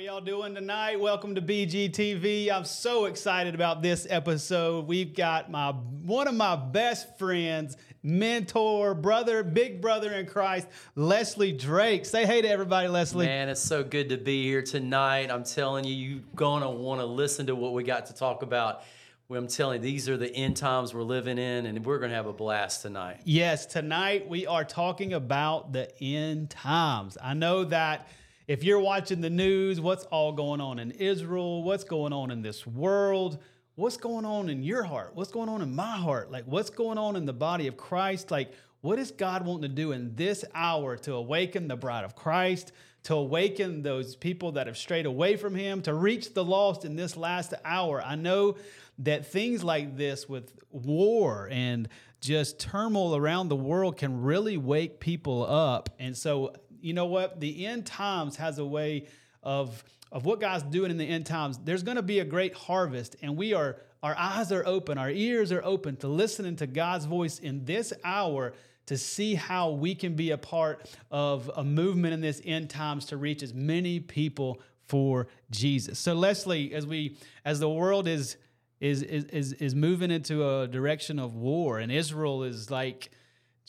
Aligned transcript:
are 0.00 0.02
y'all 0.02 0.20
doing 0.22 0.54
tonight? 0.54 0.98
Welcome 0.98 1.34
to 1.34 1.42
BGTV. 1.42 2.50
I'm 2.50 2.64
so 2.64 3.04
excited 3.04 3.54
about 3.54 3.82
this 3.82 4.06
episode. 4.08 4.86
We've 4.86 5.14
got 5.14 5.50
my 5.50 5.72
one 5.72 6.26
of 6.26 6.34
my 6.34 6.56
best 6.56 7.18
friends, 7.18 7.76
mentor, 8.02 8.94
brother, 8.94 9.42
big 9.42 9.82
brother 9.82 10.10
in 10.14 10.24
Christ, 10.24 10.68
Leslie 10.94 11.52
Drake. 11.52 12.06
Say 12.06 12.24
hey 12.24 12.40
to 12.40 12.48
everybody, 12.48 12.88
Leslie. 12.88 13.26
Man, 13.26 13.50
it's 13.50 13.60
so 13.60 13.84
good 13.84 14.08
to 14.08 14.16
be 14.16 14.42
here 14.42 14.62
tonight. 14.62 15.30
I'm 15.30 15.44
telling 15.44 15.84
you, 15.84 15.92
you're 15.92 16.24
gonna 16.34 16.70
want 16.70 17.02
to 17.02 17.06
listen 17.06 17.48
to 17.48 17.54
what 17.54 17.74
we 17.74 17.84
got 17.84 18.06
to 18.06 18.14
talk 18.14 18.40
about. 18.40 18.84
I'm 19.30 19.48
telling 19.48 19.82
you, 19.84 19.90
these 19.90 20.08
are 20.08 20.16
the 20.16 20.34
end 20.34 20.56
times 20.56 20.94
we're 20.94 21.02
living 21.02 21.36
in, 21.36 21.66
and 21.66 21.84
we're 21.84 21.98
gonna 21.98 22.14
have 22.14 22.26
a 22.26 22.32
blast 22.32 22.80
tonight. 22.80 23.20
Yes, 23.24 23.66
tonight 23.66 24.26
we 24.26 24.46
are 24.46 24.64
talking 24.64 25.12
about 25.12 25.74
the 25.74 25.92
end 26.00 26.48
times. 26.48 27.18
I 27.22 27.34
know 27.34 27.64
that 27.64 28.08
if 28.50 28.64
you're 28.64 28.80
watching 28.80 29.20
the 29.20 29.30
news, 29.30 29.80
what's 29.80 30.02
all 30.06 30.32
going 30.32 30.60
on 30.60 30.80
in 30.80 30.90
Israel, 30.90 31.62
what's 31.62 31.84
going 31.84 32.12
on 32.12 32.32
in 32.32 32.42
this 32.42 32.66
world, 32.66 33.38
what's 33.76 33.96
going 33.96 34.24
on 34.24 34.48
in 34.48 34.64
your 34.64 34.82
heart, 34.82 35.12
what's 35.14 35.30
going 35.30 35.48
on 35.48 35.62
in 35.62 35.72
my 35.72 35.96
heart, 35.96 36.32
like 36.32 36.42
what's 36.46 36.68
going 36.68 36.98
on 36.98 37.14
in 37.14 37.26
the 37.26 37.32
body 37.32 37.68
of 37.68 37.76
Christ, 37.76 38.32
like 38.32 38.52
what 38.80 38.98
is 38.98 39.12
God 39.12 39.46
wanting 39.46 39.70
to 39.70 39.76
do 39.76 39.92
in 39.92 40.16
this 40.16 40.44
hour 40.52 40.96
to 40.96 41.14
awaken 41.14 41.68
the 41.68 41.76
bride 41.76 42.02
of 42.04 42.16
Christ, 42.16 42.72
to 43.04 43.14
awaken 43.14 43.84
those 43.84 44.16
people 44.16 44.50
that 44.52 44.66
have 44.66 44.76
strayed 44.76 45.06
away 45.06 45.36
from 45.36 45.54
Him, 45.54 45.80
to 45.82 45.94
reach 45.94 46.34
the 46.34 46.44
lost 46.44 46.84
in 46.84 46.96
this 46.96 47.16
last 47.16 47.54
hour? 47.64 48.02
I 48.02 48.16
know 48.16 48.56
that 48.98 49.26
things 49.26 49.62
like 49.62 49.96
this 49.96 50.28
with 50.28 50.52
war 50.72 51.48
and 51.52 51.88
just 52.20 52.58
turmoil 52.58 53.14
around 53.14 53.48
the 53.48 53.54
world 53.54 53.96
can 53.96 54.22
really 54.22 54.56
wake 54.56 54.98
people 54.98 55.46
up. 55.46 55.88
And 56.00 56.16
so 56.16 56.52
you 56.82 56.92
know 56.92 57.06
what? 57.06 57.40
The 57.40 57.66
end 57.66 57.86
times 57.86 58.36
has 58.36 58.58
a 58.58 58.64
way 58.64 59.06
of 59.42 59.82
of 60.12 60.24
what 60.24 60.40
God's 60.40 60.64
doing 60.64 60.90
in 60.90 60.98
the 60.98 61.04
end 61.04 61.26
times. 61.26 61.58
There's 61.58 61.84
going 61.84 61.96
to 61.96 62.02
be 62.02 62.18
a 62.18 62.24
great 62.24 62.54
harvest, 62.54 63.16
and 63.22 63.36
we 63.36 63.54
are 63.54 63.76
our 64.02 64.16
eyes 64.16 64.50
are 64.50 64.64
open, 64.66 64.98
our 64.98 65.10
ears 65.10 65.52
are 65.52 65.62
open 65.62 65.96
to 65.96 66.08
listening 66.08 66.56
to 66.56 66.66
God's 66.66 67.04
voice 67.04 67.38
in 67.38 67.64
this 67.64 67.92
hour 68.02 68.54
to 68.86 68.96
see 68.96 69.34
how 69.34 69.70
we 69.70 69.94
can 69.94 70.16
be 70.16 70.30
a 70.30 70.38
part 70.38 70.90
of 71.10 71.50
a 71.54 71.62
movement 71.62 72.14
in 72.14 72.20
this 72.20 72.40
end 72.44 72.70
times 72.70 73.06
to 73.06 73.16
reach 73.16 73.42
as 73.42 73.54
many 73.54 74.00
people 74.00 74.60
for 74.86 75.28
Jesus. 75.50 75.98
So 75.98 76.14
Leslie, 76.14 76.74
as 76.74 76.86
we 76.86 77.16
as 77.44 77.60
the 77.60 77.68
world 77.68 78.08
is 78.08 78.36
is 78.80 79.02
is 79.02 79.52
is 79.52 79.74
moving 79.74 80.10
into 80.10 80.48
a 80.48 80.66
direction 80.66 81.18
of 81.18 81.36
war 81.36 81.78
and 81.78 81.92
Israel 81.92 82.42
is 82.42 82.70
like 82.70 83.10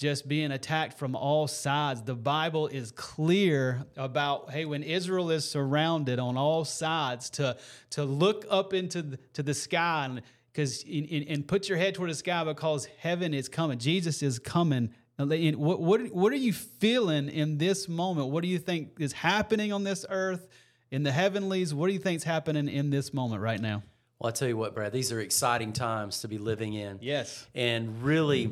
just 0.02 0.28
being 0.28 0.52
attacked 0.52 0.98
from 0.98 1.16
all 1.16 1.48
sides. 1.48 2.02
The 2.02 2.16
Bible 2.16 2.66
is 2.66 2.92
clear 2.92 3.86
about 3.96 4.50
hey, 4.50 4.66
when 4.66 4.82
Israel 4.82 5.30
is 5.30 5.48
surrounded 5.48 6.18
on 6.18 6.38
all 6.38 6.66
sides, 6.66 7.30
to 7.32 7.56
to 7.92 8.04
look 8.04 8.44
up 8.50 8.74
into 8.74 9.04
the, 9.04 9.18
to 9.34 9.44
the 9.44 9.54
sky 9.54 10.06
and 10.06 10.24
because 10.52 10.84
and 10.84 11.48
put 11.48 11.70
your 11.70 11.78
head 11.78 11.94
toward 11.94 12.10
the 12.10 12.16
sky 12.16 12.44
because 12.44 12.88
heaven 12.98 13.36
is 13.36 13.48
coming. 13.48 13.78
Jesus 13.78 14.24
is 14.24 14.40
coming. 14.40 14.90
What, 15.18 15.80
what 15.80 16.02
what 16.12 16.34
are 16.34 16.38
you 16.38 16.52
feeling 16.54 17.30
in 17.30 17.60
this 17.60 17.88
moment? 17.88 18.30
What 18.30 18.42
do 18.42 18.48
you 18.48 18.58
think 18.58 18.94
is 19.00 19.14
happening 19.14 19.72
on 19.72 19.84
this 19.84 20.04
earth 20.10 20.48
in 20.90 21.04
the 21.04 21.12
heavenlies? 21.12 21.76
What 21.76 21.88
do 21.88 21.94
you 21.94 22.00
think 22.00 22.18
is 22.18 22.24
happening 22.24 22.68
in 22.68 22.90
this 22.90 23.14
moment 23.14 23.44
right 23.44 23.62
now? 23.62 23.84
Well, 24.18 24.30
I 24.30 24.32
tell 24.32 24.48
you 24.48 24.58
what, 24.58 24.74
Brad, 24.74 24.92
these 24.94 25.12
are 25.12 25.20
exciting 25.20 25.74
times 25.74 26.22
to 26.22 26.28
be 26.28 26.40
living 26.40 26.74
in. 26.74 26.98
Yes. 27.02 27.48
And 27.54 28.04
really, 28.04 28.52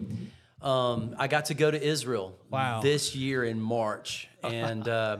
um, 0.61 1.15
I 1.17 1.27
got 1.27 1.45
to 1.45 1.53
go 1.53 1.71
to 1.71 1.81
Israel 1.81 2.37
wow. 2.49 2.81
this 2.81 3.15
year 3.15 3.43
in 3.43 3.59
March. 3.61 4.27
And 4.43 4.87
uh, 4.87 5.19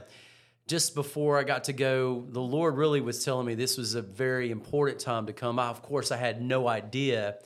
just 0.67 0.95
before 0.95 1.37
I 1.37 1.43
got 1.43 1.65
to 1.65 1.73
go, 1.73 2.25
the 2.29 2.41
Lord 2.41 2.75
really 2.75 3.01
was 3.01 3.23
telling 3.23 3.45
me 3.45 3.55
this 3.55 3.77
was 3.77 3.95
a 3.95 4.01
very 4.01 4.51
important 4.51 4.99
time 4.99 5.27
to 5.27 5.33
come. 5.33 5.59
I, 5.59 5.67
of 5.67 5.81
course, 5.81 6.11
I 6.11 6.17
had 6.17 6.41
no 6.41 6.67
idea 6.67 7.37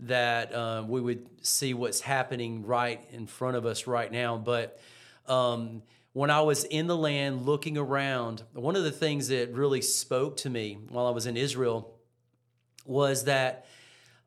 that 0.00 0.54
uh, 0.54 0.84
we 0.86 1.00
would 1.00 1.26
see 1.42 1.74
what's 1.74 2.00
happening 2.00 2.66
right 2.66 3.00
in 3.12 3.26
front 3.26 3.56
of 3.56 3.64
us 3.64 3.86
right 3.86 4.10
now. 4.10 4.36
But 4.36 4.78
um, 5.26 5.82
when 6.12 6.30
I 6.30 6.40
was 6.40 6.64
in 6.64 6.86
the 6.86 6.96
land 6.96 7.46
looking 7.46 7.78
around, 7.78 8.42
one 8.52 8.76
of 8.76 8.84
the 8.84 8.90
things 8.90 9.28
that 9.28 9.52
really 9.52 9.82
spoke 9.82 10.38
to 10.38 10.50
me 10.50 10.78
while 10.88 11.06
I 11.06 11.10
was 11.10 11.26
in 11.26 11.36
Israel 11.36 11.94
was 12.84 13.24
that 13.24 13.66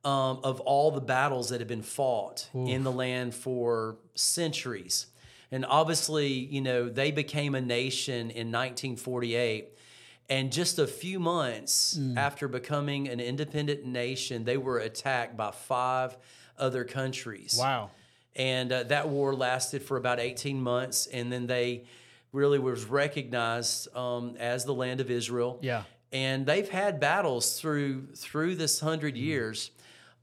um, 0.04 0.40
of 0.44 0.60
all 0.62 0.92
the 0.92 1.02
battles 1.02 1.50
that 1.50 1.60
have 1.60 1.68
been 1.68 1.82
fought 1.82 2.50
Oof. 2.56 2.70
in 2.70 2.84
the 2.84 2.92
land 2.92 3.36
for 3.36 3.98
centuries. 4.16 5.08
And 5.52 5.66
obviously, 5.66 6.28
you 6.28 6.62
know, 6.62 6.90
they 6.90 7.12
became 7.12 7.56
a 7.56 7.62
nation 7.62 8.30
in 8.32 8.52
1948. 8.52 9.70
And 10.30 10.52
just 10.52 10.78
a 10.78 10.86
few 10.86 11.20
months 11.20 11.98
mm. 12.00 12.16
after 12.16 12.48
becoming 12.48 13.10
an 13.10 13.20
independent 13.20 13.84
nation, 13.84 14.44
they 14.46 14.58
were 14.58 14.78
attacked 14.78 15.36
by 15.36 15.52
five 15.52 16.16
other 16.58 16.84
countries. 16.84 17.56
Wow. 17.58 17.90
And 18.36 18.72
uh, 18.72 18.84
that 18.84 19.10
war 19.10 19.36
lasted 19.36 19.81
for 19.81 19.98
about 19.98 20.20
18 20.20 20.62
months. 20.62 21.08
And 21.08 21.31
then 21.31 21.48
they 21.48 21.86
really 22.31 22.60
was 22.60 22.86
recognized 22.86 23.94
um, 23.96 24.36
as 24.40 24.66
the 24.66 24.74
land 24.74 25.02
of 25.02 25.10
Israel. 25.10 25.58
Yeah 25.62 25.84
and 26.12 26.46
they've 26.46 26.70
had 26.70 27.00
battles 27.00 27.60
through 27.60 28.08
through 28.16 28.56
this 28.56 28.80
hundred 28.80 29.16
mm. 29.16 29.22
years, 29.22 29.72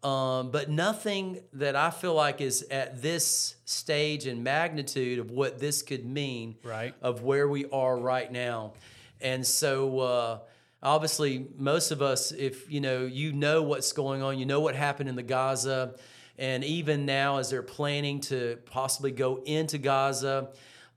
um, 0.02 0.50
but 0.50 0.70
nothing 0.70 1.40
that 1.54 1.76
I 1.76 1.90
feel 1.90 2.14
like 2.14 2.40
is 2.40 2.62
at 2.70 3.02
this 3.02 3.56
stage 3.64 4.26
and 4.26 4.44
magnitude 4.44 5.18
of 5.18 5.30
what 5.30 5.58
this 5.58 5.82
could 5.82 6.04
mean, 6.04 6.56
right? 6.62 6.94
Of 7.02 7.22
where 7.22 7.48
we 7.48 7.66
are 7.66 7.96
right 7.96 8.30
now, 8.30 8.74
and 9.20 9.46
so. 9.46 9.98
Uh, 10.00 10.38
obviously, 10.82 11.46
most 11.56 11.90
of 11.90 12.00
us, 12.00 12.32
if 12.32 12.70
you 12.70 12.80
know, 12.80 13.06
you 13.06 13.32
know 13.32 13.62
what's 13.62 13.92
going 13.92 14.22
on, 14.22 14.38
you 14.38 14.46
know 14.46 14.60
what 14.60 14.76
happened 14.76 15.08
in 15.08 15.16
the 15.16 15.22
Gaza, 15.22 15.94
and 16.38 16.62
even 16.64 17.06
now, 17.06 17.38
as 17.38 17.50
they're 17.50 17.62
planning 17.62 18.20
to 18.20 18.58
possibly 18.66 19.10
go 19.10 19.42
into 19.44 19.78
Gaza, 19.78 20.50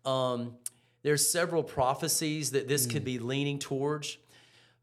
um, 0.05 0.55
there's 1.01 1.29
several 1.29 1.63
prophecies 1.63 2.51
that 2.51 2.67
this 2.67 2.85
mm. 2.85 2.91
could 2.91 3.05
be 3.05 3.19
leaning 3.19 3.59
towards. 3.59 4.17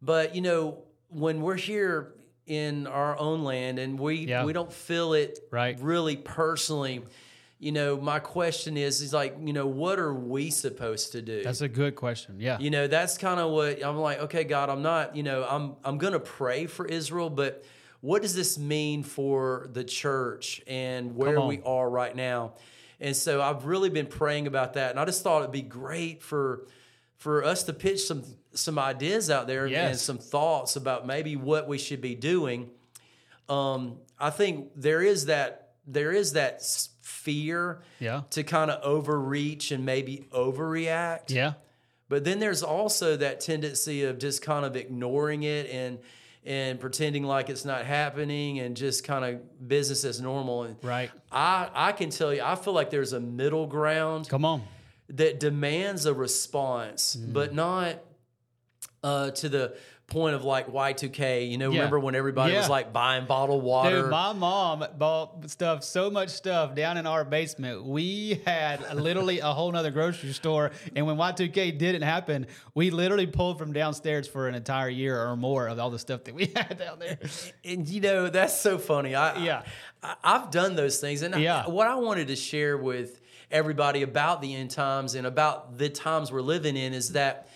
But 0.00 0.34
you 0.34 0.40
know, 0.40 0.82
when 1.08 1.40
we're 1.40 1.56
here 1.56 2.14
in 2.46 2.86
our 2.86 3.18
own 3.18 3.42
land 3.42 3.78
and 3.78 3.98
we 3.98 4.26
yeah. 4.26 4.44
we 4.44 4.52
don't 4.52 4.72
feel 4.72 5.12
it 5.14 5.38
right. 5.50 5.78
really 5.80 6.16
personally, 6.16 7.02
you 7.58 7.72
know, 7.72 7.96
my 7.96 8.18
question 8.18 8.76
is 8.76 9.00
is 9.00 9.12
like, 9.12 9.36
you 9.42 9.52
know, 9.52 9.66
what 9.66 9.98
are 9.98 10.14
we 10.14 10.50
supposed 10.50 11.12
to 11.12 11.22
do? 11.22 11.42
That's 11.42 11.60
a 11.60 11.68
good 11.68 11.96
question. 11.96 12.36
Yeah. 12.38 12.58
You 12.58 12.70
know, 12.70 12.86
that's 12.86 13.18
kind 13.18 13.40
of 13.40 13.50
what 13.50 13.84
I'm 13.84 13.96
like, 13.96 14.20
okay, 14.20 14.44
God, 14.44 14.70
I'm 14.70 14.82
not, 14.82 15.16
you 15.16 15.22
know, 15.22 15.44
I'm 15.48 15.76
I'm 15.84 15.98
going 15.98 16.12
to 16.12 16.20
pray 16.20 16.66
for 16.66 16.86
Israel, 16.86 17.30
but 17.30 17.64
what 18.00 18.22
does 18.22 18.34
this 18.34 18.58
mean 18.58 19.02
for 19.02 19.68
the 19.72 19.82
church 19.82 20.62
and 20.66 21.16
where 21.16 21.40
we 21.40 21.60
are 21.64 21.88
right 21.88 22.14
now? 22.14 22.54
And 23.00 23.16
so 23.16 23.42
I've 23.42 23.66
really 23.66 23.90
been 23.90 24.06
praying 24.06 24.46
about 24.46 24.74
that 24.74 24.90
and 24.90 25.00
I 25.00 25.04
just 25.04 25.22
thought 25.22 25.40
it'd 25.40 25.52
be 25.52 25.62
great 25.62 26.22
for 26.22 26.66
for 27.18 27.44
us 27.44 27.62
to 27.64 27.72
pitch 27.72 28.02
some 28.02 28.24
some 28.52 28.78
ideas 28.78 29.30
out 29.30 29.46
there 29.46 29.66
yes. 29.66 29.90
and 29.90 29.98
some 29.98 30.18
thoughts 30.18 30.76
about 30.76 31.06
maybe 31.06 31.36
what 31.36 31.68
we 31.68 31.78
should 31.78 32.00
be 32.00 32.14
doing. 32.14 32.70
Um, 33.48 33.98
I 34.18 34.30
think 34.30 34.70
there 34.76 35.02
is 35.02 35.26
that 35.26 35.74
there 35.86 36.12
is 36.12 36.32
that 36.32 36.62
fear 37.02 37.80
yeah. 38.00 38.22
to 38.30 38.42
kind 38.42 38.70
of 38.70 38.82
overreach 38.82 39.70
and 39.70 39.84
maybe 39.84 40.26
overreact. 40.32 41.30
Yeah. 41.30 41.54
But 42.08 42.24
then 42.24 42.38
there's 42.38 42.62
also 42.62 43.16
that 43.16 43.40
tendency 43.40 44.04
of 44.04 44.18
just 44.18 44.42
kind 44.42 44.64
of 44.64 44.76
ignoring 44.76 45.42
it 45.42 45.68
and 45.70 45.98
and 46.44 46.78
pretending 46.78 47.24
like 47.24 47.50
it's 47.50 47.64
not 47.64 47.84
happening 47.84 48.60
and 48.60 48.76
just 48.76 49.02
kind 49.02 49.24
of 49.24 49.68
business 49.68 50.04
as 50.04 50.20
normal. 50.20 50.62
And 50.62 50.76
right. 50.82 51.10
I 51.30 51.68
I 51.74 51.92
can 51.92 52.10
tell 52.10 52.32
you, 52.32 52.42
I 52.42 52.54
feel 52.54 52.72
like 52.72 52.90
there's 52.90 53.12
a 53.12 53.20
middle 53.20 53.66
ground. 53.66 54.28
Come 54.28 54.44
on. 54.44 54.62
That 55.08 55.38
demands 55.38 56.04
a 56.04 56.12
response, 56.12 57.16
mm. 57.16 57.32
but 57.32 57.54
not 57.54 58.00
uh, 59.04 59.30
to 59.30 59.48
the 59.48 59.76
point 60.06 60.36
of 60.36 60.44
like 60.44 60.68
Y2K. 60.68 61.50
You 61.50 61.58
know, 61.58 61.70
yeah. 61.70 61.78
remember 61.78 61.98
when 61.98 62.14
everybody 62.14 62.52
yeah. 62.52 62.60
was 62.60 62.70
like 62.70 62.92
buying 62.92 63.26
bottled 63.26 63.62
water? 63.62 64.02
Dude, 64.02 64.10
my 64.10 64.32
mom 64.32 64.84
bought 64.96 65.50
stuff, 65.50 65.82
so 65.82 66.10
much 66.10 66.30
stuff 66.30 66.74
down 66.74 66.96
in 66.96 67.06
our 67.06 67.24
basement. 67.24 67.84
We 67.84 68.40
had 68.46 68.94
literally 68.94 69.40
a 69.40 69.48
whole 69.48 69.70
nother 69.72 69.90
grocery 69.90 70.32
store. 70.32 70.70
And 70.94 71.06
when 71.06 71.16
Y2K 71.16 71.76
didn't 71.76 72.02
happen, 72.02 72.46
we 72.74 72.90
literally 72.90 73.26
pulled 73.26 73.58
from 73.58 73.72
downstairs 73.72 74.28
for 74.28 74.48
an 74.48 74.54
entire 74.54 74.88
year 74.88 75.20
or 75.20 75.36
more 75.36 75.68
of 75.68 75.78
all 75.78 75.90
the 75.90 75.98
stuff 75.98 76.24
that 76.24 76.34
we 76.34 76.46
had 76.56 76.78
down 76.78 76.98
there. 76.98 77.18
And, 77.64 77.88
you 77.88 78.00
know, 78.00 78.28
that's 78.28 78.58
so 78.58 78.78
funny. 78.78 79.14
I, 79.14 79.42
yeah. 79.42 79.62
I, 80.02 80.38
have 80.38 80.50
done 80.50 80.76
those 80.76 81.00
things. 81.00 81.22
And 81.22 81.34
yeah. 81.40 81.64
I, 81.66 81.68
what 81.68 81.88
I 81.88 81.96
wanted 81.96 82.28
to 82.28 82.36
share 82.36 82.76
with 82.76 83.20
everybody 83.50 84.02
about 84.02 84.40
the 84.40 84.54
end 84.54 84.70
times 84.70 85.14
and 85.14 85.26
about 85.26 85.78
the 85.78 85.88
times 85.88 86.32
we're 86.32 86.40
living 86.40 86.76
in 86.76 86.92
is 86.92 87.12
that 87.12 87.48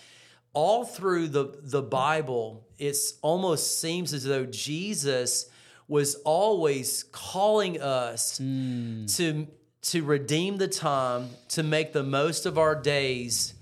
all 0.53 0.83
through 0.83 1.29
the, 1.29 1.57
the 1.61 1.81
Bible, 1.81 2.65
it 2.77 2.97
almost 3.21 3.79
seems 3.79 4.13
as 4.13 4.23
though 4.23 4.45
Jesus 4.45 5.49
was 5.87 6.15
always 6.15 7.03
calling 7.11 7.81
us 7.81 8.39
mm. 8.39 9.13
to, 9.17 9.47
to 9.81 10.03
redeem 10.03 10.57
the 10.57 10.67
time, 10.67 11.29
to 11.49 11.63
make 11.63 11.93
the 11.93 12.03
most 12.03 12.45
of 12.45 12.57
our 12.57 12.75
days, 12.75 13.53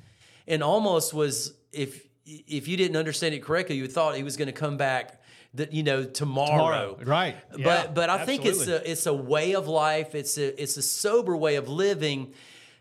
and 0.48 0.64
almost 0.64 1.14
was, 1.14 1.54
if 1.72 2.06
if 2.26 2.68
you 2.68 2.78
didn't 2.78 2.96
understand 2.96 3.34
it 3.34 3.42
correctly, 3.42 3.76
you 3.76 3.88
thought 3.88 4.16
he 4.16 4.22
was 4.22 4.38
going 4.38 4.48
to 4.48 4.52
come 4.54 4.78
back 4.78 5.20
that 5.56 5.74
you 5.74 5.84
know 5.84 6.04
tomorrow. 6.04 6.96
Tomorrow, 6.96 7.00
right. 7.06 7.36
Yeah, 7.58 7.66
but 7.66 7.96
but 7.96 8.10
I 8.10 8.26
think 8.26 8.46
it's 8.46 8.68
a 8.68 8.90
it's 8.90 9.06
a 9.06 9.14
way 9.14 9.56
of 9.56 9.68
life. 9.68 10.16
It's 10.16 10.38
a 10.38 10.62
it's 10.62 10.78
a 10.78 10.82
sober 10.82 11.36
way 11.36 11.56
of 11.56 11.68
living 11.68 12.34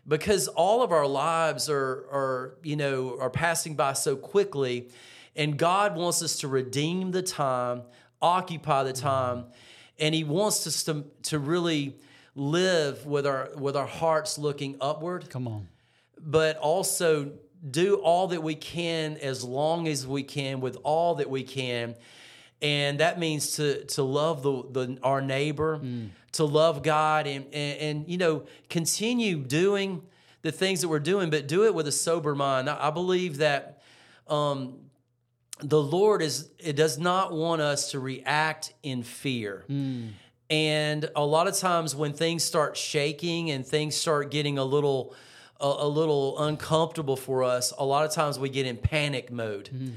because 0.07 0.47
all 0.47 0.81
of 0.83 0.91
our 0.91 1.07
lives 1.07 1.69
are 1.69 2.05
are 2.11 2.57
you 2.63 2.75
know 2.75 3.17
are 3.19 3.29
passing 3.29 3.75
by 3.75 3.93
so 3.93 4.15
quickly 4.15 4.89
and 5.35 5.57
God 5.57 5.95
wants 5.95 6.21
us 6.21 6.37
to 6.39 6.47
redeem 6.47 7.11
the 7.11 7.21
time, 7.21 7.83
occupy 8.21 8.83
the 8.83 8.93
time, 8.93 9.45
and 9.97 10.13
he 10.13 10.23
wants 10.23 10.67
us 10.67 10.83
to 10.83 11.05
to 11.23 11.39
really 11.39 11.95
live 12.35 13.05
with 13.05 13.25
our 13.25 13.49
with 13.55 13.75
our 13.75 13.87
hearts 13.87 14.37
looking 14.37 14.77
upward 14.79 15.29
Come 15.29 15.47
on. 15.47 15.67
but 16.19 16.57
also 16.57 17.31
do 17.69 17.95
all 17.95 18.27
that 18.27 18.41
we 18.41 18.55
can 18.55 19.17
as 19.17 19.43
long 19.43 19.87
as 19.87 20.07
we 20.07 20.23
can 20.23 20.61
with 20.61 20.77
all 20.83 21.15
that 21.15 21.29
we 21.29 21.43
can 21.43 21.95
and 22.61 22.99
that 22.99 23.19
means 23.19 23.55
to 23.55 23.85
to 23.85 24.03
love 24.03 24.43
the, 24.43 24.63
the 24.71 24.97
our 25.03 25.21
neighbor 25.21 25.79
mm. 25.79 26.09
to 26.33 26.43
love 26.43 26.83
god 26.83 27.27
and, 27.27 27.45
and 27.53 27.79
and 27.79 28.09
you 28.09 28.17
know 28.17 28.43
continue 28.69 29.37
doing 29.37 30.01
the 30.41 30.51
things 30.51 30.81
that 30.81 30.87
we're 30.87 30.99
doing 30.99 31.29
but 31.29 31.47
do 31.47 31.65
it 31.65 31.73
with 31.73 31.87
a 31.87 31.91
sober 31.91 32.35
mind. 32.35 32.69
I, 32.69 32.87
I 32.87 32.91
believe 32.91 33.37
that 33.37 33.81
um 34.27 34.77
the 35.61 35.81
lord 35.81 36.21
is 36.21 36.49
it 36.59 36.75
does 36.75 36.97
not 36.97 37.33
want 37.33 37.61
us 37.61 37.91
to 37.91 37.99
react 37.99 38.73
in 38.83 39.03
fear. 39.03 39.65
Mm. 39.69 40.11
And 40.51 41.11
a 41.15 41.23
lot 41.23 41.47
of 41.47 41.55
times 41.55 41.95
when 41.95 42.11
things 42.13 42.43
start 42.43 42.75
shaking 42.75 43.51
and 43.51 43.63
things 43.65 43.95
start 43.95 44.31
getting 44.31 44.57
a 44.57 44.63
little 44.63 45.13
a, 45.59 45.67
a 45.67 45.87
little 45.87 46.41
uncomfortable 46.41 47.15
for 47.15 47.43
us, 47.43 47.73
a 47.77 47.85
lot 47.85 48.05
of 48.05 48.11
times 48.11 48.39
we 48.39 48.49
get 48.49 48.65
in 48.65 48.77
panic 48.77 49.31
mode. 49.31 49.69
Mm. 49.73 49.93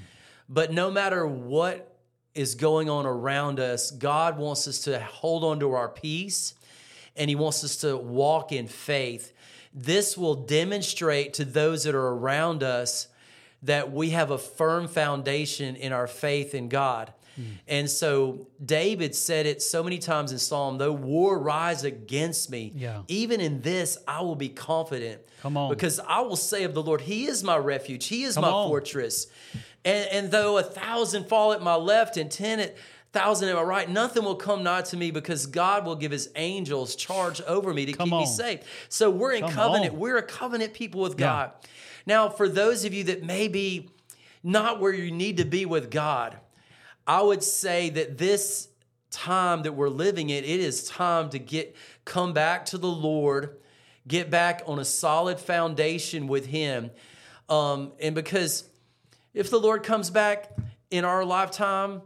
But 0.48 0.72
no 0.72 0.90
matter 0.90 1.26
what 1.26 1.91
is 2.34 2.54
going 2.54 2.88
on 2.88 3.06
around 3.06 3.60
us, 3.60 3.90
God 3.90 4.38
wants 4.38 4.66
us 4.66 4.80
to 4.80 4.98
hold 5.00 5.44
on 5.44 5.60
to 5.60 5.72
our 5.72 5.88
peace 5.88 6.54
and 7.16 7.28
he 7.28 7.36
wants 7.36 7.62
us 7.62 7.76
to 7.78 7.96
walk 7.96 8.52
in 8.52 8.66
faith. 8.68 9.32
This 9.74 10.16
will 10.16 10.34
demonstrate 10.34 11.34
to 11.34 11.44
those 11.44 11.84
that 11.84 11.94
are 11.94 12.08
around 12.08 12.62
us 12.62 13.08
that 13.62 13.92
we 13.92 14.10
have 14.10 14.30
a 14.30 14.38
firm 14.38 14.88
foundation 14.88 15.76
in 15.76 15.92
our 15.92 16.06
faith 16.06 16.54
in 16.54 16.68
God. 16.68 17.12
Hmm. 17.36 17.42
And 17.68 17.90
so 17.90 18.48
David 18.64 19.14
said 19.14 19.46
it 19.46 19.62
so 19.62 19.82
many 19.82 19.98
times 19.98 20.32
in 20.32 20.38
Psalm, 20.38 20.78
though 20.78 20.92
war 20.92 21.38
rise 21.38 21.84
against 21.84 22.50
me, 22.50 22.72
Yeah. 22.74 23.02
even 23.08 23.40
in 23.40 23.60
this 23.62 23.96
I 24.06 24.20
will 24.22 24.34
be 24.34 24.48
confident. 24.50 25.20
Come 25.42 25.56
on. 25.56 25.70
Because 25.70 25.98
I 26.00 26.20
will 26.20 26.36
say 26.36 26.64
of 26.64 26.74
the 26.74 26.82
Lord, 26.82 27.02
He 27.02 27.26
is 27.26 27.42
my 27.42 27.56
refuge, 27.56 28.06
He 28.06 28.24
is 28.24 28.34
Come 28.34 28.42
my 28.42 28.50
on. 28.50 28.68
fortress. 28.68 29.26
And, 29.84 30.08
and 30.10 30.30
though 30.30 30.58
a 30.58 30.62
thousand 30.62 31.28
fall 31.28 31.52
at 31.52 31.62
my 31.62 31.74
left 31.74 32.16
and 32.16 32.30
ten 32.30 32.60
at 32.60 32.76
thousand 33.12 33.48
at 33.48 33.54
my 33.56 33.62
right, 33.62 33.90
nothing 33.90 34.24
will 34.24 34.36
come 34.36 34.62
nigh 34.62 34.82
to 34.82 34.96
me 34.96 35.10
because 35.10 35.46
God 35.46 35.84
will 35.84 35.96
give 35.96 36.10
his 36.12 36.30
angels 36.36 36.96
charge 36.96 37.40
over 37.42 37.74
me 37.74 37.84
to 37.86 37.92
Come 37.92 38.08
keep 38.10 38.18
me 38.20 38.26
safe. 38.26 38.60
So 38.88 39.10
we're 39.10 39.32
in 39.32 39.42
Come 39.42 39.50
covenant. 39.52 39.92
on. 39.94 39.98
We're 40.00 40.16
a 40.18 40.22
covenant 40.22 40.72
people 40.72 41.00
with 41.02 41.12
Yeah. 41.18 41.26
God. 41.26 41.52
Now, 42.06 42.28
for 42.30 42.48
those 42.48 42.84
of 42.84 42.94
you 42.94 43.04
that 43.04 43.22
may 43.22 43.48
be 43.48 43.90
not 44.42 44.80
where 44.80 44.92
you 44.92 45.10
need 45.10 45.36
to 45.36 45.44
be 45.44 45.66
with 45.66 45.90
God, 45.90 46.38
I 47.06 47.20
would 47.20 47.42
say 47.42 47.90
that 47.90 48.18
this 48.18 48.68
time 49.10 49.62
that 49.64 49.74
we're 49.74 49.88
living 49.90 50.30
in, 50.30 50.42
it 50.44 50.60
is 50.60 50.88
time 50.88 51.28
to 51.30 51.38
get 51.38 51.76
come 52.04 52.32
back 52.32 52.64
to 52.66 52.78
the 52.78 52.88
Lord, 52.88 53.58
get 54.08 54.30
back 54.30 54.62
on 54.66 54.78
a 54.78 54.84
solid 54.84 55.38
foundation 55.38 56.28
with 56.28 56.46
Him. 56.46 56.90
Um, 57.48 57.92
and 58.00 58.14
because 58.14 58.64
if 59.34 59.50
the 59.50 59.58
Lord 59.58 59.82
comes 59.82 60.10
back 60.10 60.50
in 60.90 61.04
our 61.04 61.24
lifetime, 61.24 62.02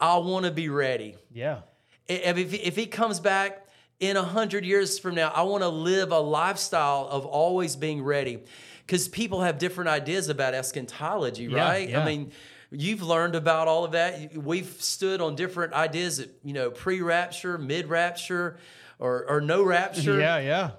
I 0.00 0.18
want 0.18 0.44
to 0.44 0.50
be 0.50 0.68
ready. 0.68 1.16
Yeah. 1.32 1.60
If, 2.06 2.36
if, 2.38 2.54
if 2.54 2.76
he 2.76 2.86
comes 2.86 3.20
back 3.20 3.66
in 4.00 4.16
a 4.16 4.22
hundred 4.22 4.64
years 4.64 4.98
from 4.98 5.14
now, 5.14 5.30
I 5.34 5.42
want 5.42 5.62
to 5.62 5.68
live 5.68 6.12
a 6.12 6.18
lifestyle 6.18 7.08
of 7.10 7.24
always 7.24 7.76
being 7.76 8.02
ready. 8.02 8.42
Because 8.86 9.08
people 9.08 9.40
have 9.40 9.58
different 9.58 9.88
ideas 9.88 10.28
about 10.28 10.52
eschatology, 10.52 11.48
right? 11.48 11.88
yeah. 11.88 12.02
I 12.02 12.04
mean, 12.04 12.32
you've 12.70 13.02
learned 13.02 13.34
about 13.34 13.66
all 13.66 13.84
of 13.84 13.92
that. 13.92 14.36
We've 14.36 14.70
stood 14.78 15.22
on 15.22 15.36
different 15.36 15.72
ideas, 15.72 16.26
you 16.42 16.52
know, 16.52 16.70
pre-rapture, 16.70 17.56
mid-rapture, 17.56 18.58
or, 18.98 19.24
or 19.26 19.40
no 19.40 19.62
rapture. 19.62 20.20
Yeah, 20.20 20.38
yeah. 20.38 20.70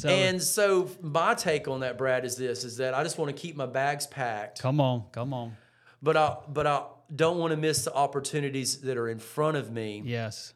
So 0.00 0.08
And 0.08 0.42
so 0.42 0.88
my 1.00 1.34
take 1.34 1.68
on 1.68 1.80
that, 1.80 1.98
Brad, 1.98 2.24
is 2.24 2.36
this: 2.36 2.64
is 2.64 2.76
that 2.78 2.94
I 2.94 3.02
just 3.02 3.18
want 3.18 3.34
to 3.34 3.40
keep 3.40 3.56
my 3.56 3.66
bags 3.66 4.06
packed, 4.06 4.60
come 4.62 4.80
on, 4.80 5.04
come 5.12 5.32
on. 5.34 5.56
but 6.02 6.16
I 6.16 6.36
but 6.48 6.66
I 6.66 6.84
don't 7.14 7.38
want 7.38 7.50
to 7.50 7.56
miss 7.56 7.84
the 7.84 7.92
opportunities 7.94 8.80
that 8.82 8.96
are 8.96 9.08
in 9.08 9.18
front 9.18 9.56
of 9.56 9.70
me, 9.70 10.02
Yes. 10.04 10.54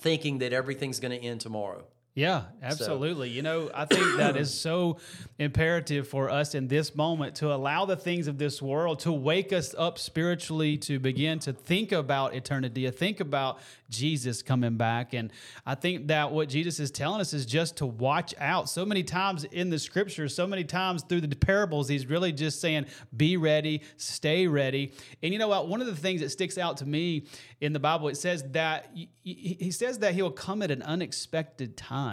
thinking 0.00 0.38
that 0.38 0.52
everything's 0.52 0.98
going 0.98 1.18
to 1.18 1.24
end 1.26 1.40
tomorrow. 1.40 1.84
Yeah, 2.14 2.42
absolutely. 2.60 3.30
You 3.30 3.42
know, 3.42 3.70
I 3.72 3.84
think 3.84 4.16
that 4.16 4.36
is 4.36 4.52
so 4.52 4.98
imperative 5.38 6.08
for 6.08 6.28
us 6.28 6.56
in 6.56 6.66
this 6.66 6.96
moment 6.96 7.36
to 7.36 7.52
allow 7.52 7.84
the 7.84 7.96
things 7.96 8.26
of 8.26 8.36
this 8.36 8.60
world 8.60 8.98
to 9.00 9.12
wake 9.12 9.52
us 9.52 9.76
up 9.78 9.96
spiritually, 9.96 10.76
to 10.78 10.98
begin 10.98 11.38
to 11.40 11.52
think 11.52 11.92
about 11.92 12.34
eternity, 12.34 12.82
to 12.82 12.90
think 12.90 13.20
about 13.20 13.60
Jesus 13.88 14.42
coming 14.42 14.76
back. 14.76 15.14
And 15.14 15.32
I 15.64 15.76
think 15.76 16.08
that 16.08 16.32
what 16.32 16.48
Jesus 16.48 16.80
is 16.80 16.90
telling 16.90 17.20
us 17.20 17.32
is 17.32 17.46
just 17.46 17.76
to 17.76 17.86
watch 17.86 18.34
out. 18.38 18.68
So 18.68 18.84
many 18.84 19.04
times 19.04 19.44
in 19.44 19.70
the 19.70 19.78
scriptures, 19.78 20.34
so 20.34 20.48
many 20.48 20.64
times 20.64 21.04
through 21.08 21.20
the 21.20 21.36
parables, 21.36 21.88
he's 21.88 22.06
really 22.06 22.32
just 22.32 22.60
saying, 22.60 22.86
be 23.16 23.36
ready, 23.36 23.82
stay 23.96 24.48
ready. 24.48 24.92
And 25.22 25.32
you 25.32 25.38
know 25.38 25.48
what? 25.48 25.68
One 25.68 25.80
of 25.80 25.86
the 25.86 25.96
things 25.96 26.22
that 26.22 26.30
sticks 26.30 26.58
out 26.58 26.78
to 26.78 26.86
me 26.86 27.26
in 27.60 27.72
the 27.72 27.80
Bible, 27.80 28.08
it 28.08 28.16
says 28.16 28.42
that 28.50 28.90
he 28.94 29.08
he 29.22 29.70
says 29.70 29.98
that 29.98 30.14
he'll 30.14 30.30
come 30.30 30.62
at 30.62 30.70
an 30.70 30.82
unexpected 30.82 31.76
time. 31.76 32.09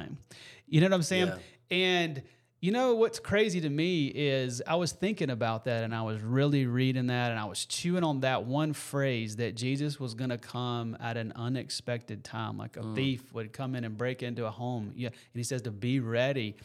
You 0.67 0.81
know 0.81 0.88
what 0.88 0.94
I'm 0.94 1.03
saying? 1.03 1.27
Yeah. 1.27 1.77
And 1.77 2.23
you 2.59 2.71
know 2.71 2.95
what's 2.95 3.19
crazy 3.19 3.61
to 3.61 3.69
me 3.69 4.07
is 4.07 4.63
I 4.65 4.75
was 4.77 4.91
thinking 4.91 5.29
about 5.29 5.65
that 5.65 5.83
and 5.83 5.94
I 5.94 6.01
was 6.01 6.21
really 6.21 6.65
reading 6.65 7.07
that 7.07 7.29
and 7.29 7.39
I 7.39 7.45
was 7.45 7.65
chewing 7.65 8.03
on 8.03 8.21
that 8.21 8.45
one 8.45 8.73
phrase 8.73 9.35
that 9.35 9.55
Jesus 9.55 9.99
was 9.99 10.15
going 10.15 10.31
to 10.31 10.39
come 10.39 10.97
at 10.99 11.17
an 11.17 11.33
unexpected 11.35 12.23
time, 12.23 12.57
like 12.57 12.75
a 12.75 12.81
mm. 12.81 12.95
thief 12.95 13.31
would 13.33 13.53
come 13.53 13.75
in 13.75 13.83
and 13.83 13.95
break 13.95 14.23
into 14.23 14.47
a 14.47 14.49
home. 14.49 14.91
Yeah, 14.95 15.09
and 15.09 15.15
he 15.35 15.44
says 15.44 15.61
to 15.63 15.71
be 15.71 16.00
ready. 16.00 16.55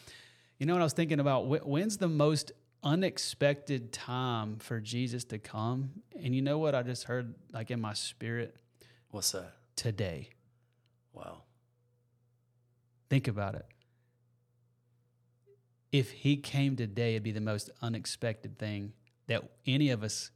You 0.57 0.65
know 0.65 0.73
what 0.73 0.81
I 0.81 0.85
was 0.85 0.93
thinking 0.93 1.19
about? 1.19 1.45
When's 1.67 1.97
the 1.97 2.07
most 2.07 2.53
unexpected 2.83 3.91
time 3.91 4.57
for 4.57 4.79
Jesus 4.79 5.23
to 5.25 5.37
come? 5.37 5.91
And 6.19 6.33
you 6.33 6.41
know 6.41 6.57
what 6.57 6.73
I 6.73 6.81
just 6.81 7.03
heard, 7.03 7.35
like 7.51 7.69
in 7.69 7.79
my 7.79 7.93
spirit 7.93 8.55
What's 9.11 9.31
that? 9.33 9.53
today. 9.75 10.29
Wow. 11.13 11.43
Think 13.13 13.27
about 13.27 13.53
it. 13.53 13.67
If 15.91 16.09
he 16.09 16.35
came 16.35 16.75
today, 16.75 17.11
it'd 17.11 17.21
be 17.21 17.31
the 17.31 17.41
most 17.41 17.69
unexpected 17.79 18.57
thing 18.57 18.93
that 19.27 19.43
any 19.67 19.91
of 19.91 20.01
us, 20.01 20.31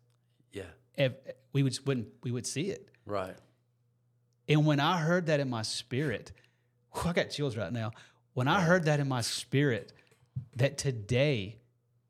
Yeah. 0.53 0.69
if 0.93 1.13
we 1.53 1.63
would 1.63 1.71
just 1.73 1.87
wouldn't, 1.87 2.09
we 2.21 2.29
would 2.29 2.45
see 2.45 2.69
it. 2.69 2.87
Right. 3.03 3.35
And 4.47 4.63
when 4.67 4.79
I 4.79 4.99
heard 4.99 5.25
that 5.25 5.39
in 5.39 5.49
my 5.49 5.63
spirit, 5.63 6.31
whew, 6.93 7.09
I 7.09 7.13
got 7.13 7.31
chills 7.31 7.57
right 7.57 7.73
now. 7.73 7.93
When 8.33 8.47
I 8.47 8.61
heard 8.61 8.83
that 8.83 8.99
in 8.99 9.07
my 9.07 9.21
spirit, 9.21 9.91
that 10.55 10.77
today 10.77 11.57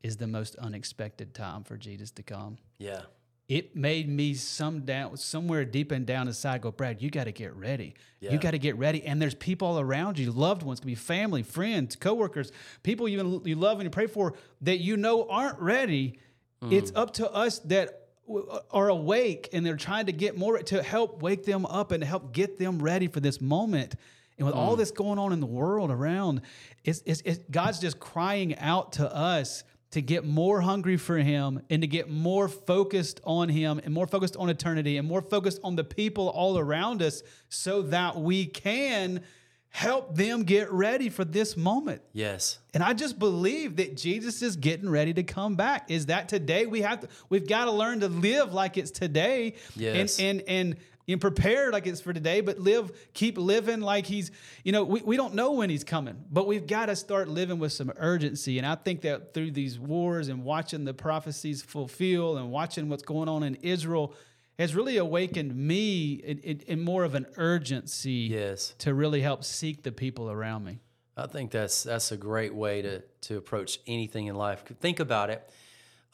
is 0.02 0.18
the 0.18 0.26
most 0.26 0.54
unexpected 0.56 1.32
time 1.32 1.64
for 1.64 1.78
Jesus 1.78 2.10
to 2.10 2.22
come. 2.22 2.58
Yeah. 2.76 3.04
It 3.48 3.74
made 3.74 4.08
me 4.08 4.34
some 4.34 4.80
down 4.80 5.16
somewhere 5.16 5.64
deep 5.64 5.90
and 5.90 6.04
down 6.04 6.28
inside 6.28 6.60
go 6.60 6.70
brad 6.70 7.00
you 7.00 7.10
got 7.10 7.24
to 7.24 7.32
get 7.32 7.54
ready. 7.56 7.94
Yeah. 8.20 8.32
you 8.32 8.38
got 8.38 8.50
to 8.50 8.58
get 8.58 8.76
ready. 8.76 9.02
And 9.04 9.22
there's 9.22 9.34
people 9.34 9.68
all 9.68 9.80
around 9.80 10.18
you 10.18 10.30
loved 10.30 10.62
ones 10.62 10.80
could 10.80 10.86
be 10.86 10.94
family 10.94 11.42
friends 11.42 11.96
coworkers 11.96 12.52
people 12.82 13.08
you, 13.08 13.42
you 13.44 13.56
love 13.56 13.78
and 13.78 13.84
you 13.84 13.90
pray 13.90 14.06
for 14.06 14.34
that 14.62 14.78
you 14.78 14.96
know 14.96 15.28
aren't 15.28 15.58
ready. 15.58 16.18
Hmm. 16.62 16.72
It's 16.72 16.92
up 16.94 17.14
to 17.14 17.30
us 17.30 17.60
that 17.60 18.08
uh, 18.30 18.60
are 18.70 18.88
awake 18.88 19.48
and 19.52 19.64
they're 19.64 19.76
trying 19.76 20.06
to 20.06 20.12
get 20.12 20.36
more 20.36 20.58
to 20.58 20.82
help 20.82 21.22
wake 21.22 21.44
them 21.44 21.64
up 21.64 21.92
and 21.92 22.04
help 22.04 22.32
get 22.32 22.58
them 22.58 22.82
ready 22.82 23.08
for 23.08 23.20
this 23.20 23.40
moment. 23.40 23.94
And 24.36 24.46
with 24.46 24.54
all 24.54 24.74
hmm. 24.74 24.80
this 24.80 24.90
going 24.90 25.18
on 25.18 25.32
in 25.32 25.40
the 25.40 25.46
world 25.46 25.90
around 25.90 26.42
it's, 26.84 27.02
it's, 27.06 27.22
it's 27.24 27.40
god's 27.50 27.78
just 27.78 27.98
crying 27.98 28.58
out 28.58 28.92
to 28.94 29.10
us 29.14 29.64
to 29.92 30.02
get 30.02 30.24
more 30.24 30.60
hungry 30.60 30.96
for 30.96 31.16
him 31.16 31.60
and 31.70 31.80
to 31.82 31.88
get 31.88 32.10
more 32.10 32.48
focused 32.48 33.20
on 33.24 33.48
him 33.48 33.80
and 33.82 33.94
more 33.94 34.06
focused 34.06 34.36
on 34.36 34.50
eternity 34.50 34.98
and 34.98 35.08
more 35.08 35.22
focused 35.22 35.60
on 35.64 35.76
the 35.76 35.84
people 35.84 36.28
all 36.28 36.58
around 36.58 37.02
us 37.02 37.22
so 37.48 37.82
that 37.82 38.16
we 38.16 38.44
can 38.44 39.22
help 39.70 40.14
them 40.14 40.44
get 40.44 40.70
ready 40.72 41.08
for 41.08 41.24
this 41.24 41.56
moment. 41.56 42.02
Yes. 42.12 42.58
And 42.74 42.82
I 42.82 42.92
just 42.94 43.18
believe 43.18 43.76
that 43.76 43.96
Jesus 43.96 44.42
is 44.42 44.56
getting 44.56 44.88
ready 44.88 45.12
to 45.14 45.22
come 45.22 45.56
back. 45.56 45.90
Is 45.90 46.06
that 46.06 46.28
today 46.28 46.66
we 46.66 46.80
have 46.82 47.00
to 47.00 47.08
we've 47.28 47.46
got 47.48 47.64
to 47.66 47.70
learn 47.72 48.00
to 48.00 48.08
live 48.08 48.52
like 48.52 48.76
it's 48.76 48.90
today 48.90 49.54
Yes. 49.76 50.18
and 50.18 50.40
and 50.40 50.48
and 50.48 50.76
and 51.08 51.20
prepare 51.20 51.72
like 51.72 51.86
it's 51.86 52.00
for 52.00 52.12
today, 52.12 52.40
but 52.42 52.58
live, 52.58 52.92
keep 53.14 53.38
living 53.38 53.80
like 53.80 54.06
he's, 54.06 54.30
you 54.62 54.72
know, 54.72 54.84
we, 54.84 55.00
we 55.00 55.16
don't 55.16 55.34
know 55.34 55.52
when 55.52 55.70
he's 55.70 55.84
coming, 55.84 56.22
but 56.30 56.46
we've 56.46 56.66
got 56.66 56.86
to 56.86 56.96
start 56.96 57.28
living 57.28 57.58
with 57.58 57.72
some 57.72 57.90
urgency. 57.96 58.58
And 58.58 58.66
I 58.66 58.74
think 58.74 59.00
that 59.02 59.32
through 59.32 59.52
these 59.52 59.78
wars 59.78 60.28
and 60.28 60.44
watching 60.44 60.84
the 60.84 60.94
prophecies 60.94 61.62
fulfill 61.62 62.36
and 62.36 62.50
watching 62.50 62.88
what's 62.88 63.02
going 63.02 63.28
on 63.28 63.42
in 63.42 63.54
Israel 63.56 64.14
has 64.58 64.74
really 64.74 64.96
awakened 64.96 65.54
me 65.56 66.12
in, 66.14 66.38
in, 66.40 66.60
in 66.66 66.80
more 66.80 67.04
of 67.04 67.14
an 67.14 67.26
urgency 67.36 68.28
Yes. 68.30 68.74
to 68.78 68.92
really 68.92 69.20
help 69.22 69.44
seek 69.44 69.82
the 69.82 69.92
people 69.92 70.30
around 70.30 70.64
me. 70.64 70.80
I 71.16 71.26
think 71.26 71.50
that's 71.50 71.82
that's 71.82 72.12
a 72.12 72.16
great 72.16 72.54
way 72.54 72.82
to 72.82 73.02
to 73.22 73.36
approach 73.38 73.80
anything 73.88 74.26
in 74.26 74.36
life. 74.36 74.62
Think 74.80 75.00
about 75.00 75.30
it. 75.30 75.50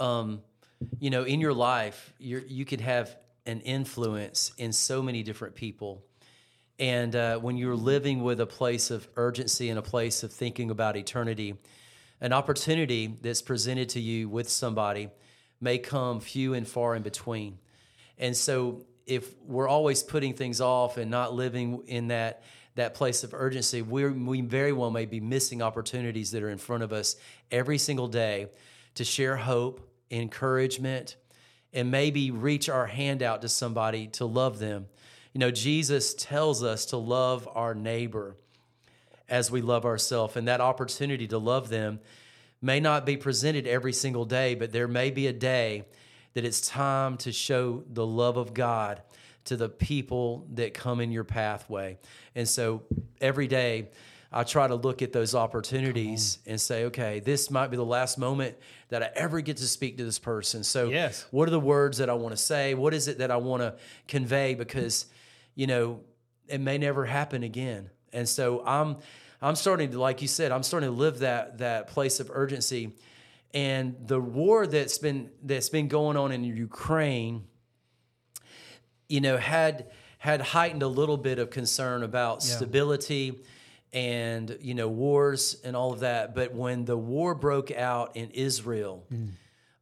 Um, 0.01 0.43
you 0.99 1.11
know, 1.11 1.25
in 1.25 1.41
your 1.41 1.53
life, 1.53 2.15
you 2.19 2.43
you 2.47 2.65
could 2.65 2.81
have 2.81 3.15
an 3.47 3.61
influence 3.61 4.53
in 4.59 4.73
so 4.73 5.03
many 5.03 5.23
different 5.23 5.55
people, 5.55 6.03
and 6.79 7.15
uh, 7.15 7.39
when 7.39 7.57
you're 7.57 7.77
living 7.77 8.23
with 8.23 8.41
a 8.41 8.47
place 8.47 8.91
of 8.91 9.09
urgency 9.17 9.69
and 9.69 9.79
a 9.79 9.83
place 9.83 10.23
of 10.23 10.33
thinking 10.33 10.71
about 10.71 10.97
eternity, 10.97 11.55
an 12.21 12.33
opportunity 12.33 13.19
that's 13.23 13.43
presented 13.43 13.89
to 13.91 14.01
you 14.01 14.29
with 14.29 14.49
somebody 14.49 15.09
may 15.61 15.79
come 15.79 16.21
few 16.21 16.55
and 16.55 16.67
far 16.67 16.97
in 16.97 17.03
between. 17.03 17.59
And 18.19 18.37
so 18.37 18.85
if 19.07 19.35
we're 19.43 19.69
always 19.69 20.03
putting 20.03 20.35
things 20.35 20.61
off 20.61 20.97
and 20.97 21.11
not 21.11 21.35
living 21.35 21.83
in 21.87 22.09
that 22.09 22.43
that 22.77 22.95
place 22.95 23.23
of 23.23 23.33
urgency, 23.35 23.83
we 23.83 24.09
we 24.09 24.41
very 24.41 24.73
well 24.73 24.91
may 24.91 25.07
be 25.07 25.21
missing 25.21 25.63
opportunities 25.63 26.33
that 26.33 26.43
are 26.43 26.51
in 26.51 26.59
front 26.59 26.83
of 26.83 26.93
us 26.93 27.15
every 27.53 27.79
single 27.79 28.09
day 28.09 28.49
to 28.97 29.05
share 29.05 29.37
hope, 29.37 29.89
encouragement, 30.11 31.17
and 31.75 31.91
maybe 31.91 32.31
reach 32.31 32.69
our 32.69 32.87
hand 32.87 33.23
out 33.23 33.43
to 33.43 33.49
somebody 33.49 34.07
to 34.07 34.25
love 34.25 34.59
them. 34.59 34.87
You 35.33 35.41
know, 35.41 35.51
Jesus 35.51 36.15
tells 36.15 36.63
us 36.63 36.87
to 36.87 36.97
love 36.97 37.49
our 37.55 37.75
neighbor 37.75 38.37
as 39.29 39.51
we 39.51 39.61
love 39.61 39.85
ourselves, 39.85 40.37
and 40.37 40.47
that 40.49 40.61
opportunity 40.61 41.27
to 41.29 41.39
love 41.39 41.69
them 41.69 41.99
may 42.63 42.79
not 42.79 43.05
be 43.05 43.17
presented 43.17 43.67
every 43.67 43.93
single 43.93 44.25
day, 44.25 44.55
but 44.55 44.73
there 44.73 44.89
may 44.89 45.11
be 45.11 45.27
a 45.27 45.33
day 45.33 45.85
that 46.35 46.45
it's 46.45 46.61
time 46.61 47.17
to 47.19 47.33
show 47.33 47.85
the 47.93 48.07
love 48.07 48.37
of 48.37 48.55
God 48.55 49.03
to 49.45 49.57
the 49.57 49.69
people 49.69 50.47
that 50.55 50.73
come 50.73 51.01
in 51.01 51.13
your 51.13 51.25
pathway. 51.25 51.99
And 52.35 52.49
so 52.49 52.83
every 53.21 53.47
day, 53.47 53.89
I 54.37 54.43
try 54.43 54.67
to 54.67 54.75
look 54.75 55.01
at 55.01 55.13
those 55.13 55.33
opportunities 55.37 56.39
and 56.45 56.61
say, 56.61 56.87
okay, 56.87 57.21
this 57.21 57.53
might 57.53 57.69
be 57.69 57.77
the 57.77 57.85
last 57.85 58.19
moment 58.19 58.57
that 58.89 59.01
I 59.01 59.11
ever 59.15 59.41
get 59.41 59.59
to 59.59 59.69
speak 59.69 59.97
to 59.99 60.05
this 60.05 60.19
person. 60.19 60.65
So, 60.65 60.89
Yes. 60.91 61.25
what 61.31 61.47
are 61.47 61.53
the 61.53 61.61
words 61.61 61.99
that 61.99 62.11
I 62.11 62.15
want 62.15 62.33
to 62.33 62.37
say? 62.37 62.75
What 62.75 62.95
is 62.95 63.07
it 63.07 63.19
that 63.19 63.31
I 63.31 63.37
want 63.37 63.63
to 63.63 63.77
convey? 64.09 64.55
Because, 64.57 65.07
you 65.55 65.69
know, 65.69 66.01
it 66.49 66.61
may 66.61 66.79
never 66.79 67.05
happen 67.05 67.45
again. 67.45 67.91
And 68.13 68.29
so 68.29 68.65
I'm 68.67 68.97
I'm 69.41 69.55
starting 69.55 69.93
to, 69.93 70.01
like 70.01 70.21
you 70.21 70.29
said, 70.29 70.51
I'm 70.51 70.63
starting 70.65 70.89
to 70.91 70.95
live 70.97 71.21
that 71.21 71.59
that 71.59 71.87
place 71.87 72.19
of 72.19 72.29
urgency. 72.33 72.93
And 73.53 73.95
the 74.05 74.21
war 74.21 74.67
that's 74.67 74.99
been 74.99 75.31
that's 75.45 75.69
been 75.69 75.87
going 75.87 76.17
on 76.17 76.33
in 76.33 76.43
Ukraine, 76.43 77.45
you 79.09 79.21
know, 79.21 79.37
had 79.37 79.93
had 80.19 80.41
heightened 80.41 80.83
a 80.83 80.89
little 80.89 81.17
bit 81.19 81.39
of 81.39 81.51
concern 81.51 82.03
about 82.03 82.43
stability 82.43 83.41
and 83.95 84.59
you 84.61 84.75
know 84.75 84.89
wars 84.89 85.57
and 85.65 85.75
all 85.77 85.93
of 85.93 86.01
that. 86.01 86.35
But 86.35 86.53
when 86.53 86.85
the 86.85 86.97
war 86.97 87.35
broke 87.35 87.71
out 87.71 88.17
in 88.17 88.31
Israel 88.31 89.07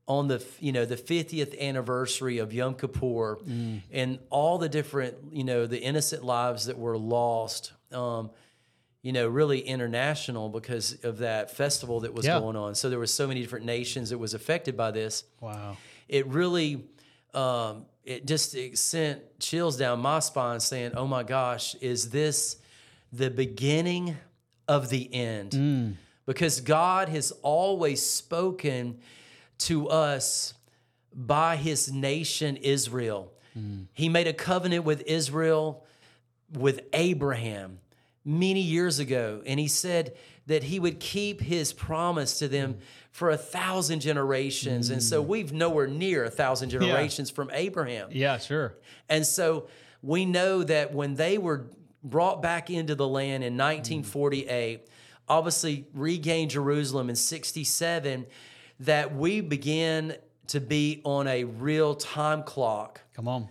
on 0.06 0.28
the 0.28 0.44
you 0.60 0.70
know 0.72 0.84
the 0.84 0.96
50th 0.96 1.58
anniversary 1.58 2.38
of 2.38 2.52
Yom 2.52 2.74
Kippur 2.74 3.38
and 3.90 4.18
all 4.30 4.58
the 4.58 4.68
different 4.68 5.16
you 5.32 5.42
know 5.44 5.66
the 5.66 5.80
innocent 5.82 6.22
lives 6.24 6.66
that 6.66 6.78
were 6.78 6.96
lost. 6.98 7.72
Um, 7.90 8.30
you 9.04 9.12
know, 9.12 9.26
really 9.26 9.58
international 9.58 10.48
because 10.48 11.02
of 11.02 11.18
that 11.18 11.50
festival 11.50 11.98
that 12.00 12.14
was 12.14 12.24
Yeah. 12.24 12.38
going 12.38 12.54
on. 12.54 12.76
So 12.76 12.88
there 12.88 13.00
were 13.00 13.06
so 13.08 13.26
many 13.26 13.40
different 13.40 13.66
nations 13.66 14.10
that 14.10 14.18
was 14.18 14.32
affected 14.32 14.76
by 14.76 14.92
this 14.92 15.24
Wow. 15.40 15.76
it 16.08 16.24
really 16.28 16.84
um, 17.34 17.86
it 18.04 18.24
just 18.26 18.54
it 18.54 18.78
sent 18.78 19.20
chills 19.40 19.76
down 19.76 19.98
my 19.98 20.20
spine 20.20 20.60
saying 20.60 20.92
oh 20.94 21.06
my 21.08 21.24
gosh 21.24 21.74
is 21.80 22.10
this 22.10 22.58
the 23.12 23.30
beginning 23.30 24.16
of 24.66 24.88
the 24.88 25.12
end 25.14 25.52
mm. 25.52 25.94
because 26.26 26.60
god 26.60 27.08
has 27.08 27.32
always 27.42 28.04
spoken 28.04 28.98
to 29.58 29.88
us 29.88 30.54
by 31.14 31.56
his 31.56 31.92
nation 31.92 32.56
israel 32.56 33.32
mm. 33.58 33.86
he 33.92 34.08
made 34.08 34.26
a 34.26 34.32
covenant 34.32 34.84
with 34.84 35.02
israel 35.06 35.84
with 36.52 36.80
Abraham 36.92 37.78
many 38.24 38.60
years 38.60 38.98
ago, 38.98 39.42
and 39.44 39.58
he 39.58 39.68
said 39.68 40.16
that 40.46 40.62
he 40.64 40.78
would 40.78 41.00
keep 41.00 41.40
his 41.40 41.72
promise 41.72 42.38
to 42.40 42.48
them 42.48 42.78
for 43.10 43.30
a 43.30 43.36
thousand 43.36 44.00
generations. 44.00 44.90
And 44.90 45.02
so 45.02 45.22
mm. 45.22 45.26
we've 45.26 45.52
nowhere 45.52 45.86
near 45.86 46.24
a 46.24 46.30
thousand 46.30 46.70
generations 46.70 47.30
from 47.30 47.50
Abraham. 47.52 48.08
Yeah, 48.12 48.38
sure. 48.38 48.74
And 49.08 49.26
so 49.26 49.68
we 50.02 50.24
know 50.24 50.62
that 50.64 50.92
when 50.92 51.14
they 51.14 51.38
were 51.38 51.66
brought 52.02 52.42
back 52.42 52.70
into 52.70 52.94
the 52.94 53.06
land 53.06 53.44
in 53.44 53.54
1948, 53.56 54.86
obviously 55.28 55.86
regained 55.94 56.50
Jerusalem 56.50 57.08
in 57.10 57.16
67, 57.16 58.26
that 58.80 59.14
we 59.14 59.40
began 59.40 60.16
to 60.48 60.60
be 60.60 61.00
on 61.04 61.28
a 61.28 61.44
real 61.44 61.94
time 61.94 62.42
clock 62.42 63.00
Come 63.14 63.28
on. 63.28 63.48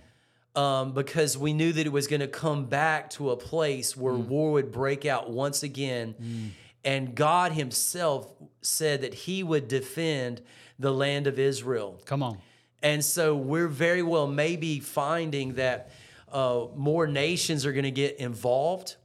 um, 0.55 0.93
because 0.93 1.37
we 1.37 1.53
knew 1.53 1.71
that 1.71 1.85
it 1.85 1.91
was 1.91 2.07
going 2.07 2.19
to 2.19 2.27
come 2.27 2.65
back 2.65 3.09
to 3.11 3.31
a 3.31 3.37
place 3.37 3.95
where 3.95 4.13
war 4.13 4.51
would 4.51 4.71
break 4.71 5.05
out 5.05 5.31
once 5.31 5.63
again. 5.63 6.53
And 6.83 7.15
God 7.15 7.53
Himself 7.53 8.31
said 8.61 9.01
that 9.01 9.13
He 9.13 9.43
would 9.43 9.67
defend 9.67 10.41
the 10.77 10.91
land 10.91 11.27
of 11.27 11.39
Israel. 11.39 12.01
Come 12.05 12.23
on. 12.23 12.39
And 12.83 13.05
so 13.05 13.35
we're 13.35 13.67
very 13.67 14.01
well 14.01 14.25
maybe 14.27 14.79
finding 14.79 15.53
that 15.53 15.91
uh, 16.31 16.67
more 16.75 17.07
nations 17.07 17.65
are 17.65 17.73
going 17.73 17.83
to 17.83 17.91
get 17.91 18.17
involved. 18.17 18.95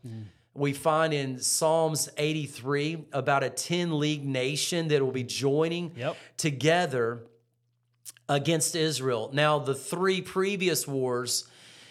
We 0.55 0.73
find 0.73 1.13
in 1.13 1.39
Psalms 1.41 2.09
83 2.17 3.07
about 3.13 3.43
a 3.45 3.51
10 3.51 3.99
league 3.99 4.25
nation 4.25 4.89
that 4.89 5.03
will 5.03 5.13
be 5.13 5.23
joining 5.25 5.93
Yep. 5.97 6.17
together 6.39 7.25
against 8.29 8.75
Israel. 8.75 9.31
Now, 9.33 9.59
the 9.59 9.75
three 9.75 10.21
previous 10.23 10.87
wars 10.87 11.45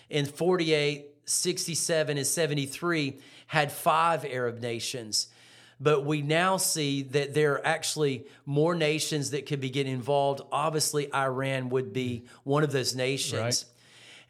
in 0.09 0.25
48, 0.25 1.05
67, 1.25 2.17
and 2.17 2.25
73 2.27 3.19
had 3.47 3.71
five 3.71 4.25
Arab 4.25 4.59
nations. 4.61 5.27
But 5.79 6.05
we 6.05 6.21
now 6.21 6.57
see 6.57 7.03
that 7.03 7.33
there 7.33 7.53
are 7.53 7.65
actually 7.67 8.25
more 8.45 8.75
nations 8.75 9.31
that 9.31 9.45
could 9.45 9.59
be 9.59 9.69
getting 9.69 9.93
involved. 9.93 10.41
Obviously, 10.51 11.13
Iran 11.13 11.69
would 11.69 11.91
be 11.93 12.25
one 12.43 12.63
of 12.63 12.71
those 12.71 12.95
nations. 12.95 13.41
Right. 13.41 13.65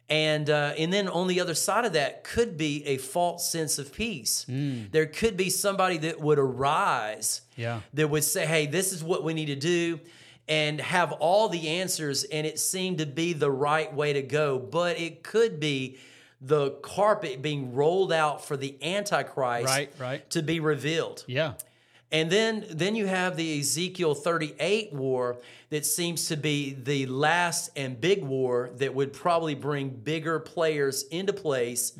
And 0.08 0.48
uh, 0.50 0.72
and 0.78 0.92
then 0.92 1.08
on 1.08 1.26
the 1.26 1.40
other 1.40 1.54
side 1.54 1.84
of 1.84 1.94
that 1.94 2.22
could 2.22 2.56
be 2.56 2.86
a 2.86 2.96
false 2.96 3.50
sense 3.50 3.78
of 3.78 3.92
peace. 3.92 4.44
There 4.48 5.06
could 5.06 5.36
be 5.36 5.50
somebody 5.50 5.98
that 5.98 6.20
would 6.20 6.38
arise 6.38 7.40
Yeah. 7.56 7.80
that 7.94 8.08
would 8.08 8.22
say, 8.22 8.46
hey, 8.46 8.66
this 8.66 8.92
is 8.92 9.02
what 9.02 9.24
we 9.24 9.34
need 9.34 9.46
to 9.46 9.56
do, 9.56 9.98
and 10.48 10.80
have 10.80 11.10
all 11.12 11.48
the 11.48 11.66
answers, 11.80 12.22
and 12.22 12.46
it 12.46 12.60
seemed 12.60 12.98
to 12.98 13.06
be 13.06 13.32
the 13.32 13.50
right 13.50 13.92
way 13.92 14.12
to 14.12 14.22
go. 14.22 14.60
But 14.60 15.00
it 15.00 15.24
could 15.24 15.58
be 15.58 15.98
the 16.40 16.70
carpet 16.82 17.42
being 17.42 17.74
rolled 17.74 18.12
out 18.12 18.44
for 18.44 18.56
the 18.56 18.76
Antichrist 18.82 19.66
Right, 19.66 19.90
right. 19.98 20.30
to 20.30 20.42
be 20.42 20.60
revealed. 20.60 21.24
Yeah. 21.26 21.54
And 22.12 22.30
then 22.30 22.64
then 22.70 22.94
you 22.94 23.06
have 23.06 23.36
the 23.36 23.58
Ezekiel 23.60 24.14
38 24.14 24.92
war 24.92 25.38
that 25.70 25.84
seems 25.84 26.28
to 26.28 26.36
be 26.36 26.72
the 26.80 27.06
last 27.06 27.70
and 27.74 28.00
big 28.00 28.22
war 28.22 28.70
that 28.76 28.94
would 28.94 29.12
probably 29.12 29.54
bring 29.56 29.88
bigger 29.90 30.38
players 30.38 31.02
into 31.10 31.32
place 31.32 31.90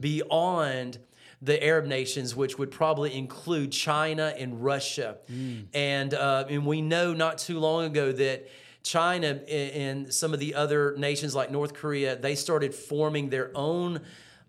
beyond 0.00 0.98
the 1.40 1.62
Arab 1.62 1.86
nations, 1.86 2.34
which 2.34 2.58
would 2.58 2.70
probably 2.70 3.14
include 3.16 3.70
China 3.72 4.32
and 4.36 4.62
Russia. 4.64 5.18
And 5.74 6.14
uh, 6.14 6.44
and 6.48 6.64
we 6.66 6.80
know 6.80 7.12
not 7.12 7.38
too 7.38 7.58
long 7.58 7.84
ago 7.84 8.12
that 8.12 8.48
China 8.82 9.28
and- 9.48 10.12
some 10.14 10.32
of 10.32 10.40
the 10.40 10.54
other 10.54 10.94
nations 10.96 11.34
like 11.34 11.50
North 11.50 11.74
Korea, 11.74 12.16
they 12.16 12.34
started 12.34 12.74
forming 12.74 13.28
their 13.28 13.50
own 13.54 14.00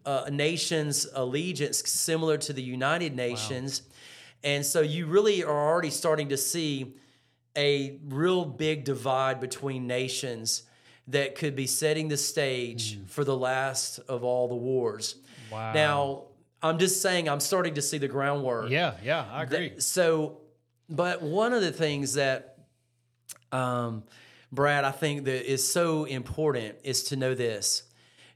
uh, 0.05 0.29
nation's 0.31 1.07
allegiance 1.13 1.87
similar 1.89 2.37
to 2.37 2.53
the 2.53 2.61
United 2.63 3.15
Nations. 3.15 3.81
And 4.43 4.65
so 4.65 4.81
you 4.81 5.05
really 5.05 5.43
are 5.43 5.69
already 5.69 5.89
starting 5.89 6.29
to 6.29 6.37
see 6.37 6.95
a 7.57 7.99
real 8.07 8.45
big 8.45 8.83
divide 8.85 9.39
between 9.39 9.87
nations 9.87 10.63
that 11.07 11.35
could 11.35 11.55
be 11.55 11.65
setting 11.67 12.07
the 12.07 12.17
stage 12.17 12.99
for 13.07 13.23
the 13.23 13.35
last 13.35 13.99
of 14.07 14.23
all 14.23 14.47
the 14.47 14.55
wars. 14.55 15.15
Wow. 15.51 15.73
Now, 15.73 16.23
I'm 16.61 16.77
just 16.77 17.01
saying 17.01 17.27
I'm 17.27 17.39
starting 17.39 17.75
to 17.75 17.81
see 17.81 17.97
the 17.97 18.07
groundwork. 18.07 18.69
Yeah, 18.69 18.93
yeah, 19.03 19.25
I 19.31 19.43
agree. 19.43 19.69
That- 19.69 19.83
so, 19.83 20.37
but 20.89 21.21
one 21.21 21.53
of 21.53 21.61
the 21.61 21.71
things 21.71 22.13
that, 22.13 22.59
um, 23.51 24.03
Brad, 24.51 24.83
I 24.83 24.91
think 24.91 25.25
that 25.25 25.51
is 25.51 25.69
so 25.69 26.05
important 26.05 26.75
is 26.83 27.03
to 27.05 27.15
know 27.15 27.35
this 27.35 27.83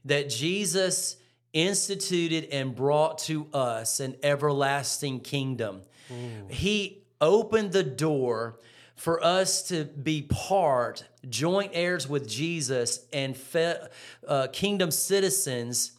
that 0.04 0.28
Jesus 0.28 1.16
instituted 1.54 2.48
and 2.52 2.74
brought 2.74 3.18
to 3.18 3.46
us 3.54 4.00
an 4.00 4.16
everlasting 4.22 5.20
kingdom. 5.20 5.80
He 6.48 7.02
opened 7.20 7.72
the 7.72 7.82
door 7.82 8.58
for 8.96 9.24
us 9.24 9.62
to 9.68 9.84
be 9.84 10.22
part, 10.22 11.04
joint 11.28 11.72
heirs 11.74 12.08
with 12.08 12.28
Jesus, 12.28 13.06
and 13.12 13.36
fe- 13.36 13.88
uh, 14.26 14.48
kingdom 14.52 14.90
citizens 14.90 15.92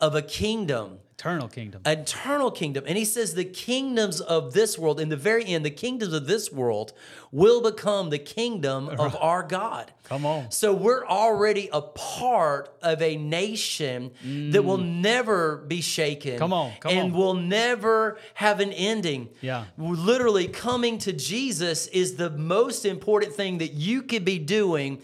of 0.00 0.14
a 0.14 0.22
kingdom 0.22 0.98
Eternal 1.22 1.46
kingdom. 1.46 1.82
eternal 1.86 2.50
kingdom. 2.50 2.82
And 2.84 2.98
he 2.98 3.04
says 3.04 3.34
the 3.34 3.44
kingdoms 3.44 4.20
of 4.20 4.54
this 4.54 4.76
world, 4.76 4.98
in 4.98 5.08
the 5.08 5.16
very 5.16 5.46
end, 5.46 5.64
the 5.64 5.70
kingdoms 5.70 6.12
of 6.12 6.26
this 6.26 6.50
world 6.50 6.92
will 7.30 7.62
become 7.62 8.10
the 8.10 8.18
kingdom 8.18 8.88
of 8.88 9.14
our 9.20 9.44
God. 9.44 9.92
Come 10.02 10.26
on. 10.26 10.50
So 10.50 10.74
we're 10.74 11.06
already 11.06 11.68
a 11.72 11.80
part 11.80 12.76
of 12.82 13.00
a 13.00 13.16
nation 13.16 14.10
that 14.50 14.64
will 14.64 14.78
never 14.78 15.58
be 15.58 15.80
shaken. 15.80 16.34
Mm. 16.34 16.38
Come 16.38 16.52
on, 16.52 16.72
come 16.80 16.92
and 16.92 17.12
on. 17.12 17.18
will 17.18 17.34
never 17.34 18.18
have 18.34 18.58
an 18.58 18.72
ending. 18.72 19.28
Yeah. 19.40 19.66
Literally, 19.78 20.48
coming 20.48 20.98
to 20.98 21.12
Jesus 21.12 21.86
is 21.86 22.16
the 22.16 22.30
most 22.30 22.84
important 22.84 23.34
thing 23.34 23.58
that 23.58 23.74
you 23.74 24.02
could 24.02 24.24
be 24.24 24.40
doing 24.40 25.00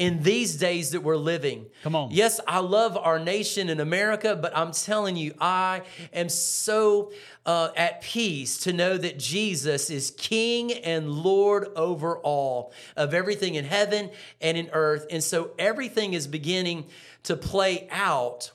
in 0.00 0.22
these 0.22 0.56
days 0.56 0.92
that 0.92 1.02
we're 1.02 1.14
living. 1.14 1.66
Come 1.82 1.94
on. 1.94 2.10
Yes, 2.10 2.40
I 2.48 2.60
love 2.60 2.96
our 2.96 3.18
nation 3.18 3.68
in 3.68 3.80
America, 3.80 4.34
but 4.34 4.56
I'm 4.56 4.72
telling 4.72 5.14
you, 5.14 5.34
I 5.38 5.82
am 6.14 6.30
so 6.30 7.12
uh, 7.44 7.68
at 7.76 8.00
peace 8.00 8.56
to 8.60 8.72
know 8.72 8.96
that 8.96 9.18
Jesus 9.18 9.90
is 9.90 10.10
King 10.16 10.72
and 10.72 11.10
Lord 11.10 11.68
over 11.76 12.16
all 12.16 12.72
of 12.96 13.12
everything 13.12 13.56
in 13.56 13.66
heaven 13.66 14.10
and 14.40 14.56
in 14.56 14.70
earth. 14.72 15.06
And 15.10 15.22
so 15.22 15.50
everything 15.58 16.14
is 16.14 16.26
beginning 16.26 16.86
to 17.24 17.36
play 17.36 17.86
out 17.90 18.52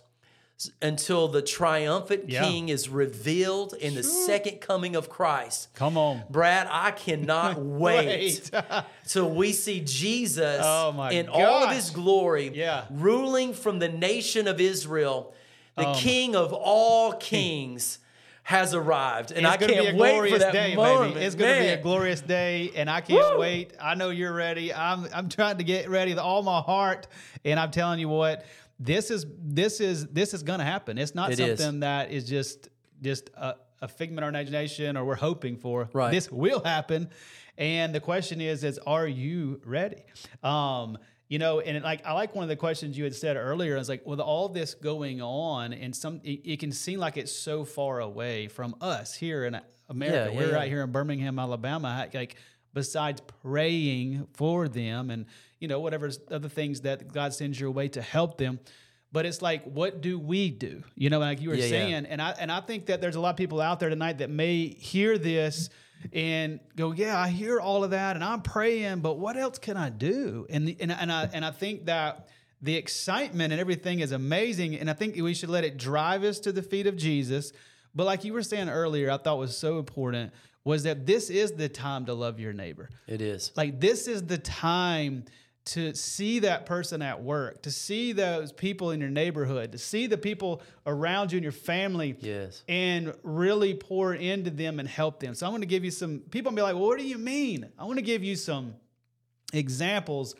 until 0.81 1.27
the 1.27 1.41
triumphant 1.41 2.29
Yeah. 2.29 2.43
King 2.43 2.69
is 2.69 2.87
revealed 2.87 3.73
in 3.73 3.93
the 3.95 4.03
second 4.03 4.61
coming 4.61 4.95
of 4.95 5.09
Christ. 5.09 5.67
Come 5.75 5.97
on. 5.97 6.23
Brad, 6.29 6.67
I 6.71 6.91
cannot 6.91 7.57
wait 7.59 8.49
Wait. 8.51 8.51
till 9.07 9.29
we 9.29 9.51
see 9.51 9.81
Jesus 9.81 10.61
Oh 10.63 11.07
in 11.11 11.27
all 11.27 11.65
of 11.65 11.71
his 11.71 11.89
glory, 11.89 12.51
Yeah. 12.53 12.85
ruling 12.89 13.53
from 13.53 13.79
the 13.79 13.89
nation 13.89 14.47
of 14.47 14.61
Israel. 14.61 15.33
The 15.75 15.89
Um, 15.89 15.95
King 15.95 16.35
of 16.37 16.53
all 16.53 17.11
kings 17.13 17.99
has 18.43 18.73
arrived, 18.75 19.31
and 19.31 19.45
I 19.47 19.57
can't 19.57 19.71
be 19.71 19.77
a 19.77 19.83
wait 19.85 19.95
glorious 19.97 20.33
for 20.33 20.39
that 20.39 20.53
day, 20.53 20.75
moment. 20.75 21.15
baby. 21.15 21.25
It's 21.25 21.35
gonna 21.35 21.59
be 21.59 21.67
a 21.67 21.81
glorious 21.81 22.21
day, 22.21 22.71
and 22.75 22.89
I 22.89 23.01
can't 23.01 23.33
Woo! 23.33 23.39
wait. 23.39 23.73
I 23.81 23.95
know 23.95 24.09
you're 24.11 24.31
ready. 24.31 24.71
I'm 24.73 25.07
I'm 25.13 25.27
trying 25.29 25.57
to 25.57 25.63
get 25.65 25.89
ready 25.89 26.11
with 26.11 26.19
all 26.19 26.43
my 26.43 26.61
heart, 26.61 27.07
and 27.43 27.59
I'm 27.59 27.71
telling 27.71 27.99
you 27.99 28.07
what, 28.07 28.45
this 28.79 29.11
is 29.11 29.25
this 29.39 29.79
is 29.79 30.07
this 30.07 30.33
is 30.33 30.43
gonna 30.43 30.65
happen. 30.65 30.97
It's 30.97 31.15
not 31.15 31.31
It 31.31 31.39
is. 31.39 31.59
something 31.59 31.79
that 31.81 32.11
is 32.11 32.27
just 32.27 32.69
just 33.01 33.29
a, 33.35 33.55
a 33.81 33.87
figment 33.87 34.19
of 34.19 34.23
our 34.25 34.29
imagination 34.29 34.97
or 34.97 35.05
we're 35.05 35.15
hoping 35.15 35.57
for. 35.57 35.89
Right. 35.93 36.11
This 36.11 36.31
will 36.31 36.63
happen, 36.63 37.09
and 37.57 37.93
the 37.95 37.99
question 37.99 38.41
is 38.41 38.63
is 38.63 38.79
are 38.79 39.07
you 39.07 39.61
ready? 39.65 40.03
Um, 40.43 40.97
you 41.27 41.39
know, 41.39 41.59
and 41.59 41.83
like 41.83 42.05
I 42.05 42.13
like 42.13 42.35
one 42.35 42.43
of 42.43 42.49
the 42.49 42.55
questions 42.55 42.97
you 42.97 43.03
had 43.03 43.15
said 43.15 43.35
earlier. 43.35 43.75
I 43.75 43.79
was 43.79 43.89
like, 43.89 44.05
with 44.05 44.19
all 44.19 44.47
this 44.49 44.75
going 44.75 45.21
on, 45.21 45.73
and 45.73 45.95
some 45.95 46.21
it, 46.23 46.41
it 46.45 46.59
can 46.59 46.71
seem 46.71 46.99
like 46.99 47.17
it's 47.17 47.31
so 47.31 47.63
far 47.65 47.99
away 47.99 48.47
from 48.47 48.75
us 48.79 49.15
here 49.15 49.45
in 49.45 49.59
America. 49.89 50.17
Yeah, 50.17 50.31
yeah, 50.31 50.37
We're 50.37 50.49
yeah. 50.51 50.55
right 50.55 50.69
here 50.69 50.83
in 50.83 50.91
Birmingham, 50.91 51.39
Alabama. 51.39 52.07
Like, 52.13 52.35
besides 52.75 53.21
praying 53.41 54.27
for 54.33 54.67
them 54.67 55.09
and 55.09 55.25
you 55.59 55.67
know 55.67 55.79
whatever 55.79 56.11
other 56.29 56.49
things 56.49 56.81
that 56.81 57.11
God 57.11 57.33
sends 57.33 57.59
your 57.59 57.71
way 57.71 57.87
to 57.89 58.01
help 58.03 58.37
them. 58.37 58.59
But 59.11 59.25
it's 59.25 59.41
like, 59.41 59.63
what 59.63 60.01
do 60.01 60.19
we 60.19 60.49
do? 60.49 60.83
You 60.95 61.09
know, 61.09 61.19
like 61.19 61.41
you 61.41 61.49
were 61.49 61.55
Yeah, 61.55 61.63
yeah. 61.63 61.69
saying, 61.69 62.05
and 62.05 62.21
I 62.21 62.31
and 62.31 62.51
I 62.51 62.59
think 62.59 62.87
that 62.87 62.99
there's 63.01 63.15
a 63.15 63.19
lot 63.21 63.29
of 63.31 63.37
people 63.37 63.61
out 63.61 63.79
there 63.79 63.89
tonight 63.89 64.17
that 64.19 64.29
may 64.29 64.67
hear 64.67 65.17
this 65.17 65.69
and 66.13 66.59
go, 66.75 66.91
yeah, 66.91 67.17
I 67.17 67.29
hear 67.29 67.59
all 67.59 67.83
of 67.83 67.91
that, 67.91 68.15
and 68.15 68.23
I'm 68.23 68.41
praying, 68.41 68.99
but 68.99 69.17
what 69.17 69.37
else 69.37 69.57
can 69.57 69.77
I 69.77 69.89
do? 69.89 70.45
And 70.49 70.67
the- 70.67 70.77
and 70.79 70.91
and 70.91 71.11
I 71.11 71.29
and 71.33 71.45
I 71.45 71.51
think 71.51 71.85
that 71.85 72.27
the 72.61 72.75
excitement 72.75 73.53
and 73.53 73.59
everything 73.61 74.01
is 74.01 74.11
amazing, 74.11 74.75
and 74.75 74.89
I 74.89 74.93
think 74.93 75.15
we 75.15 75.33
should 75.33 75.49
let 75.49 75.63
it 75.63 75.77
drive 75.77 76.23
us 76.23 76.39
to 76.41 76.51
the 76.51 76.61
feet 76.61 76.85
of 76.85 76.97
Jesus. 76.97 77.53
But 77.95 78.05
like 78.05 78.25
you 78.25 78.33
were 78.33 78.43
saying 78.43 78.67
earlier, 78.67 79.09
I 79.09 79.17
thought 79.17 79.37
was 79.37 79.57
so 79.57 79.79
important 79.79 80.33
was 80.65 80.83
that 80.83 81.05
this 81.05 81.29
is 81.29 81.53
the 81.53 81.69
time 81.69 82.05
to 82.07 82.13
love 82.13 82.39
your 82.39 82.51
neighbor. 82.51 82.89
It 83.07 83.21
is. 83.21 83.51
Like 83.55 83.79
this 83.79 84.07
is 84.07 84.23
the 84.23 84.39
time 84.39 85.23
to 85.65 85.95
see 85.95 86.39
that 86.39 86.65
person 86.67 87.01
at 87.01 87.23
work, 87.23 87.63
to 87.63 87.71
see 87.71 88.11
those 88.11 88.51
people 88.51 88.91
in 88.91 88.99
your 88.99 89.09
neighborhood, 89.09 89.71
to 89.71 89.77
see 89.79 90.05
the 90.05 90.17
people 90.17 90.61
around 90.85 91.31
you 91.31 91.37
and 91.37 91.43
your 91.43 91.51
family, 91.51 92.15
Yes. 92.19 92.63
and 92.67 93.13
really 93.23 93.73
pour 93.73 94.13
into 94.13 94.51
them 94.51 94.79
and 94.79 94.87
help 94.87 95.19
them. 95.19 95.33
So 95.33 95.45
I'm 95.47 95.51
going 95.53 95.61
to 95.61 95.67
give 95.67 95.83
you 95.85 95.89
some. 95.91 96.19
People 96.29 96.51
will 96.51 96.57
be 96.57 96.61
like, 96.61 96.75
"Well, 96.75 96.85
what 96.85 96.99
do 96.99 97.07
you 97.07 97.17
mean?" 97.17 97.67
I 97.79 97.85
want 97.85 97.97
to 97.97 98.03
give 98.03 98.23
you 98.23 98.35
some 98.35 98.75
examples 99.53 100.35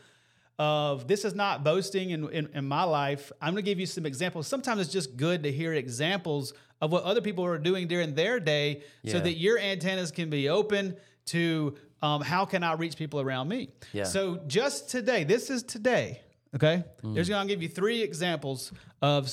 of 0.57 1.07
this 1.07 1.25
is 1.25 1.35
not 1.35 1.63
boasting 1.63 2.11
in, 2.11 2.29
in, 2.29 2.49
in 2.53 2.65
my 2.67 2.83
life. 2.83 3.31
I'm 3.41 3.53
going 3.53 3.63
to 3.63 3.69
give 3.69 3.79
you 3.79 3.85
some 3.85 4.05
examples. 4.05 4.47
Sometimes 4.47 4.79
it's 4.81 4.91
just 4.91 5.17
good 5.17 5.43
to 5.43 5.51
hear 5.51 5.73
examples 5.73 6.53
of 6.81 6.91
what 6.91 7.03
other 7.03 7.21
people 7.21 7.45
are 7.45 7.57
doing 7.57 7.88
during 7.88 8.15
their 8.15 8.39
day 8.39 8.83
so 9.07 9.19
that 9.19 9.33
your 9.33 9.57
antennas 9.57 10.11
can 10.11 10.29
be 10.29 10.49
open 10.49 10.95
to 11.25 11.75
um, 12.01 12.21
how 12.21 12.45
can 12.45 12.63
I 12.63 12.73
reach 12.73 12.97
people 12.97 13.19
around 13.19 13.47
me. 13.47 13.69
Yeah. 13.93 14.03
So 14.03 14.39
just 14.47 14.89
today, 14.89 15.23
this 15.23 15.49
is 15.49 15.63
today. 15.63 16.21
Okay, 16.55 16.85
there's 17.03 17.27
going 17.27 17.45
to 17.45 17.53
give 17.53 17.61
you 17.61 17.67
three 17.67 18.01
examples 18.01 18.71
of 19.01 19.29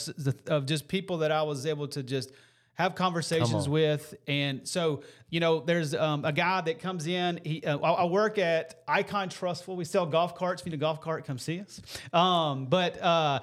of 0.49 0.67
just 0.67 0.89
people 0.89 1.19
that 1.19 1.31
I 1.31 1.43
was 1.43 1.67
able 1.67 1.87
to 1.89 2.03
just 2.03 2.33
have 2.75 2.97
conversations 2.97 3.69
with, 3.69 4.15
and 4.27 4.67
so 4.67 5.03
you 5.33 5.41
know, 5.41 5.61
there's 5.61 5.95
um, 5.95 6.27
a 6.27 6.33
guy 6.33 6.61
that 6.61 6.79
comes 6.79 7.07
in. 7.07 7.41
He, 7.43 7.65
uh, 7.65 7.79
I, 7.79 7.93
I 7.93 8.05
work 8.05 8.37
at 8.37 8.83
Icon 8.87 9.31
Trussville. 9.31 9.77
We 9.77 9.87
sell 9.87 10.05
golf 10.05 10.35
carts. 10.35 10.61
If 10.61 10.67
you 10.67 10.73
need 10.73 10.77
a 10.77 10.81
golf 10.81 11.01
cart, 11.01 11.25
come 11.25 11.39
see 11.39 11.59
us. 11.59 11.81
Um, 12.13 12.67
but 12.67 13.01
uh, 13.01 13.41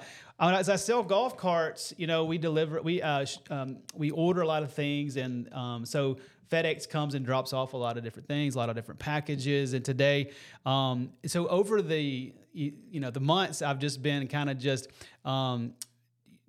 as 0.48 0.68
I 0.68 0.76
sell 0.76 1.02
golf 1.02 1.36
carts, 1.36 1.92
you 1.98 2.06
know, 2.06 2.24
we 2.24 2.38
deliver, 2.38 2.80
we 2.80 3.02
uh, 3.02 3.26
um, 3.50 3.78
we 3.94 4.10
order 4.10 4.40
a 4.40 4.46
lot 4.46 4.62
of 4.62 4.72
things, 4.72 5.16
and 5.16 5.52
um, 5.52 5.84
so 5.84 6.16
FedEx 6.50 6.88
comes 6.88 7.14
and 7.14 7.24
drops 7.24 7.52
off 7.52 7.74
a 7.74 7.76
lot 7.76 7.96
of 7.96 8.04
different 8.04 8.26
things, 8.26 8.54
a 8.54 8.58
lot 8.58 8.70
of 8.70 8.76
different 8.76 8.98
packages. 8.98 9.74
And 9.74 9.84
today, 9.84 10.32
um, 10.66 11.10
so 11.26 11.46
over 11.48 11.82
the 11.82 12.32
you, 12.52 12.72
you 12.90 13.00
know 13.00 13.10
the 13.10 13.20
months, 13.20 13.62
I've 13.62 13.78
just 13.78 14.02
been 14.02 14.26
kind 14.28 14.50
of 14.50 14.58
just 14.58 14.88
um, 15.24 15.74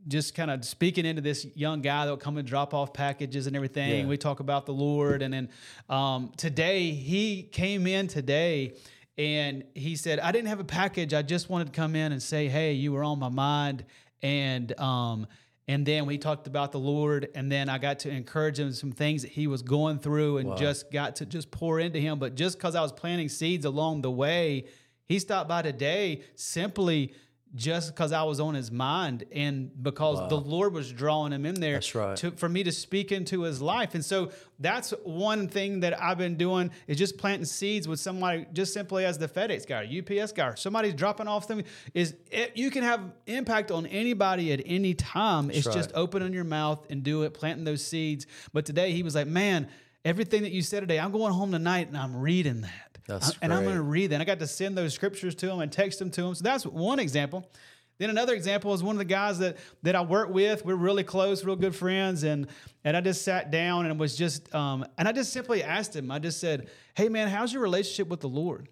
just 0.07 0.33
kind 0.35 0.49
of 0.49 0.65
speaking 0.65 1.05
into 1.05 1.21
this 1.21 1.45
young 1.53 1.81
guy 1.81 2.05
that'll 2.05 2.17
come 2.17 2.37
and 2.37 2.47
drop 2.47 2.73
off 2.73 2.93
packages 2.93 3.45
and 3.45 3.55
everything. 3.55 4.01
Yeah. 4.01 4.05
We 4.05 4.17
talk 4.17 4.39
about 4.39 4.65
the 4.65 4.73
Lord, 4.73 5.21
and 5.21 5.33
then 5.33 5.49
um, 5.89 6.31
today 6.37 6.91
he 6.91 7.43
came 7.43 7.87
in 7.87 8.07
today. 8.07 8.73
And 9.17 9.65
he 9.75 9.95
said, 9.95 10.19
I 10.19 10.31
didn't 10.31 10.47
have 10.47 10.59
a 10.59 10.65
package. 10.65 11.13
I 11.13 11.21
just 11.21 11.49
wanted 11.49 11.65
to 11.67 11.73
come 11.73 11.95
in 11.95 12.11
and 12.11 12.21
say, 12.23 12.47
hey, 12.47 12.73
you 12.73 12.91
were 12.91 13.03
on 13.03 13.19
my 13.19 13.29
mind. 13.29 13.85
And 14.21 14.77
um, 14.79 15.27
and 15.67 15.85
then 15.85 16.05
we 16.05 16.17
talked 16.17 16.47
about 16.47 16.71
the 16.71 16.79
Lord, 16.79 17.29
and 17.33 17.51
then 17.51 17.69
I 17.69 17.77
got 17.77 17.99
to 17.99 18.09
encourage 18.09 18.59
him 18.59 18.73
some 18.73 18.91
things 18.91 19.21
that 19.21 19.31
he 19.31 19.47
was 19.47 19.61
going 19.61 19.99
through, 19.99 20.37
and 20.37 20.57
just 20.57 20.91
got 20.91 21.15
to 21.17 21.25
just 21.25 21.49
pour 21.49 21.79
into 21.79 21.99
him. 21.99 22.19
But 22.19 22.35
just 22.35 22.57
because 22.57 22.75
I 22.75 22.81
was 22.81 22.91
planting 22.91 23.29
seeds 23.29 23.63
along 23.63 24.01
the 24.01 24.11
way, 24.11 24.65
he 25.05 25.17
stopped 25.19 25.47
by 25.47 25.61
today 25.61 26.23
simply 26.35 27.13
just 27.53 27.93
because 27.93 28.13
I 28.13 28.23
was 28.23 28.39
on 28.39 28.53
his 28.53 28.71
mind, 28.71 29.25
and 29.31 29.71
because 29.83 30.29
the 30.29 30.39
Lord 30.39 30.73
was 30.73 30.91
drawing 30.91 31.33
him 31.33 31.45
in 31.45 31.55
there 31.55 31.73
That's 31.73 31.93
right. 31.93 32.15
to, 32.17 32.31
for 32.31 32.47
me 32.47 32.63
to 32.63 32.71
speak 32.71 33.11
into 33.11 33.41
his 33.41 33.61
life. 33.61 33.93
And 33.93 34.05
so 34.05 34.31
that's 34.59 34.91
one 35.03 35.49
thing 35.49 35.81
that 35.81 36.01
I've 36.01 36.17
been 36.17 36.37
doing 36.37 36.71
is 36.87 36.97
just 36.97 37.17
planting 37.17 37.45
seeds 37.45 37.87
with 37.87 37.99
somebody 37.99 38.45
just 38.53 38.73
simply 38.73 39.03
as 39.03 39.17
the 39.17 39.27
FedEx 39.27 39.67
guy, 39.67 39.83
UPS 39.85 40.31
guy, 40.31 40.47
or 40.47 40.55
somebody's 40.55 40.93
dropping 40.93 41.27
off 41.27 41.45
something. 41.45 41.65
Is 41.93 42.15
it, 42.31 42.53
you 42.55 42.71
can 42.71 42.83
have 42.83 43.01
impact 43.27 43.69
on 43.69 43.85
anybody 43.85 44.53
at 44.53 44.61
any 44.65 44.93
time. 44.93 45.51
it's 45.51 45.67
right. 45.67 45.75
just 45.75 45.91
opening 45.93 46.33
your 46.33 46.45
mouth 46.45 46.85
and 46.89 47.03
do 47.03 47.23
it, 47.23 47.33
planting 47.33 47.65
those 47.65 47.85
seeds. 47.85 48.27
But 48.53 48.65
today 48.65 48.91
he 48.93 49.03
was 49.03 49.15
like, 49.15 49.27
man. 49.27 49.67
Everything 50.03 50.41
that 50.41 50.51
you 50.51 50.63
said 50.63 50.79
today, 50.79 50.99
I'm 50.99 51.11
going 51.11 51.31
home 51.31 51.51
tonight 51.51 51.87
and 51.87 51.95
I'm 51.95 52.15
reading 52.15 52.61
that. 52.61 52.90
That's 53.07 53.31
I- 53.31 53.33
and 53.41 53.53
I'm 53.53 53.63
going 53.63 53.75
to 53.75 53.81
read 53.81 54.11
that. 54.11 54.21
I 54.21 54.23
got 54.23 54.39
to 54.39 54.47
send 54.47 54.77
those 54.77 54.93
scriptures 54.93 55.35
to 55.35 55.49
him 55.51 55.59
and 55.59 55.71
text 55.71 55.99
them 55.99 56.11
to 56.11 56.23
him. 56.25 56.35
So 56.35 56.43
that's 56.43 56.65
one 56.65 56.99
example. 56.99 57.49
Then 57.97 58.09
another 58.09 58.33
example 58.33 58.73
is 58.73 58.81
one 58.81 58.95
of 58.95 58.99
the 58.99 59.05
guys 59.05 59.37
that 59.39 59.57
that 59.83 59.95
I 59.95 60.01
work 60.01 60.29
with. 60.29 60.65
We're 60.65 60.73
really 60.75 61.03
close, 61.03 61.43
real 61.43 61.55
good 61.55 61.75
friends, 61.75 62.23
and 62.23 62.47
and 62.83 62.97
I 62.97 63.01
just 63.01 63.23
sat 63.23 63.51
down 63.51 63.85
and 63.85 63.99
was 63.99 64.15
just 64.15 64.53
um 64.55 64.83
and 64.97 65.07
I 65.07 65.11
just 65.11 65.31
simply 65.31 65.61
asked 65.61 65.95
him. 65.95 66.09
I 66.09 66.17
just 66.17 66.39
said, 66.39 66.69
"Hey 66.95 67.09
man, 67.09 67.27
how's 67.27 67.53
your 67.53 67.61
relationship 67.61 68.07
with 68.07 68.21
the 68.21 68.29
Lord?" 68.29 68.69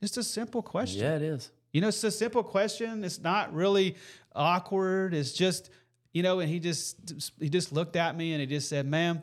Just 0.00 0.16
a 0.18 0.22
simple 0.22 0.62
question. 0.62 1.00
Yeah, 1.00 1.16
it 1.16 1.22
is. 1.22 1.50
You 1.72 1.80
know, 1.80 1.88
it's 1.88 2.04
a 2.04 2.10
simple 2.12 2.44
question. 2.44 3.02
It's 3.02 3.18
not 3.18 3.52
really 3.52 3.96
awkward. 4.34 5.12
It's 5.14 5.32
just, 5.32 5.70
you 6.12 6.22
know, 6.22 6.38
and 6.40 6.48
he 6.48 6.60
just 6.60 7.12
he 7.40 7.48
just 7.48 7.72
looked 7.72 7.96
at 7.96 8.16
me 8.16 8.32
and 8.32 8.40
he 8.40 8.46
just 8.46 8.68
said, 8.68 8.86
"Man, 8.86 9.22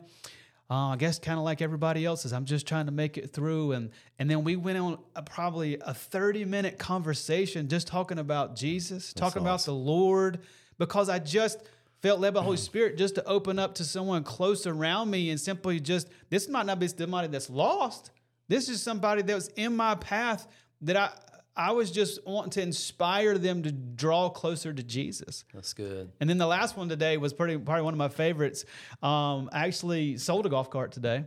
uh, 0.74 0.88
I 0.88 0.96
guess 0.96 1.20
kind 1.20 1.38
of 1.38 1.44
like 1.44 1.62
everybody 1.62 2.04
else's. 2.04 2.32
I'm 2.32 2.44
just 2.44 2.66
trying 2.66 2.86
to 2.86 2.92
make 2.92 3.16
it 3.16 3.32
through." 3.32 3.72
And 3.72 3.90
and 4.18 4.28
then 4.28 4.42
we 4.42 4.56
went 4.56 4.78
on 4.78 4.98
a, 5.14 5.22
probably 5.22 5.78
a 5.80 5.94
30 5.94 6.44
minute 6.44 6.78
conversation 6.78 7.68
just 7.68 7.86
talking 7.86 8.18
about 8.18 8.56
Jesus, 8.56 9.12
talking 9.12 9.42
about 9.42 9.60
the 9.60 9.74
Lord, 9.74 10.40
because 10.78 11.08
I 11.08 11.20
just 11.20 11.60
felt 12.02 12.18
led 12.18 12.34
by 12.34 12.40
the 12.40 12.44
Holy 12.44 12.56
Spirit 12.70 12.98
just 12.98 13.14
to 13.14 13.24
open 13.24 13.58
up 13.58 13.76
to 13.76 13.84
someone 13.84 14.24
close 14.24 14.66
around 14.66 15.10
me 15.10 15.30
and 15.30 15.40
simply 15.40 15.78
just 15.78 16.08
this 16.28 16.48
might 16.48 16.66
not 16.66 16.80
be 16.80 16.88
somebody 16.88 17.28
that's 17.28 17.48
lost. 17.48 18.10
This 18.48 18.68
is 18.68 18.82
somebody 18.82 19.22
that 19.22 19.34
was 19.34 19.48
in 19.56 19.76
my 19.76 19.94
path 19.94 20.48
that 20.82 20.96
I 20.96 21.10
I 21.56 21.70
was 21.70 21.90
just 21.92 22.26
wanting 22.26 22.50
to 22.50 22.62
inspire 22.62 23.38
them 23.38 23.62
to 23.62 23.70
draw 23.70 24.28
closer 24.28 24.72
to 24.72 24.82
Jesus. 24.82 25.44
That's 25.54 25.72
good. 25.72 26.10
And 26.20 26.28
then 26.28 26.38
the 26.38 26.46
last 26.46 26.76
one 26.76 26.88
today 26.88 27.16
was 27.16 27.32
pretty 27.32 27.56
probably 27.58 27.82
one 27.82 27.94
of 27.94 27.98
my 27.98 28.08
favorites. 28.08 28.64
Um, 29.02 29.48
I 29.52 29.66
actually 29.66 30.18
sold 30.18 30.46
a 30.46 30.48
golf 30.48 30.68
cart 30.70 30.90
today, 30.90 31.24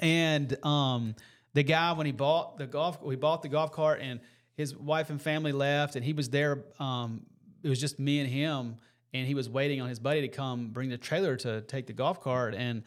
and 0.00 0.54
um, 0.64 1.14
the 1.54 1.62
guy 1.62 1.92
when 1.92 2.04
he 2.04 2.12
bought 2.12 2.58
the 2.58 2.66
golf, 2.66 3.02
we 3.02 3.16
bought 3.16 3.42
the 3.42 3.48
golf 3.48 3.72
cart, 3.72 4.00
and 4.02 4.20
his 4.54 4.76
wife 4.76 5.08
and 5.08 5.20
family 5.20 5.52
left, 5.52 5.96
and 5.96 6.04
he 6.04 6.12
was 6.12 6.28
there. 6.28 6.64
Um, 6.78 7.22
it 7.62 7.68
was 7.70 7.80
just 7.80 7.98
me 7.98 8.20
and 8.20 8.28
him, 8.28 8.76
and 9.14 9.26
he 9.26 9.34
was 9.34 9.48
waiting 9.48 9.80
on 9.80 9.88
his 9.88 9.98
buddy 9.98 10.20
to 10.22 10.28
come 10.28 10.68
bring 10.68 10.90
the 10.90 10.98
trailer 10.98 11.36
to 11.36 11.62
take 11.62 11.86
the 11.86 11.94
golf 11.94 12.20
cart, 12.20 12.54
and 12.54 12.82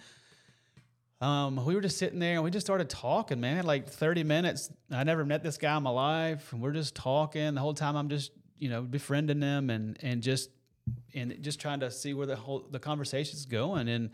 um, 1.21 1.63
we 1.65 1.75
were 1.75 1.81
just 1.81 1.97
sitting 1.97 2.19
there 2.19 2.35
and 2.35 2.43
we 2.43 2.51
just 2.51 2.65
started 2.65 2.89
talking, 2.89 3.39
man. 3.39 3.65
Like 3.65 3.87
30 3.87 4.23
minutes. 4.23 4.69
I 4.91 5.03
never 5.03 5.23
met 5.25 5.43
this 5.43 5.57
guy 5.57 5.75
in 5.77 5.83
my 5.83 5.89
life. 5.89 6.51
And 6.51 6.61
we're 6.61 6.73
just 6.73 6.95
talking. 6.95 7.55
The 7.55 7.61
whole 7.61 7.73
time 7.73 7.95
I'm 7.95 8.09
just, 8.09 8.31
you 8.59 8.69
know, 8.69 8.81
befriending 8.81 9.39
them 9.39 9.69
and 9.69 9.97
and 10.01 10.21
just 10.21 10.49
and 11.13 11.35
just 11.41 11.59
trying 11.59 11.79
to 11.79 11.89
see 11.89 12.13
where 12.13 12.27
the 12.27 12.35
whole 12.35 12.67
the 12.69 12.79
conversation's 12.79 13.45
going. 13.45 13.87
And 13.87 14.09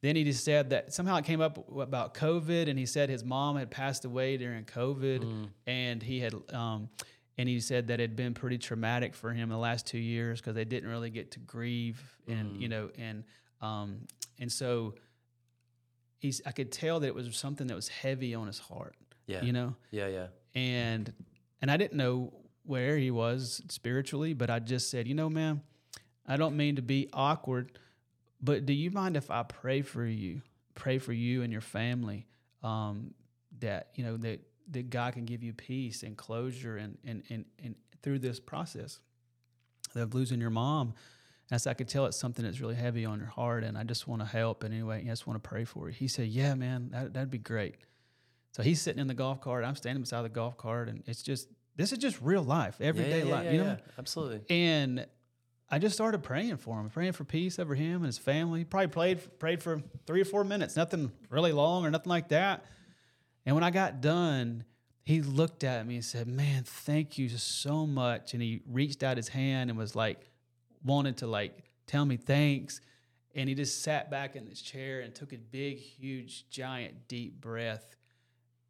then 0.00 0.16
he 0.16 0.24
just 0.24 0.44
said 0.44 0.70
that 0.70 0.92
somehow 0.92 1.16
it 1.16 1.24
came 1.24 1.40
up 1.40 1.58
about 1.78 2.14
COVID 2.14 2.68
and 2.68 2.78
he 2.78 2.86
said 2.86 3.08
his 3.10 3.24
mom 3.24 3.56
had 3.56 3.70
passed 3.70 4.04
away 4.04 4.36
during 4.36 4.64
COVID 4.64 5.20
Mm. 5.24 5.48
and 5.66 6.02
he 6.02 6.20
had 6.20 6.34
um 6.52 6.88
and 7.36 7.48
he 7.48 7.60
said 7.60 7.88
that 7.88 8.00
it 8.00 8.02
had 8.10 8.16
been 8.16 8.32
pretty 8.34 8.58
traumatic 8.58 9.14
for 9.14 9.32
him 9.32 9.48
the 9.48 9.56
last 9.58 9.86
two 9.86 9.98
years 9.98 10.40
because 10.40 10.54
they 10.54 10.64
didn't 10.64 10.88
really 10.88 11.10
get 11.10 11.32
to 11.32 11.40
grieve 11.40 12.00
and 12.26 12.52
Mm. 12.56 12.60
you 12.62 12.68
know 12.68 12.90
and 12.96 13.24
um 13.60 14.06
and 14.40 14.50
so 14.50 14.94
he's 16.18 16.42
I 16.44 16.52
could 16.52 16.70
tell 16.70 17.00
that 17.00 17.06
it 17.06 17.14
was 17.14 17.34
something 17.36 17.66
that 17.68 17.74
was 17.74 17.88
heavy 17.88 18.34
on 18.34 18.46
his 18.46 18.58
heart. 18.58 18.96
Yeah. 19.26 19.42
You 19.42 19.52
know? 19.52 19.76
Yeah, 19.90 20.08
yeah. 20.08 20.26
And 20.54 21.12
and 21.62 21.70
I 21.70 21.76
didn't 21.76 21.96
know 21.96 22.32
where 22.64 22.98
he 22.98 23.10
was 23.10 23.62
spiritually, 23.68 24.34
but 24.34 24.50
I 24.50 24.58
just 24.58 24.90
said, 24.90 25.08
you 25.08 25.14
know, 25.14 25.30
man, 25.30 25.62
I 26.26 26.36
don't 26.36 26.56
mean 26.56 26.76
to 26.76 26.82
be 26.82 27.08
awkward, 27.12 27.78
but 28.42 28.66
do 28.66 28.74
you 28.74 28.90
mind 28.90 29.16
if 29.16 29.30
I 29.30 29.42
pray 29.42 29.80
for 29.80 30.04
you? 30.04 30.42
Pray 30.74 30.98
for 30.98 31.12
you 31.12 31.42
and 31.42 31.50
your 31.50 31.62
family. 31.62 32.26
Um, 32.62 33.14
that, 33.60 33.88
you 33.94 34.04
know, 34.04 34.16
that 34.18 34.40
that 34.70 34.90
God 34.90 35.14
can 35.14 35.24
give 35.24 35.42
you 35.42 35.52
peace 35.52 36.02
and 36.02 36.16
closure 36.16 36.76
and 36.76 36.98
and 37.04 37.22
and, 37.30 37.44
and 37.62 37.74
through 38.02 38.18
this 38.18 38.38
process 38.38 39.00
of 39.94 40.14
losing 40.14 40.40
your 40.40 40.50
mom. 40.50 40.94
And 41.50 41.60
so 41.60 41.70
I 41.70 41.74
could 41.74 41.88
tell 41.88 42.04
it's 42.06 42.16
something 42.16 42.44
that's 42.44 42.60
really 42.60 42.74
heavy 42.74 43.04
on 43.04 43.18
your 43.18 43.28
heart, 43.28 43.64
and 43.64 43.78
I 43.78 43.84
just 43.84 44.06
want 44.06 44.20
to 44.20 44.26
help. 44.26 44.64
And 44.64 44.74
anyway, 44.74 45.02
I 45.04 45.08
just 45.08 45.26
want 45.26 45.42
to 45.42 45.48
pray 45.48 45.64
for 45.64 45.88
you. 45.88 45.94
He 45.94 46.08
said, 46.08 46.28
"Yeah, 46.28 46.54
man, 46.54 46.90
that, 46.90 47.14
that'd 47.14 47.30
be 47.30 47.38
great." 47.38 47.76
So 48.52 48.62
he's 48.62 48.82
sitting 48.82 49.00
in 49.00 49.06
the 49.06 49.14
golf 49.14 49.40
cart. 49.40 49.64
I'm 49.64 49.76
standing 49.76 50.02
beside 50.02 50.22
the 50.22 50.28
golf 50.28 50.58
cart, 50.58 50.88
and 50.88 51.02
it's 51.06 51.22
just 51.22 51.48
this 51.76 51.92
is 51.92 51.98
just 51.98 52.20
real 52.20 52.42
life, 52.42 52.80
everyday 52.80 53.20
yeah, 53.20 53.24
yeah, 53.24 53.34
life, 53.34 53.44
yeah, 53.44 53.52
you 53.52 53.58
know. 53.58 53.64
yeah. 53.64 53.92
Absolutely. 53.98 54.40
And 54.54 55.06
I 55.70 55.78
just 55.78 55.94
started 55.94 56.22
praying 56.22 56.56
for 56.58 56.78
him, 56.78 56.90
praying 56.90 57.12
for 57.12 57.24
peace 57.24 57.58
over 57.58 57.74
him 57.74 57.96
and 57.96 58.06
his 58.06 58.18
family. 58.18 58.64
Probably 58.64 58.88
prayed 58.88 59.38
prayed 59.38 59.62
for 59.62 59.82
three 60.06 60.20
or 60.20 60.26
four 60.26 60.44
minutes, 60.44 60.76
nothing 60.76 61.12
really 61.30 61.52
long 61.52 61.86
or 61.86 61.90
nothing 61.90 62.10
like 62.10 62.28
that. 62.28 62.64
And 63.46 63.54
when 63.54 63.64
I 63.64 63.70
got 63.70 64.02
done, 64.02 64.64
he 65.04 65.22
looked 65.22 65.64
at 65.64 65.86
me 65.86 65.94
and 65.94 66.04
said, 66.04 66.28
"Man, 66.28 66.64
thank 66.64 67.16
you 67.16 67.30
so 67.30 67.86
much." 67.86 68.34
And 68.34 68.42
he 68.42 68.60
reached 68.66 69.02
out 69.02 69.16
his 69.16 69.28
hand 69.28 69.70
and 69.70 69.78
was 69.78 69.94
like, 69.94 70.30
wanted 70.84 71.18
to 71.18 71.26
like 71.26 71.64
tell 71.86 72.04
me 72.04 72.16
thanks. 72.16 72.80
And 73.34 73.48
he 73.48 73.54
just 73.54 73.82
sat 73.82 74.10
back 74.10 74.36
in 74.36 74.46
his 74.46 74.60
chair 74.60 75.00
and 75.00 75.14
took 75.14 75.32
a 75.32 75.36
big, 75.38 75.78
huge, 75.78 76.48
giant, 76.50 77.06
deep 77.08 77.40
breath. 77.40 77.94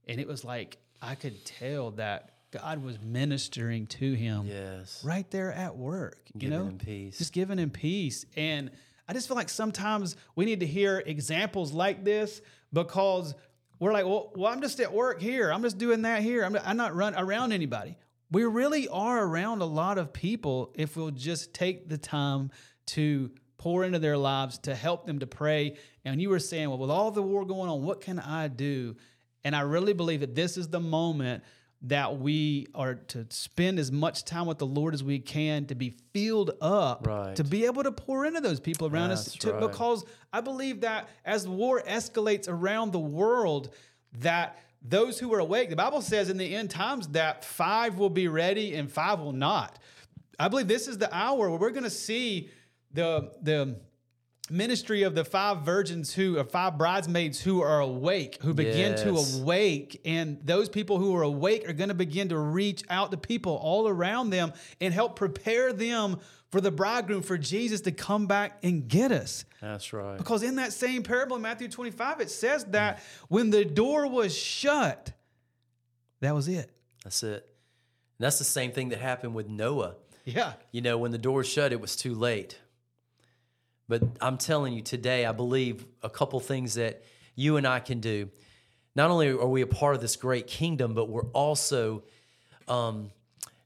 And 0.07 0.21
it 0.21 0.27
was 0.29 0.45
like 0.45 0.79
I 1.01 1.15
could 1.15 1.45
tell 1.45 1.93
that 1.93 2.33
God 2.51 2.83
was 2.83 2.99
ministering 3.01 3.87
to 3.89 4.15
him 4.15 4.47
Yes. 4.47 5.03
right 5.05 5.31
there 5.31 5.53
at 5.53 5.77
work. 5.77 6.19
You 6.35 6.41
Giving 6.41 6.59
know, 6.59 6.65
him 6.65 6.79
peace. 6.79 7.19
just 7.19 7.33
giving 7.33 7.59
him 7.59 7.71
peace. 7.71 8.25
And 8.37 8.71
I 9.07 9.13
just 9.13 9.29
feel 9.29 9.37
like 9.37 9.49
sometimes 9.51 10.17
we 10.35 10.45
need 10.45 10.61
to 10.61 10.67
hear 10.67 11.03
examples 11.07 11.73
like 11.73 12.05
this 12.05 12.41
because 12.73 13.35
we're 13.79 13.93
like, 13.93 14.07
well, 14.07 14.33
well 14.35 14.53
I'm 14.53 14.61
just 14.61 14.81
at 14.81 14.93
work 14.93 15.21
here. 15.21 15.53
I'm 15.53 15.63
just 15.63 15.79
doing 15.79 16.03
that 16.03 16.23
here. 16.23 16.43
I'm, 16.45 16.57
I'm 16.65 16.77
not 16.77 16.95
run 16.97 17.15
around 17.15 17.53
anybody. 17.53 17.97
We 18.31 18.45
really 18.45 18.89
are 18.89 19.25
around 19.25 19.63
a 19.63 19.67
lot 19.67 19.99
of 19.99 20.13
people 20.13 20.73
if 20.75 20.97
we'll 20.97 21.11
just 21.11 21.55
take 21.55 21.89
the 21.89 21.99
time 21.99 22.51
to 22.89 23.31
pour 23.57 23.85
into 23.85 23.99
their 23.99 24.17
lives 24.17 24.59
to 24.59 24.75
help 24.75 25.07
them 25.07 25.19
to 25.19 25.27
pray. 25.27 25.77
And 26.05 26.21
you 26.21 26.29
were 26.29 26.39
saying, 26.39 26.69
well, 26.69 26.79
with 26.79 26.91
all 26.91 27.11
the 27.11 27.23
war 27.23 27.45
going 27.45 27.71
on, 27.71 27.83
what 27.83 28.01
can 28.01 28.19
I 28.19 28.49
do? 28.49 28.97
And 29.45 29.57
I 29.57 29.61
really 29.61 29.95
believe 29.95 30.21
that 30.21 30.35
this 30.35 30.57
is 30.57 30.69
the 30.69 30.81
moment 30.81 31.43
that 31.83 32.19
we 32.19 32.67
are 32.75 32.95
to 32.95 33.25
spend 33.31 33.79
as 33.79 33.93
much 33.93 34.25
time 34.25 34.47
with 34.47 34.59
the 34.59 34.67
Lord 34.67 34.95
as 34.95 35.05
we 35.05 35.21
can 35.21 35.65
to 35.67 35.77
be 35.77 35.97
filled 36.13 36.51
up, 36.61 37.07
Right. 37.07 37.37
to 37.37 37.45
be 37.45 37.67
able 37.67 37.85
to 37.85 37.93
pour 37.93 38.27
into 38.27 38.41
those 38.41 38.59
people 38.59 38.89
around 38.89 39.13
us. 39.13 39.33
To, 39.35 39.53
right. 39.53 39.61
Because 39.61 40.05
I 40.33 40.41
believe 40.41 40.81
that 40.81 41.09
as 41.25 41.47
war 41.49 41.81
escalates 41.87 42.49
around 42.49 42.93
the 42.93 42.99
world, 42.99 43.71
that 44.21 44.59
those 44.83 45.19
who 45.19 45.33
are 45.35 45.41
awake, 45.41 45.71
the 45.71 45.77
Bible 45.77 46.03
says 46.03 46.31
in 46.31 46.37
the 46.37 46.55
end 46.55 46.71
times 46.71 47.09
that 47.09 47.45
five 47.45 47.99
will 47.99 48.11
be 48.11 48.29
ready 48.29 48.75
and 48.75 48.91
five 48.91 49.21
will 49.21 49.33
not. 49.33 49.79
I 50.39 50.49
believe 50.49 50.69
this 50.69 50.87
is 50.87 50.99
the 50.99 51.15
hour 51.15 51.51
where 51.51 51.59
we're 51.59 51.71
going 51.71 51.85
to 51.85 51.91
see 51.91 52.51
the 52.93 53.33
the 53.43 53.81
ministry 54.51 55.03
of 55.03 55.15
the 55.15 55.25
five 55.25 55.63
virgins 55.63 56.15
who 56.15 56.39
are 56.39 56.45
five 56.45 56.79
bridesmaids 56.79 57.41
who 57.41 57.61
are 57.61 57.81
awake, 57.81 58.39
who 58.43 58.55
begin 58.55 58.97
to 58.97 59.15
awake, 59.17 60.01
and 60.05 60.39
those 60.45 60.69
people 60.69 60.99
who 60.99 61.15
are 61.17 61.23
awake 61.23 61.69
are 61.69 61.73
going 61.73 61.89
to 61.89 61.95
begin 61.95 62.29
to 62.31 62.39
reach 62.39 62.83
out 62.89 63.11
to 63.11 63.17
people 63.17 63.57
all 63.57 63.89
around 63.89 64.31
them 64.31 64.53
and 64.81 64.95
help 64.95 65.17
prepare 65.17 65.73
them 65.73 66.19
for 66.51 66.61
the 66.61 66.71
bridegroom, 66.71 67.23
for 67.23 67.37
Jesus 67.37 67.83
to 67.83 67.93
come 67.93 68.27
back 68.27 68.59
and 68.63 68.89
get 68.89 69.13
us. 69.13 69.45
That's 69.61 69.93
right. 69.93 70.17
Because 70.17 70.43
in 70.43 70.57
that 70.57 70.73
same 70.73 71.03
parable 71.03 71.37
in 71.37 71.43
Matthew 71.43 71.69
25, 71.69 72.21
it 72.21 72.31
says 72.31 72.65
that 72.67 73.03
when 73.29 73.51
the 73.51 73.65
door 73.65 74.07
was 74.07 74.37
shut, 74.37 75.13
that 76.21 76.35
was 76.35 76.49
it. 76.49 76.71
That's 77.05 77.23
it. 77.23 77.49
And 78.19 78.25
that's 78.25 78.39
the 78.39 78.45
same 78.45 78.73
thing 78.73 78.89
that 78.89 79.01
happened 79.01 79.35
with 79.35 79.49
Noah. 79.49 79.97
Yeah. 80.25 80.55
You 80.73 80.81
know, 80.81 80.99
when 80.99 81.11
the 81.11 81.19
door 81.19 81.45
shut, 81.45 81.73
it 81.73 81.81
was 81.81 81.97
too 81.97 82.15
late. 82.15 82.59
But 83.89 84.03
I'm 84.21 84.37
telling 84.37 84.75
you 84.75 84.83
today, 84.83 85.25
I 85.25 85.33
believe 85.33 85.87
a 86.03 86.11
couple 86.11 86.41
things 86.41 86.75
that 86.75 87.03
you 87.35 87.57
and 87.57 87.67
I 87.67 87.81
can 87.81 88.01
do. 88.01 88.31
Not 88.95 89.11
only 89.11 89.29
are 89.29 89.47
we 89.47 89.63
a 89.63 89.67
part 89.67 89.95
of 89.95 90.01
this 90.01 90.17
great 90.17 90.47
kingdom, 90.47 90.93
but 90.93 91.09
we're 91.09 91.29
also, 91.29 92.03
um, 92.67 93.11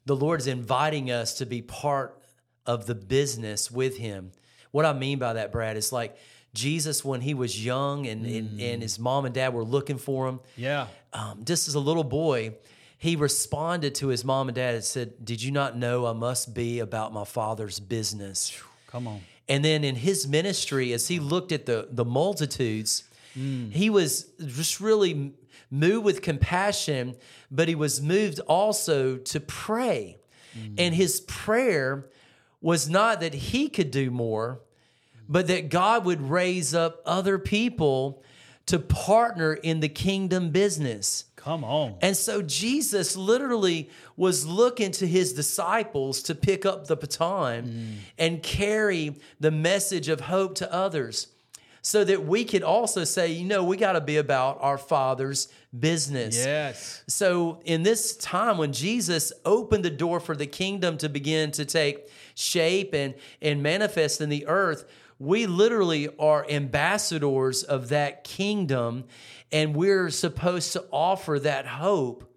the 0.04 0.14
Lord 0.14 0.40
is 0.40 0.46
inviting 0.46 1.10
us 1.10 1.34
to 1.34 1.46
be 1.46 1.62
part 1.62 2.21
of 2.66 2.86
the 2.86 2.94
business 2.94 3.70
with 3.70 3.98
Him. 3.98 4.32
What 4.70 4.84
I 4.84 4.92
mean 4.92 5.18
by 5.18 5.34
that, 5.34 5.52
Brad, 5.52 5.76
is 5.76 5.92
like 5.92 6.16
Jesus 6.54 7.04
when 7.04 7.20
he 7.20 7.34
was 7.34 7.64
young 7.64 8.06
and, 8.06 8.26
and, 8.26 8.58
mm. 8.58 8.72
and 8.72 8.82
his 8.82 8.98
mom 8.98 9.24
and 9.24 9.34
dad 9.34 9.54
were 9.54 9.64
looking 9.64 9.98
for 9.98 10.28
him 10.28 10.40
Yeah. 10.56 10.88
um, 11.12 11.44
just 11.44 11.66
as 11.68 11.74
a 11.74 11.80
little 11.80 12.04
boy, 12.04 12.56
he 12.98 13.16
responded 13.16 13.94
to 13.96 14.08
his 14.08 14.24
mom 14.24 14.48
and 14.48 14.54
dad 14.54 14.74
and 14.74 14.84
said, 14.84 15.24
Did 15.24 15.42
you 15.42 15.50
not 15.50 15.76
know 15.76 16.06
I 16.06 16.12
must 16.12 16.54
be 16.54 16.78
about 16.78 17.12
my 17.12 17.24
father's 17.24 17.80
business? 17.80 18.56
Come 18.86 19.08
on. 19.08 19.22
And 19.48 19.64
then 19.64 19.82
in 19.82 19.96
his 19.96 20.28
ministry, 20.28 20.92
as 20.92 21.08
he 21.08 21.18
looked 21.18 21.52
at 21.52 21.66
the, 21.66 21.88
the 21.90 22.04
multitudes, 22.04 23.04
mm. 23.36 23.72
he 23.72 23.90
was 23.90 24.24
just 24.38 24.80
really 24.80 25.32
moved 25.70 26.04
with 26.04 26.22
compassion, 26.22 27.16
but 27.50 27.66
he 27.66 27.74
was 27.74 28.00
moved 28.00 28.40
also 28.40 29.16
to 29.16 29.40
pray. 29.40 30.18
Mm. 30.56 30.74
And 30.78 30.94
his 30.94 31.22
prayer 31.22 32.06
was 32.62 32.88
not 32.88 33.20
that 33.20 33.34
he 33.34 33.68
could 33.68 33.90
do 33.90 34.10
more, 34.10 34.60
but 35.28 35.48
that 35.48 35.68
God 35.68 36.06
would 36.06 36.22
raise 36.22 36.74
up 36.74 37.02
other 37.04 37.38
people 37.38 38.22
to 38.66 38.78
partner 38.78 39.52
in 39.52 39.80
the 39.80 39.88
kingdom 39.88 40.50
business. 40.50 41.24
Come 41.36 41.64
on. 41.64 41.96
And 42.00 42.16
so 42.16 42.40
Jesus 42.40 43.16
literally 43.16 43.90
was 44.16 44.46
looking 44.46 44.92
to 44.92 45.06
his 45.06 45.32
disciples 45.32 46.22
to 46.22 46.34
pick 46.36 46.64
up 46.64 46.86
the 46.86 46.96
baton 46.96 47.64
mm. 47.64 47.94
and 48.16 48.42
carry 48.42 49.16
the 49.40 49.50
message 49.50 50.08
of 50.08 50.20
hope 50.20 50.54
to 50.56 50.72
others. 50.72 51.26
so 51.84 52.04
that 52.04 52.24
we 52.24 52.44
could 52.44 52.62
also 52.62 53.02
say, 53.02 53.32
you 53.32 53.44
know, 53.44 53.64
we 53.64 53.76
got 53.76 53.94
to 53.94 54.00
be 54.00 54.16
about 54.16 54.56
our 54.60 54.78
Father's 54.78 55.48
business. 55.76 56.36
Yes. 56.36 57.02
So, 57.08 57.60
in 57.64 57.82
this 57.82 58.16
time 58.16 58.56
when 58.56 58.72
Jesus 58.72 59.32
opened 59.44 59.84
the 59.84 59.90
door 59.90 60.20
for 60.20 60.36
the 60.36 60.46
kingdom 60.46 60.96
to 60.98 61.08
begin 61.08 61.50
to 61.50 61.64
take 61.64 62.08
shape 62.34 62.94
and, 62.94 63.14
and 63.40 63.62
manifest 63.62 64.20
in 64.20 64.28
the 64.28 64.46
earth, 64.46 64.84
we 65.18 65.46
literally 65.46 66.08
are 66.18 66.44
ambassadors 66.48 67.62
of 67.62 67.88
that 67.90 68.24
kingdom, 68.24 69.04
and 69.52 69.74
we're 69.76 70.10
supposed 70.10 70.72
to 70.72 70.84
offer 70.90 71.38
that 71.38 71.66
hope 71.66 72.28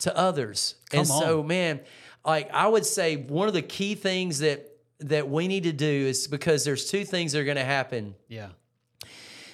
to 0.00 0.16
others. 0.16 0.76
and 0.92 1.06
Come 1.08 1.18
so, 1.20 1.42
man, 1.42 1.80
like 2.24 2.50
I 2.52 2.68
would 2.68 2.86
say, 2.86 3.16
one 3.16 3.48
of 3.48 3.54
the 3.54 3.62
key 3.62 3.94
things 3.94 4.38
that 4.40 4.70
that 5.00 5.28
we 5.28 5.48
need 5.48 5.64
to 5.64 5.72
do 5.72 5.86
is 5.86 6.28
because 6.28 6.64
there's 6.64 6.88
two 6.90 7.04
things 7.04 7.32
that 7.32 7.40
are 7.40 7.44
going 7.44 7.56
to 7.56 7.64
happen 7.64 8.14
Yeah. 8.28 8.50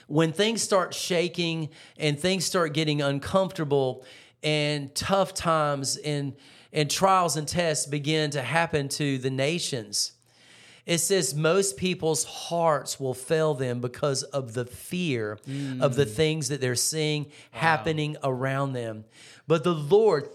when 0.06 0.32
things 0.32 0.62
start 0.62 0.92
shaking 0.94 1.70
and 1.96 2.20
things 2.20 2.44
start 2.44 2.74
getting 2.74 3.00
uncomfortable 3.00 4.04
and 4.42 4.94
tough 4.94 5.32
times 5.34 5.96
and 5.96 6.34
and 6.72 6.90
trials 6.90 7.36
and 7.36 7.46
tests 7.48 7.86
begin 7.86 8.30
to 8.30 8.42
happen 8.42 8.88
to 8.90 9.18
the 9.18 9.30
nations. 9.30 10.12
It 10.86 10.98
says 10.98 11.34
most 11.34 11.76
people's 11.76 12.24
hearts 12.24 12.98
will 12.98 13.14
fail 13.14 13.54
them 13.54 13.80
because 13.80 14.22
of 14.24 14.54
the 14.54 14.64
fear 14.64 15.38
of 15.80 15.94
the 15.94 16.06
things 16.06 16.48
that 16.48 16.60
they're 16.60 16.74
seeing 16.74 17.26
happening 17.52 18.16
around 18.24 18.72
them. 18.72 19.04
But 19.46 19.62
the 19.62 19.74
lord 19.74 20.28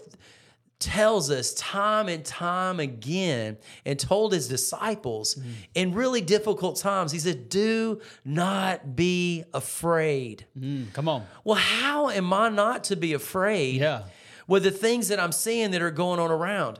tells 0.78 1.30
us 1.30 1.54
time 1.54 2.06
and 2.06 2.22
time 2.22 2.80
again 2.80 3.56
and 3.86 3.98
told 3.98 4.32
his 4.34 4.46
disciples 4.46 5.38
in 5.74 5.94
really 5.94 6.20
difficult 6.20 6.76
times 6.76 7.12
he 7.12 7.18
said 7.18 7.48
do 7.48 7.98
not 8.26 8.94
be 8.94 9.42
afraid. 9.54 10.44
Mm, 10.58 10.92
come 10.92 11.08
on. 11.08 11.24
well 11.44 11.56
how 11.56 12.10
am 12.10 12.30
i 12.32 12.48
not 12.50 12.84
to 12.84 12.96
be 12.96 13.14
afraid 13.14 13.76
Yeah. 13.80 14.02
With 14.46 14.62
the 14.62 14.70
things 14.70 15.08
that 15.08 15.20
i'm 15.20 15.32
seeing 15.32 15.70
that 15.72 15.82
are 15.82 15.90
going 15.90 16.20
on 16.20 16.30
around. 16.30 16.78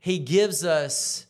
He 0.00 0.18
gives 0.18 0.64
us 0.64 1.26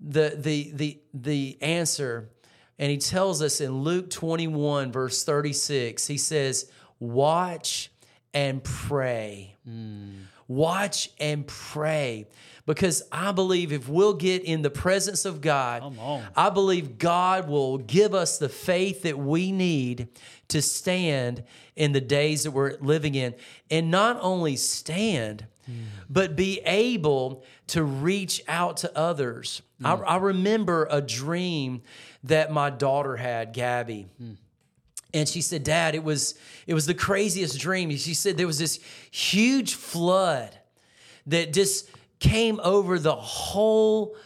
the 0.00 0.34
the 0.36 0.70
the 0.74 0.98
the 1.12 1.58
answer 1.60 2.30
and 2.78 2.90
he 2.90 2.96
tells 2.96 3.42
us 3.42 3.60
in 3.60 3.82
luke 3.82 4.08
21 4.08 4.92
verse 4.92 5.24
36 5.24 6.06
he 6.06 6.16
says 6.16 6.70
watch 6.98 7.90
and 8.32 8.64
pray 8.64 9.56
hmm. 9.64 10.12
Watch 10.50 11.10
and 11.20 11.46
pray. 11.46 12.26
Because 12.66 13.02
I 13.10 13.32
believe 13.32 13.72
if 13.72 13.88
we'll 13.88 14.14
get 14.14 14.44
in 14.44 14.62
the 14.62 14.70
presence 14.70 15.24
of 15.24 15.40
God, 15.40 15.96
I 16.36 16.50
believe 16.50 16.98
God 16.98 17.48
will 17.48 17.78
give 17.78 18.14
us 18.14 18.38
the 18.38 18.48
faith 18.48 19.02
that 19.02 19.18
we 19.18 19.50
need 19.50 20.08
to 20.48 20.60
stand 20.60 21.44
in 21.74 21.92
the 21.92 22.00
days 22.00 22.42
that 22.42 22.50
we're 22.50 22.76
living 22.80 23.14
in. 23.14 23.34
And 23.70 23.90
not 23.90 24.18
only 24.20 24.56
stand, 24.56 25.46
hmm. 25.66 25.72
but 26.08 26.36
be 26.36 26.60
able 26.66 27.44
to 27.68 27.82
reach 27.82 28.42
out 28.46 28.78
to 28.78 28.96
others. 28.96 29.62
I, 29.82 29.94
hmm. 29.94 30.02
I 30.06 30.16
remember 30.16 30.86
a 30.90 31.00
dream 31.00 31.82
that 32.24 32.52
my 32.52 32.70
daughter 32.70 33.16
had, 33.16 33.52
Gabby. 33.52 34.08
Hmm. 34.18 34.32
And 35.12 35.28
she 35.28 35.40
said, 35.40 35.64
Dad, 35.64 35.94
it 35.94 36.04
was 36.04 36.34
it 36.66 36.74
was 36.74 36.86
the 36.86 36.94
craziest 36.94 37.58
dream. 37.58 37.90
She 37.96 38.14
said 38.14 38.36
there 38.36 38.46
was 38.46 38.58
this 38.58 38.78
huge 39.10 39.74
flood 39.74 40.56
that 41.26 41.52
just 41.52 41.90
came 42.18 42.60
over 42.62 42.98
the 42.98 43.14
whole 43.14 44.16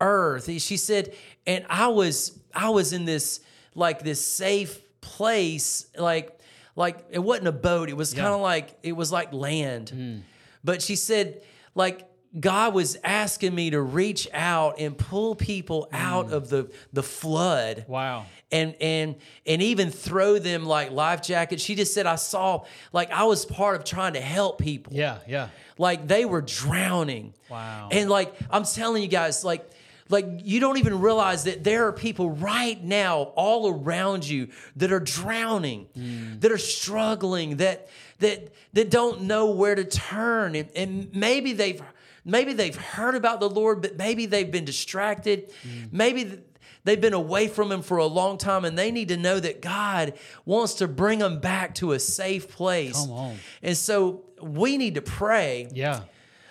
earth. 0.00 0.50
She 0.60 0.76
said, 0.76 1.14
and 1.46 1.64
I 1.68 1.88
was 1.88 2.38
I 2.54 2.70
was 2.70 2.92
in 2.92 3.04
this 3.04 3.40
like 3.74 4.02
this 4.02 4.24
safe 4.24 4.80
place, 5.00 5.86
like 5.96 6.38
like 6.76 7.04
it 7.10 7.20
wasn't 7.20 7.48
a 7.48 7.52
boat. 7.52 7.88
It 7.88 7.96
was 7.96 8.12
kind 8.14 8.34
of 8.34 8.40
like 8.40 8.76
it 8.82 8.92
was 8.92 9.12
like 9.12 9.32
land. 9.32 9.92
Mm. 9.94 10.22
But 10.62 10.82
she 10.82 10.96
said, 10.96 11.42
like 11.74 12.08
God 12.38 12.74
was 12.74 12.96
asking 13.04 13.54
me 13.54 13.70
to 13.70 13.80
reach 13.80 14.28
out 14.32 14.80
and 14.80 14.98
pull 14.98 15.36
people 15.36 15.88
out 15.92 16.28
mm. 16.28 16.32
of 16.32 16.48
the 16.48 16.70
the 16.92 17.02
flood 17.02 17.84
Wow. 17.86 18.26
and 18.50 18.74
and 18.80 19.16
and 19.46 19.62
even 19.62 19.90
throw 19.90 20.38
them 20.38 20.64
like 20.64 20.90
life 20.90 21.22
jackets. 21.22 21.62
She 21.62 21.74
just 21.74 21.94
said 21.94 22.06
I 22.06 22.16
saw 22.16 22.64
like 22.92 23.10
I 23.12 23.24
was 23.24 23.44
part 23.46 23.76
of 23.76 23.84
trying 23.84 24.14
to 24.14 24.20
help 24.20 24.58
people. 24.58 24.92
Yeah. 24.94 25.18
Yeah. 25.28 25.48
Like 25.78 26.08
they 26.08 26.24
were 26.24 26.42
drowning. 26.42 27.34
Wow. 27.48 27.88
And 27.92 28.10
like 28.10 28.34
I'm 28.50 28.64
telling 28.64 29.02
you 29.02 29.08
guys 29.08 29.44
like 29.44 29.70
like 30.08 30.26
you 30.42 30.60
don't 30.60 30.78
even 30.78 31.00
realize 31.00 31.44
that 31.44 31.64
there 31.64 31.86
are 31.86 31.92
people 31.92 32.30
right 32.30 32.82
now 32.82 33.32
all 33.36 33.70
around 33.72 34.28
you 34.28 34.48
that 34.76 34.92
are 34.92 35.00
drowning, 35.00 35.86
mm. 35.96 36.40
that 36.40 36.50
are 36.52 36.58
struggling, 36.58 37.56
that 37.58 37.88
that 38.18 38.52
that 38.74 38.90
don't 38.90 39.22
know 39.22 39.50
where 39.50 39.74
to 39.74 39.84
turn 39.84 40.56
and, 40.56 40.68
and 40.74 41.14
maybe 41.14 41.52
they've 41.52 41.82
maybe 42.24 42.52
they've 42.52 42.76
heard 42.76 43.14
about 43.14 43.40
the 43.40 43.48
Lord 43.48 43.82
but 43.82 43.96
maybe 43.96 44.26
they've 44.26 44.50
been 44.50 44.64
distracted. 44.64 45.52
Mm. 45.66 45.92
Maybe 45.92 46.38
They've 46.84 47.00
been 47.00 47.14
away 47.14 47.48
from 47.48 47.72
him 47.72 47.82
for 47.82 47.96
a 47.96 48.06
long 48.06 48.36
time 48.36 48.64
and 48.66 48.78
they 48.78 48.90
need 48.90 49.08
to 49.08 49.16
know 49.16 49.40
that 49.40 49.62
God 49.62 50.14
wants 50.44 50.74
to 50.74 50.88
bring 50.88 51.18
them 51.18 51.40
back 51.40 51.74
to 51.76 51.92
a 51.92 51.98
safe 51.98 52.48
place. 52.48 53.00
Come 53.00 53.10
on. 53.10 53.36
And 53.62 53.76
so 53.76 54.24
we 54.40 54.76
need 54.76 54.96
to 54.96 55.02
pray 55.02 55.68
Yeah. 55.72 56.00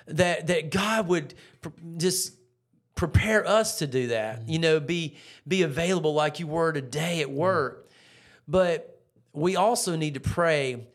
that 0.08 0.48
that 0.48 0.72
God 0.72 1.08
would 1.08 1.36
pr- 1.62 1.70
just 1.98 2.34
prepare 2.96 3.48
us 3.48 3.78
to 3.80 3.88
do 3.88 4.08
that. 4.08 4.42
Mm. 4.42 4.50
You 4.50 4.60
know, 4.60 4.80
be 4.80 5.18
be 5.48 5.62
available 5.62 6.16
like 6.16 6.40
you 6.40 6.48
were 6.48 6.74
today 6.74 7.22
at 7.22 7.28
mm. 7.28 7.34
work. 7.34 7.92
But 8.48 9.00
we 9.34 9.56
also 9.56 9.96
need 9.96 10.16
to 10.16 10.20
pray 10.20 10.88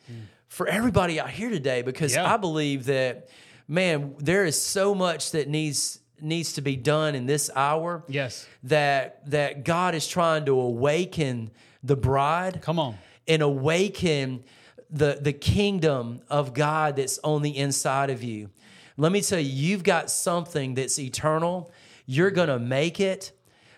for 0.49 0.67
everybody 0.67 1.21
out 1.21 1.31
here 1.31 1.51
today 1.51 1.83
because 1.83 2.15
Yeah. 2.15 2.33
I 2.33 2.39
believe 2.39 2.87
that 2.87 3.29
man, 3.69 4.15
there 4.19 4.45
is 4.45 4.61
so 4.61 4.95
much 4.95 5.33
that 5.33 5.49
needs 5.49 6.01
needs 6.21 6.55
to 6.55 6.61
be 6.61 6.75
done 6.75 7.15
in 7.15 7.27
this 7.27 7.49
hour 7.55 8.03
Yes. 8.09 8.45
that 8.65 9.31
that 9.31 9.65
God 9.65 9.95
is 9.95 10.09
trying 10.09 10.47
to 10.47 10.59
awaken 10.59 11.53
the 11.85 11.95
bride 11.95 12.61
Come 12.61 12.81
on. 12.81 12.99
and 13.29 13.41
awaken 13.41 14.43
the 14.91 15.19
the 15.21 15.33
kingdom 15.33 16.21
of 16.29 16.55
God 16.55 16.97
that's 16.97 17.21
on 17.23 17.43
the 17.43 17.57
inside 17.57 18.11
of 18.11 18.23
you. 18.25 18.51
Let 18.97 19.13
me 19.13 19.21
tell 19.21 19.39
you, 19.39 19.49
you've 19.51 19.85
got 19.85 20.11
something 20.11 20.75
that's 20.75 20.99
eternal. 20.99 21.71
You're 22.05 22.33
going 22.33 22.49
to 22.49 22.59
make 22.59 22.99
it. 22.99 23.31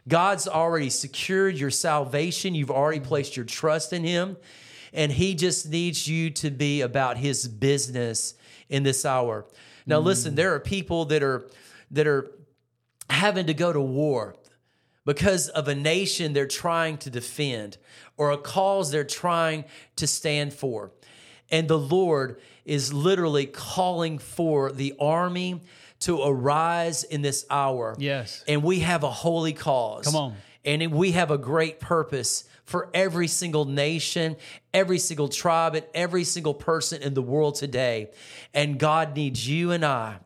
God's 0.08 0.48
already 0.48 0.88
secured 0.88 1.56
your 1.56 1.70
salvation. 1.70 2.54
You've 2.54 2.70
already 2.70 3.00
mm-hmm. 3.00 3.08
placed 3.08 3.36
your 3.36 3.44
trust 3.44 3.92
in 3.92 4.02
him, 4.02 4.38
and 4.94 5.12
he 5.12 5.34
just 5.34 5.68
needs 5.68 6.08
you 6.08 6.30
to 6.30 6.50
be 6.50 6.80
about 6.80 7.18
his 7.18 7.46
business 7.46 8.32
in 8.70 8.82
this 8.82 9.04
hour. 9.04 9.44
Now 9.86 10.00
mm. 10.00 10.04
listen, 10.04 10.34
there 10.34 10.54
are 10.54 10.60
people 10.60 11.06
that 11.06 11.22
are 11.22 11.48
that 11.90 12.06
are 12.06 12.30
having 13.08 13.46
to 13.46 13.54
go 13.54 13.72
to 13.72 13.80
war 13.80 14.36
because 15.04 15.48
of 15.48 15.68
a 15.68 15.74
nation 15.74 16.32
they're 16.32 16.46
trying 16.46 16.98
to 16.98 17.10
defend 17.10 17.78
or 18.16 18.30
a 18.30 18.38
cause 18.38 18.90
they're 18.90 19.04
trying 19.04 19.64
to 19.96 20.06
stand 20.06 20.52
for. 20.52 20.92
And 21.50 21.66
the 21.66 21.78
Lord 21.78 22.40
is 22.64 22.92
literally 22.92 23.46
calling 23.46 24.18
for 24.18 24.70
the 24.70 24.94
army 25.00 25.62
to 26.00 26.22
arise 26.22 27.02
in 27.04 27.22
this 27.22 27.44
hour. 27.50 27.96
Yes. 27.98 28.44
And 28.46 28.62
we 28.62 28.80
have 28.80 29.02
a 29.02 29.10
holy 29.10 29.52
cause. 29.52 30.04
Come 30.04 30.16
on. 30.16 30.36
And 30.64 30.92
we 30.92 31.12
have 31.12 31.30
a 31.30 31.38
great 31.38 31.80
purpose 31.80 32.44
for 32.70 32.88
every 32.94 33.26
single 33.26 33.64
nation, 33.64 34.36
every 34.72 35.00
single 35.00 35.28
tribe, 35.28 35.74
and 35.74 35.84
every 35.92 36.22
single 36.22 36.54
person 36.54 37.02
in 37.02 37.14
the 37.14 37.22
world 37.22 37.56
today. 37.56 38.10
And 38.54 38.78
God 38.78 39.16
needs 39.16 39.46
you 39.46 39.72
and 39.72 39.84
I 39.84 40.18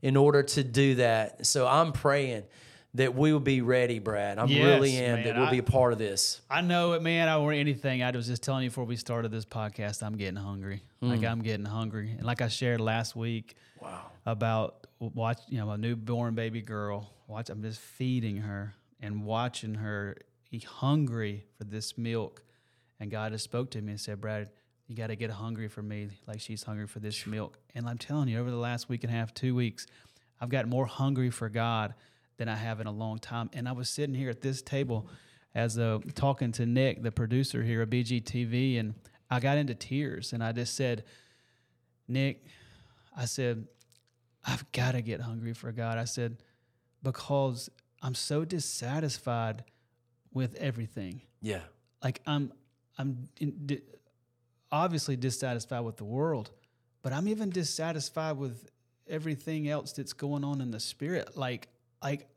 in 0.00 0.16
order 0.16 0.42
to 0.42 0.64
do 0.64 0.94
that. 0.94 1.44
So 1.46 1.66
I'm 1.66 1.92
praying 1.92 2.44
that 2.94 3.14
we 3.14 3.30
will 3.34 3.40
be 3.40 3.60
ready, 3.60 3.98
Brad. 3.98 4.38
I 4.38 4.46
Yes, 4.46 4.64
really 4.64 4.96
am 4.96 5.16
man. 5.16 5.24
that 5.24 5.36
we'll 5.36 5.48
I- 5.48 5.50
be 5.50 5.58
a 5.58 5.62
part 5.62 5.92
of 5.92 5.98
this. 5.98 6.40
I 6.50 6.62
know 6.62 6.94
it, 6.94 7.02
man. 7.02 7.28
I 7.28 7.36
want 7.36 7.56
anything. 7.58 8.02
I 8.02 8.10
was 8.10 8.26
just 8.26 8.42
telling 8.42 8.64
you 8.64 8.70
before 8.70 8.84
we 8.84 8.96
started 8.96 9.30
this 9.30 9.44
podcast, 9.44 10.02
I'm 10.02 10.16
getting 10.16 10.36
hungry. 10.36 10.82
Like 11.02 11.20
mm. 11.20 11.30
I'm 11.30 11.42
getting 11.42 11.66
hungry, 11.66 12.12
and 12.16 12.24
like 12.24 12.40
I 12.40 12.48
shared 12.48 12.80
last 12.80 13.14
week 13.14 13.54
Wow. 13.82 14.00
about 14.24 14.86
watch, 14.98 15.40
you 15.48 15.58
know, 15.58 15.70
a 15.70 15.76
newborn 15.76 16.34
baby 16.34 16.62
girl. 16.62 17.10
Watch, 17.26 17.50
I'm 17.50 17.60
just 17.62 17.80
feeding 17.80 18.38
her 18.38 18.74
and 19.00 19.24
watching 19.24 19.74
her 19.74 20.16
be 20.52 20.58
hungry 20.58 21.46
for 21.56 21.64
this 21.64 21.96
milk. 21.96 22.44
And 23.00 23.10
God 23.10 23.32
has 23.32 23.42
spoke 23.42 23.70
to 23.70 23.80
me 23.80 23.92
and 23.92 24.00
said, 24.00 24.20
Brad, 24.20 24.50
you 24.86 24.94
got 24.94 25.06
to 25.06 25.16
get 25.16 25.30
hungry 25.30 25.66
for 25.66 25.82
me, 25.82 26.10
like 26.26 26.40
she's 26.40 26.62
hungry 26.62 26.86
for 26.86 27.00
this 27.00 27.26
milk. 27.26 27.58
And 27.74 27.88
I'm 27.88 27.96
telling 27.96 28.28
you, 28.28 28.38
over 28.38 28.50
the 28.50 28.56
last 28.56 28.90
week 28.90 29.02
and 29.02 29.12
a 29.12 29.16
half, 29.16 29.32
two 29.32 29.54
weeks, 29.54 29.86
I've 30.40 30.50
gotten 30.50 30.70
more 30.70 30.84
hungry 30.84 31.30
for 31.30 31.48
God 31.48 31.94
than 32.36 32.50
I 32.50 32.56
have 32.56 32.80
in 32.80 32.86
a 32.86 32.92
long 32.92 33.18
time. 33.18 33.48
And 33.54 33.66
I 33.66 33.72
was 33.72 33.88
sitting 33.88 34.14
here 34.14 34.28
at 34.28 34.42
this 34.42 34.60
table 34.60 35.08
as 35.54 35.78
uh, 35.78 36.00
talking 36.14 36.52
to 36.52 36.66
Nick, 36.66 37.02
the 37.02 37.10
producer 37.10 37.62
here 37.62 37.80
at 37.80 37.88
BGTV, 37.88 38.78
and 38.78 38.94
I 39.30 39.40
got 39.40 39.56
into 39.56 39.74
tears. 39.74 40.34
And 40.34 40.44
I 40.44 40.52
just 40.52 40.76
said, 40.76 41.04
Nick, 42.08 42.44
I 43.16 43.24
said, 43.24 43.66
I've 44.44 44.70
got 44.72 44.92
to 44.92 45.00
get 45.00 45.22
hungry 45.22 45.54
for 45.54 45.72
God. 45.72 45.96
I 45.96 46.04
said, 46.04 46.42
because 47.02 47.70
I'm 48.02 48.14
so 48.14 48.44
dissatisfied 48.44 49.64
with 50.34 50.54
everything. 50.56 51.22
Yeah. 51.40 51.60
Like 52.02 52.20
I'm 52.26 52.52
I'm 52.98 53.28
in, 53.38 53.66
di- 53.66 53.82
obviously 54.70 55.16
dissatisfied 55.16 55.84
with 55.84 55.96
the 55.96 56.04
world, 56.04 56.50
but 57.02 57.12
I'm 57.12 57.28
even 57.28 57.50
dissatisfied 57.50 58.36
with 58.36 58.68
everything 59.08 59.68
else 59.68 59.92
that's 59.92 60.12
going 60.12 60.44
on 60.44 60.60
in 60.60 60.70
the 60.70 60.80
spirit. 60.80 61.36
Like, 61.36 61.68
like, 62.02 62.28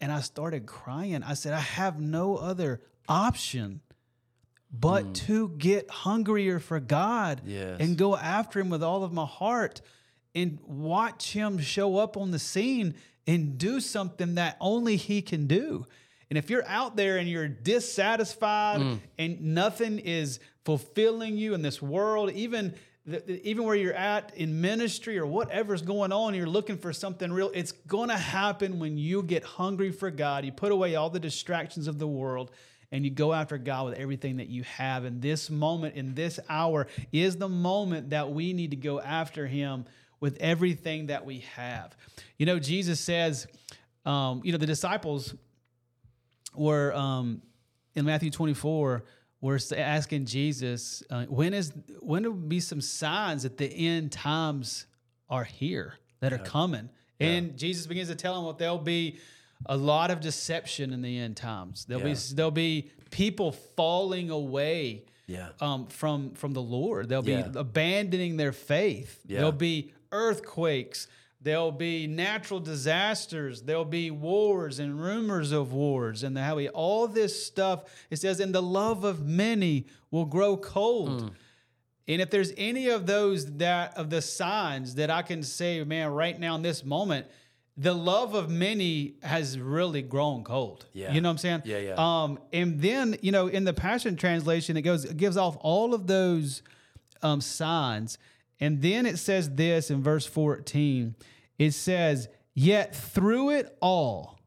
and 0.00 0.12
I 0.12 0.20
started 0.20 0.66
crying. 0.66 1.22
I 1.22 1.34
said, 1.34 1.52
I 1.52 1.60
have 1.60 2.00
no 2.00 2.36
other 2.36 2.80
option 3.08 3.80
but 4.70 5.04
mm. 5.06 5.14
to 5.14 5.48
get 5.56 5.88
hungrier 5.90 6.58
for 6.58 6.78
God 6.78 7.42
Yes. 7.46 7.78
and 7.80 7.96
go 7.96 8.16
after 8.16 8.60
Him 8.60 8.68
with 8.68 8.82
all 8.82 9.02
of 9.02 9.12
my 9.12 9.24
heart 9.24 9.80
and 10.34 10.58
watch 10.66 11.32
Him 11.32 11.58
show 11.58 11.96
up 11.96 12.16
on 12.16 12.30
the 12.30 12.38
scene 12.38 12.94
and 13.26 13.58
do 13.58 13.80
something 13.80 14.34
that 14.34 14.56
only 14.60 14.96
He 14.96 15.22
can 15.22 15.46
do. 15.46 15.86
And 16.30 16.36
if 16.36 16.50
you're 16.50 16.66
out 16.66 16.96
there 16.96 17.16
and 17.16 17.28
you're 17.28 17.48
dissatisfied 17.48 19.00
and 19.18 19.40
nothing 19.40 19.98
is 19.98 20.40
fulfilling 20.64 21.36
you 21.36 21.54
in 21.54 21.62
this 21.62 21.80
world, 21.80 22.30
even 22.32 22.74
even 23.26 23.64
where 23.64 23.74
you're 23.74 23.94
at 23.94 24.32
in 24.36 24.60
ministry 24.60 25.18
or 25.18 25.26
whatever's 25.26 25.80
going 25.80 26.12
on, 26.12 26.34
you're 26.34 26.46
looking 26.46 26.76
for 26.76 26.92
something 26.92 27.32
real. 27.32 27.50
It's 27.54 27.72
going 27.72 28.10
to 28.10 28.18
happen 28.18 28.78
when 28.78 28.98
you 28.98 29.22
get 29.22 29.44
hungry 29.44 29.90
for 29.90 30.10
God. 30.10 30.44
You 30.44 30.52
put 30.52 30.72
away 30.72 30.94
all 30.94 31.08
the 31.08 31.18
distractions 31.20 31.88
of 31.88 31.98
the 31.98 32.06
world 32.06 32.50
and 32.90 33.04
you 33.04 33.10
go 33.10 33.32
after 33.32 33.58
God 33.58 33.86
with 33.86 33.98
everything 33.98 34.38
that 34.38 34.48
you 34.48 34.62
have. 34.64 35.04
And 35.04 35.20
this 35.20 35.50
moment, 35.50 35.94
in 35.94 36.14
this 36.14 36.38
hour, 36.48 36.86
is 37.12 37.36
the 37.36 37.48
moment 37.48 38.10
that 38.10 38.30
we 38.30 38.52
need 38.52 38.70
to 38.70 38.76
go 38.76 39.00
after 39.00 39.46
Him 39.46 39.84
with 40.20 40.36
everything 40.38 41.06
that 41.06 41.24
we 41.24 41.40
have. 41.54 41.96
You 42.38 42.46
know, 42.46 42.58
Jesus 42.58 43.00
says, 43.00 43.46
um, 44.04 44.40
you 44.44 44.52
know, 44.52 44.58
the 44.58 44.66
disciples 44.66 45.34
were 46.58 46.94
um, 46.94 47.42
in 47.94 48.04
Matthew 48.04 48.30
24 48.30 49.04
we're 49.40 49.58
asking 49.76 50.24
Jesus, 50.24 51.02
uh, 51.10 51.24
when 51.26 51.54
is 51.54 51.72
when 52.00 52.24
will 52.24 52.32
be 52.32 52.58
some 52.60 52.80
signs 52.80 53.44
that 53.44 53.56
the 53.56 53.66
end 53.66 54.10
times 54.10 54.86
are 55.30 55.44
here 55.44 55.94
that 56.20 56.32
are 56.32 56.38
coming? 56.38 56.88
And 57.20 57.56
Jesus 57.56 57.86
begins 57.86 58.08
to 58.08 58.14
tell 58.14 58.34
them, 58.34 58.44
well, 58.44 58.52
there'll 58.52 58.78
be 58.78 59.18
a 59.66 59.76
lot 59.76 60.10
of 60.10 60.20
deception 60.20 60.92
in 60.92 61.02
the 61.02 61.18
end 61.18 61.36
times. 61.36 61.84
There'll 61.84 62.06
Yeah. 62.06 62.14
be 62.14 62.34
there'll 62.34 62.50
be 62.50 62.90
people 63.10 63.52
falling 63.52 64.30
away 64.30 65.04
Yeah. 65.26 65.50
um, 65.60 65.86
from 65.86 66.34
from 66.34 66.52
the 66.52 66.62
Lord. 66.62 67.08
They'll 67.08 67.22
be 67.22 67.34
abandoning 67.34 68.36
their 68.38 68.52
faith. 68.52 69.20
Yeah. 69.26 69.38
There'll 69.38 69.52
be 69.52 69.92
earthquakes. 70.10 71.06
There'll 71.40 71.72
be 71.72 72.06
natural 72.06 72.58
disasters. 72.58 73.62
There'll 73.62 73.84
be 73.84 74.10
wars 74.10 74.80
and 74.80 75.00
rumors 75.00 75.52
of 75.52 75.72
wars, 75.72 76.24
and 76.24 76.36
how 76.36 76.56
we 76.56 76.68
all 76.68 77.06
this 77.06 77.44
stuff. 77.46 77.84
It 78.10 78.16
says, 78.16 78.40
"And 78.40 78.54
the 78.54 78.62
love 78.62 79.04
of 79.04 79.24
many 79.24 79.86
will 80.10 80.24
grow 80.24 80.56
cold." 80.56 81.22
Hmm. 81.22 81.28
And 82.08 82.22
if 82.22 82.30
there's 82.30 82.52
any 82.56 82.88
of 82.88 83.06
those 83.06 83.58
that 83.58 83.96
of 83.96 84.10
the 84.10 84.22
signs 84.22 84.94
that 84.96 85.10
I 85.10 85.22
can 85.22 85.42
say, 85.42 85.84
man, 85.84 86.08
right 86.08 86.38
now 86.40 86.54
in 86.56 86.62
this 86.62 86.82
moment, 86.82 87.26
the 87.76 87.94
love 87.94 88.34
of 88.34 88.50
many 88.50 89.14
has 89.22 89.58
really 89.58 90.02
grown 90.02 90.42
cold. 90.42 90.86
Yeah. 90.92 91.12
You 91.12 91.20
know 91.20 91.28
what 91.28 91.34
I'm 91.34 91.38
saying? 91.38 91.62
Yeah, 91.66 91.78
yeah. 91.78 91.94
Um, 91.96 92.40
and 92.52 92.80
then 92.80 93.16
you 93.22 93.30
know, 93.30 93.46
in 93.46 93.64
the 93.64 93.74
Passion 93.74 94.16
Translation, 94.16 94.76
it 94.76 94.82
goes 94.82 95.04
it 95.04 95.16
gives 95.16 95.36
off 95.36 95.56
all 95.60 95.94
of 95.94 96.08
those 96.08 96.62
um, 97.22 97.40
signs, 97.40 98.18
and 98.60 98.82
then 98.82 99.06
it 99.06 99.18
says 99.18 99.50
this 99.50 99.90
in 99.90 100.02
verse 100.02 100.26
14. 100.26 101.14
It 101.58 101.72
says, 101.72 102.28
"Yet 102.54 102.94
through 102.94 103.50
it 103.50 103.76
all." 103.80 104.38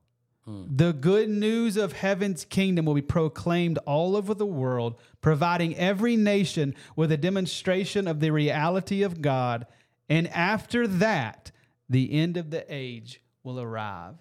Hmm. 0.45 0.63
The 0.75 0.93
good 0.93 1.29
news 1.29 1.77
of 1.77 1.93
heaven's 1.93 2.45
kingdom 2.45 2.85
will 2.85 2.95
be 2.95 3.01
proclaimed 3.01 3.77
all 3.85 4.15
over 4.15 4.33
the 4.33 4.45
world, 4.45 4.99
providing 5.21 5.75
every 5.75 6.15
nation 6.15 6.73
with 6.95 7.11
a 7.11 7.17
demonstration 7.17 8.07
of 8.07 8.19
the 8.19 8.31
reality 8.31 9.03
of 9.03 9.21
God. 9.21 9.67
And 10.09 10.27
after 10.29 10.87
that, 10.87 11.51
the 11.87 12.11
end 12.11 12.37
of 12.37 12.49
the 12.49 12.65
age 12.67 13.21
will 13.43 13.59
arrive. 13.59 14.15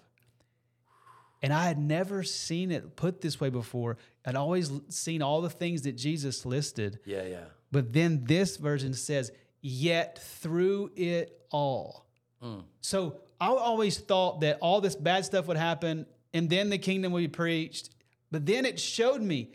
And 1.41 1.51
I 1.51 1.67
had 1.67 1.79
never 1.79 2.23
seen 2.23 2.71
it 2.71 2.95
put 2.95 3.21
this 3.21 3.39
way 3.39 3.49
before. 3.49 3.97
I'd 4.25 4.35
always 4.35 4.71
seen 4.89 5.23
all 5.23 5.41
the 5.41 5.49
things 5.49 5.81
that 5.83 5.93
Jesus 5.93 6.45
listed. 6.45 6.99
Yeah. 7.03 7.23
Yeah. 7.23 7.45
But 7.71 7.93
then 7.93 8.25
this 8.25 8.57
version 8.57 8.93
says, 8.93 9.31
yet 9.61 10.19
through 10.19 10.91
it 10.95 11.39
all. 11.51 12.07
Mm. 12.43 12.63
So 12.81 13.21
I 13.39 13.47
always 13.47 13.97
thought 13.97 14.41
that 14.41 14.57
all 14.61 14.81
this 14.81 14.95
bad 14.95 15.25
stuff 15.25 15.47
would 15.47 15.57
happen 15.57 16.05
and 16.33 16.49
then 16.49 16.69
the 16.69 16.77
kingdom 16.77 17.11
would 17.11 17.19
be 17.21 17.27
preached. 17.27 17.89
But 18.31 18.45
then 18.45 18.65
it 18.65 18.79
showed 18.79 19.21
me 19.21 19.51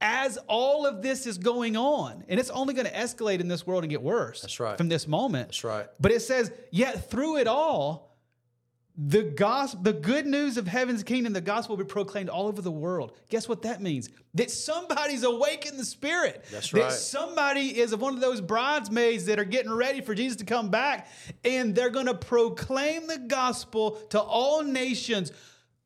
as 0.00 0.36
all 0.46 0.84
of 0.84 1.00
this 1.00 1.26
is 1.26 1.38
going 1.38 1.76
on, 1.76 2.24
and 2.28 2.38
it's 2.38 2.50
only 2.50 2.74
going 2.74 2.86
to 2.86 2.92
escalate 2.92 3.40
in 3.40 3.48
this 3.48 3.66
world 3.66 3.82
and 3.82 3.90
get 3.90 4.02
worse. 4.02 4.42
That's 4.42 4.60
right. 4.60 4.76
From 4.76 4.88
this 4.88 5.08
moment. 5.08 5.48
That's 5.48 5.64
right. 5.64 5.86
But 5.98 6.12
it 6.12 6.20
says, 6.20 6.52
yet 6.70 7.10
through 7.10 7.38
it 7.38 7.46
all, 7.46 8.05
the 8.98 9.22
gospel, 9.24 9.82
the 9.82 9.92
good 9.92 10.26
news 10.26 10.56
of 10.56 10.66
heaven's 10.66 11.02
kingdom, 11.02 11.34
the 11.34 11.40
gospel 11.42 11.76
will 11.76 11.84
be 11.84 11.88
proclaimed 11.88 12.30
all 12.30 12.46
over 12.46 12.62
the 12.62 12.70
world. 12.70 13.12
Guess 13.28 13.46
what 13.48 13.60
that 13.62 13.82
means? 13.82 14.08
That 14.34 14.50
somebody's 14.50 15.22
awake 15.22 15.66
in 15.66 15.76
the 15.76 15.84
spirit. 15.84 16.44
That's 16.50 16.70
That 16.70 16.92
somebody 16.92 17.78
is 17.78 17.94
one 17.94 18.14
of 18.14 18.20
those 18.20 18.40
bridesmaids 18.40 19.26
that 19.26 19.38
are 19.38 19.44
getting 19.44 19.72
ready 19.72 20.00
for 20.00 20.14
Jesus 20.14 20.36
to 20.38 20.44
come 20.46 20.70
back, 20.70 21.08
and 21.44 21.74
they're 21.74 21.90
going 21.90 22.06
to 22.06 22.14
proclaim 22.14 23.06
the 23.06 23.18
gospel 23.18 23.92
to 24.10 24.20
all 24.20 24.62
nations 24.62 25.30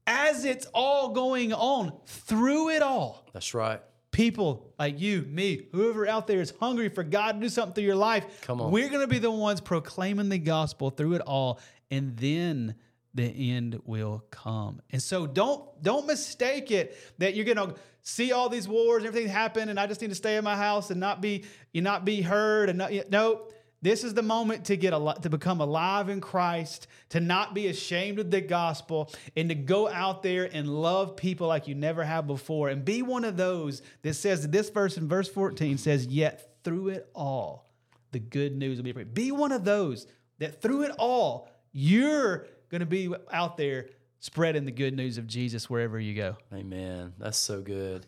as 0.07 0.45
it's 0.45 0.67
all 0.73 1.09
going 1.11 1.53
on 1.53 1.93
through 2.07 2.71
it 2.71 2.83
all 2.83 3.27
That's 3.33 3.55
right. 3.55 3.81
people 4.13 4.73
like 4.79 5.01
you, 5.01 5.23
me, 5.23 5.67
whoever 5.73 6.07
out 6.07 6.27
there 6.27 6.41
is 6.41 6.53
hungry 6.61 6.89
for 6.89 7.03
God 7.05 7.33
to 7.33 7.41
do 7.41 7.49
something 7.49 7.75
through 7.75 7.85
your 7.85 7.97
life, 7.97 8.41
Come 8.43 8.61
on. 8.61 8.71
we're 8.71 8.89
going 8.89 9.03
to 9.03 9.07
be 9.09 9.19
the 9.19 9.31
ones 9.31 9.61
proclaiming 9.61 10.29
the 10.29 10.39
gospel 10.39 10.91
through 10.91 11.15
it 11.15 11.23
all, 11.23 11.61
and 11.91 12.17
then 12.17 12.75
the 13.15 13.53
end 13.53 13.81
will 13.85 14.25
come. 14.31 14.81
And 14.91 15.03
so 15.03 15.27
don't 15.27 15.83
don't 15.83 16.07
mistake 16.07 16.71
it 16.71 16.97
that 17.19 17.35
you're 17.35 17.45
going 17.45 17.57
to 17.57 17.75
see 18.03 18.33
all 18.33 18.49
these 18.49 18.69
wars 18.69 19.03
and 19.03 19.09
everything 19.09 19.29
happen, 19.29 19.69
and 19.69 19.79
I 19.79 19.87
just 19.87 20.01
need 20.01 20.09
to 20.09 20.15
stay 20.15 20.37
in 20.37 20.45
my 20.45 20.57
house 20.57 20.91
and 20.91 21.01
not 21.01 21.21
be 21.21 21.45
you 21.73 21.83
not 21.83 22.05
be 22.05 22.23
heard 22.23 22.69
and 22.69 22.79
not, 22.79 22.93
no. 23.11 23.47
This 23.83 24.05
is 24.05 24.13
the 24.13 24.23
moment 24.23 24.67
to 24.67 24.77
get 24.77 24.93
a 24.93 25.15
to 25.23 25.31
become 25.31 25.63
alive 25.63 26.11
in 26.11 26.21
Christ, 26.21 26.87
to 27.11 27.21
not 27.21 27.55
be 27.55 27.69
ashamed 27.69 28.19
of 28.19 28.31
the 28.31 28.43
gospel, 28.43 29.11
and 29.35 29.49
to 29.49 29.55
go 29.55 29.89
out 29.89 30.23
there 30.23 30.45
and 30.53 30.69
love 30.69 31.17
people 31.17 31.47
like 31.47 31.67
you 31.67 31.75
never 31.75 32.05
have 32.05 32.27
before, 32.27 32.69
and 32.69 32.85
be 32.85 33.01
one 33.01 33.25
of 33.25 33.39
those 33.39 33.81
that 34.03 34.15
says 34.15 34.47
this 34.47 34.69
verse 34.69 34.99
in 34.99 35.09
verse 35.09 35.31
14 35.31 35.79
says, 35.79 36.07
"Yet 36.07 36.59
through 36.63 36.89
it 36.89 37.11
all, 37.15 37.71
the 38.13 38.19
good 38.19 38.55
news 38.55 38.77
will 38.77 38.85
be 38.85 38.93
preached." 38.93 39.15
Be 39.15 39.33
one 39.33 39.51
of 39.51 39.65
those 39.65 40.07
that 40.41 40.61
through 40.61 40.83
it 40.83 40.93
all, 40.99 41.49
you're 41.73 42.47
going 42.71 42.81
to 42.81 42.87
be 42.87 43.13
out 43.33 43.57
there 43.57 43.89
spreading 44.21 44.65
the 44.65 44.71
good 44.73 44.95
news 44.95 45.19
of 45.19 45.27
Jesus 45.27 45.69
wherever 45.69 45.99
you 45.99 46.15
go. 46.15 46.37
Amen. 46.55 47.15
That's 47.19 47.39
so 47.39 47.61
good. 47.61 48.07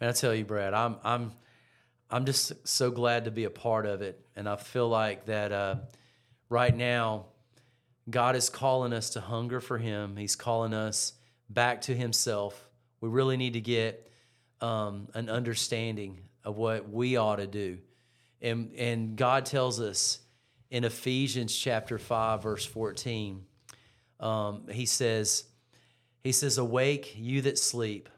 Man, 0.00 0.10
I 0.10 0.12
tell 0.12 0.34
you, 0.34 0.44
Brad, 0.44 0.74
I'm 0.74 0.96
I'm 1.04 1.32
I'm 2.10 2.24
just 2.24 2.66
so 2.66 2.90
glad 2.90 3.26
to 3.26 3.30
be 3.30 3.44
a 3.44 3.50
part 3.50 3.86
of 3.86 4.02
it, 4.02 4.20
and 4.34 4.48
I 4.48 4.56
feel 4.56 4.88
like 4.88 5.26
that 5.26 5.52
uh, 5.52 5.76
right 6.48 6.74
now, 6.74 7.26
God 8.08 8.34
is 8.34 8.50
calling 8.50 8.92
us 8.92 9.10
to 9.10 9.20
hunger 9.20 9.60
for 9.60 9.78
Him. 9.78 10.16
He's 10.16 10.34
calling 10.34 10.74
us 10.74 11.12
back 11.48 11.82
to 11.82 11.94
Himself. 11.94 12.68
We 13.00 13.08
really 13.08 13.36
need 13.36 13.52
to 13.52 13.60
get 13.60 14.10
um, 14.60 15.08
an 15.14 15.28
understanding 15.28 16.20
of 16.42 16.56
what 16.56 16.90
we 16.90 17.16
ought 17.16 17.36
to 17.36 17.46
do, 17.46 17.78
and 18.40 18.72
and 18.74 19.16
God 19.16 19.44
tells 19.44 19.80
us 19.80 20.18
in 20.70 20.84
Ephesians 20.84 21.54
chapter 21.54 21.98
five, 21.98 22.42
verse 22.42 22.64
fourteen. 22.64 23.44
Um, 24.20 24.68
he 24.70 24.86
says. 24.86 25.44
He 26.22 26.32
says, 26.32 26.58
Awake, 26.58 27.14
you 27.16 27.40
that 27.40 27.58
sleep, 27.58 28.10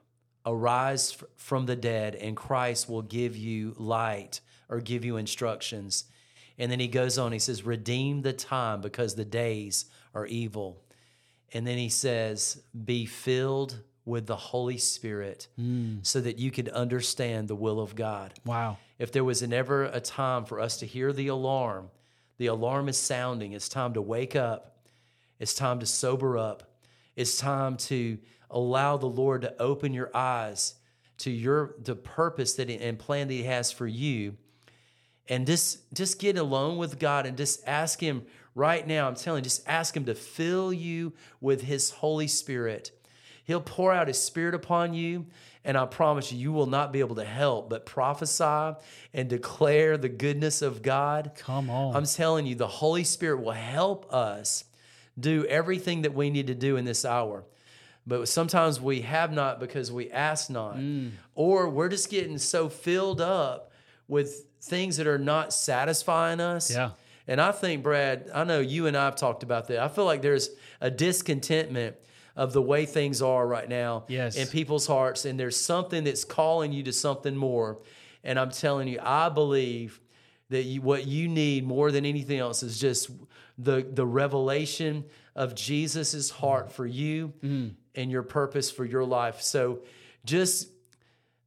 arise 0.45 1.17
f- 1.21 1.29
from 1.37 1.67
the 1.67 1.77
dead, 1.77 2.17
and 2.17 2.37
Christ 2.37 2.89
will 2.89 3.03
give 3.03 3.37
you 3.37 3.77
light 3.79 4.41
or 4.69 4.81
give 4.81 5.05
you 5.05 5.19
instructions. 5.19 6.07
And 6.59 6.71
then 6.71 6.81
he 6.81 6.89
goes 6.89 7.17
on, 7.17 7.31
he 7.31 7.39
says, 7.39 7.65
Redeem 7.65 8.23
the 8.23 8.33
time 8.33 8.81
because 8.81 9.15
the 9.15 9.25
days 9.25 9.85
are 10.15 10.27
evil. 10.27 10.83
And 11.53 11.65
then 11.65 11.79
he 11.79 11.89
says, 11.89 12.61
Be 12.85 13.07
filled 13.07 13.79
with 14.05 14.27
the 14.27 14.35
Holy 14.37 14.79
Spirit 14.79 15.47
so 16.03 16.21
that 16.21 16.39
you 16.39 16.51
could 16.51 16.69
understand 16.71 17.47
the 17.47 17.55
will 17.55 17.79
of 17.79 17.95
God. 17.95 18.35
Wow. 18.45 18.79
If 18.99 19.13
there 19.13 19.23
was 19.23 19.43
an 19.43 19.53
ever 19.53 19.85
a 19.85 20.01
time 20.01 20.45
for 20.45 20.59
us 20.59 20.79
to 20.79 20.87
hear 20.87 21.13
the 21.13 21.29
alarm, 21.29 21.91
the 22.39 22.47
alarm 22.47 22.89
is 22.89 22.99
sounding. 22.99 23.53
It's 23.53 23.69
time 23.69 23.95
to 23.95 24.03
wake 24.03 24.35
up. 24.35 24.72
It's 25.43 25.55
time 25.55 25.81
to 25.81 25.87
sober 25.87 26.39
up. 26.39 26.63
It's 27.17 27.37
time 27.37 27.77
to 27.79 28.17
allow 28.49 28.97
the 28.97 29.09
Lord 29.09 29.43
to 29.43 29.61
open 29.61 29.93
your 29.93 30.09
eyes 30.15 30.77
to 31.19 31.33
your 31.33 31.75
the 31.83 31.97
purpose 31.97 32.55
that 32.55 32.69
he, 32.69 32.79
and 32.79 32.97
plan 32.97 33.27
that 33.27 33.35
He 33.35 33.43
has 33.43 33.73
for 33.73 33.87
you. 33.89 34.37
And 35.29 35.45
just 35.45 35.93
just 35.93 36.21
get 36.21 36.39
alone 36.39 36.79
with 36.79 37.01
God 37.01 37.27
and 37.27 37.37
just 37.37 37.67
ask 37.67 37.99
Him 37.99 38.25
right 38.55 38.87
now. 38.87 39.09
I'm 39.09 39.17
telling 39.17 39.41
you, 39.41 39.45
just 39.45 39.69
ask 39.69 39.97
Him 39.97 40.05
to 40.05 40.15
fill 40.15 40.73
you 40.73 41.13
with 41.41 41.63
His 41.63 41.91
Holy 41.91 42.29
Spirit. 42.29 42.93
He'll 43.43 43.61
pour 43.61 43.93
out 43.93 44.07
His 44.07 44.23
Spirit 44.23 44.55
upon 44.55 44.95
you. 44.95 45.27
And 45.65 45.77
I 45.77 45.87
promise 45.87 46.31
you, 46.31 46.39
you 46.39 46.53
will 46.53 46.67
not 46.67 46.93
be 46.93 47.01
able 47.01 47.17
to 47.17 47.25
help 47.25 47.69
but 47.69 47.85
prophesy 47.85 48.77
and 49.13 49.29
declare 49.29 49.97
the 49.97 50.09
goodness 50.09 50.63
of 50.63 50.83
God. 50.83 51.33
Come 51.37 51.69
on. 51.69 51.97
I'm 51.97 52.07
telling 52.07 52.47
you, 52.47 52.55
the 52.55 52.69
Holy 52.69 53.03
Spirit 53.03 53.43
will 53.43 53.53
help 53.53 54.13
us 54.13 54.65
do 55.19 55.45
everything 55.47 56.03
that 56.03 56.15
we 56.15 56.31
need 56.31 56.47
to 56.49 56.55
do 56.55 56.77
in 56.77 56.85
this 56.85 57.05
hour. 57.05 57.45
But 58.07 58.27
sometimes 58.29 58.81
we 58.81 59.03
have 59.03 59.33
not 59.33 59.61
because 59.61 59.93
we 59.93 60.11
ask 60.11 60.51
not, 60.51 60.77
Mm. 60.77 61.13
or 61.35 61.69
we're 61.69 61.89
just 61.89 62.11
getting 62.11 62.39
so 62.39 62.69
filled 62.69 63.21
up 63.21 63.71
with 64.09 64.47
things 64.61 64.97
that 64.97 65.07
are 65.07 65.19
not 65.19 65.53
satisfying 65.53 66.41
us. 66.41 66.71
Yeah. 66.71 66.91
And 67.29 67.41
I 67.41 67.53
think, 67.53 67.83
Brad, 67.85 68.29
I 68.35 68.43
know 68.45 68.59
you 68.59 68.87
and 68.89 68.97
I 68.97 69.05
have 69.05 69.15
talked 69.17 69.43
about 69.45 69.69
that. 69.69 69.79
I 69.79 69.87
feel 69.89 70.05
like 70.05 70.23
there's 70.23 70.51
a 70.81 70.91
discontentment 70.91 71.95
of 72.35 72.53
the 72.53 72.63
way 72.63 72.87
things 72.87 73.23
are 73.23 73.47
right 73.47 73.69
now 73.69 74.05
Yes. 74.09 74.35
in 74.37 74.49
people's 74.49 74.87
hearts, 74.89 75.25
and 75.25 75.39
there's 75.39 75.57
something 75.57 76.03
that's 76.03 76.25
calling 76.25 76.73
you 76.73 76.83
to 76.85 76.93
something 76.93 77.37
more. 77.37 77.79
And 78.25 78.39
I'm 78.41 78.51
telling 78.51 78.89
you, 78.89 78.99
I 79.03 79.29
believe 79.29 80.01
that 80.53 80.63
you, 80.63 80.81
what 80.81 81.07
you 81.07 81.29
need 81.29 81.67
more 81.67 81.91
than 81.91 82.07
anything 82.07 82.39
else 82.39 82.63
is 82.63 82.79
just 82.79 83.11
the 83.59 83.87
the 83.91 84.07
revelation 84.07 85.05
of 85.35 85.55
Jesus's 85.55 86.31
heart 86.31 86.73
for 86.73 86.87
you 86.87 87.33
mm. 87.43 87.75
and 87.95 88.11
your 88.11 88.23
purpose 88.23 88.71
for 88.71 88.85
your 88.85 89.05
life. 89.05 89.41
So, 89.43 89.83
just 90.25 90.69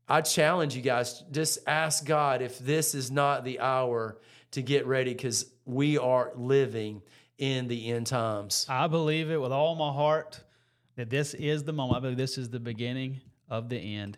I 0.08 0.22
challenge 0.22 0.76
you 0.76 0.82
guys, 0.82 1.24
just 1.32 1.60
ask 1.68 2.06
God 2.06 2.42
if 2.42 2.60
this 2.60 2.94
is 2.94 3.10
not 3.10 3.44
the 3.44 3.60
hour 3.60 4.20
to 4.52 4.62
get 4.62 4.86
ready 4.86 5.14
because 5.14 5.46
we 5.66 5.98
are 5.98 6.32
living 6.36 7.02
in 7.38 7.68
the 7.68 7.92
end 7.92 8.08
times. 8.08 8.66
I 8.70 8.88
believe 8.88 9.32
it 9.32 9.42
with 9.42 9.52
all 9.52 9.76
my 9.76 9.92
heart 9.92 10.42
that 10.96 11.10
this 11.10 11.34
is 11.34 11.64
the 11.64 11.74
moment. 11.74 11.98
I 11.98 12.00
believe 12.02 12.18
this 12.18 12.38
is 12.38 12.50
the 12.50 12.60
beginning 12.60 13.22
of 13.50 13.70
the 13.70 13.78
end. 13.78 14.18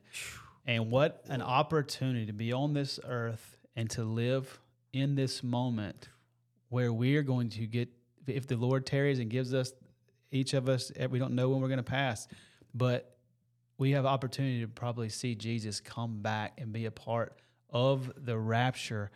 And 0.65 0.91
what 0.91 1.23
an 1.29 1.41
opportunity 1.41 2.25
to 2.25 2.33
be 2.33 2.51
on 2.51 2.73
this 2.73 2.99
earth 3.03 3.57
and 3.75 3.89
to 3.91 4.03
live 4.03 4.59
in 4.93 5.15
this 5.15 5.43
moment 5.43 6.09
where 6.69 6.91
we 6.91 7.15
are 7.15 7.23
going 7.23 7.49
to 7.49 7.65
get, 7.65 7.89
if 8.25 8.47
the 8.47 8.55
Lord 8.57 8.85
tarries 8.85 9.19
and 9.19 9.29
gives 9.29 9.53
us, 9.53 9.73
each 10.31 10.53
of 10.53 10.67
us, 10.67 10.91
eh, 10.95 11.05
we 11.05 11.19
don't 11.19 11.33
know 11.33 11.49
when 11.49 11.61
we're 11.61 11.67
going 11.69 11.77
to 11.77 11.83
pass, 11.83 12.27
but 12.73 13.17
we 13.77 13.91
have 13.91 14.05
opportunity 14.05 14.61
to 14.61 14.67
probably 14.67 15.09
see 15.09 15.35
Jesus 15.35 15.79
come 15.79 16.21
back 16.21 16.59
and 16.59 16.73
be 16.73 16.85
a 16.85 16.91
part 16.91 17.37
of 17.69 18.11
the 18.17 18.37
rapture. 18.37 19.11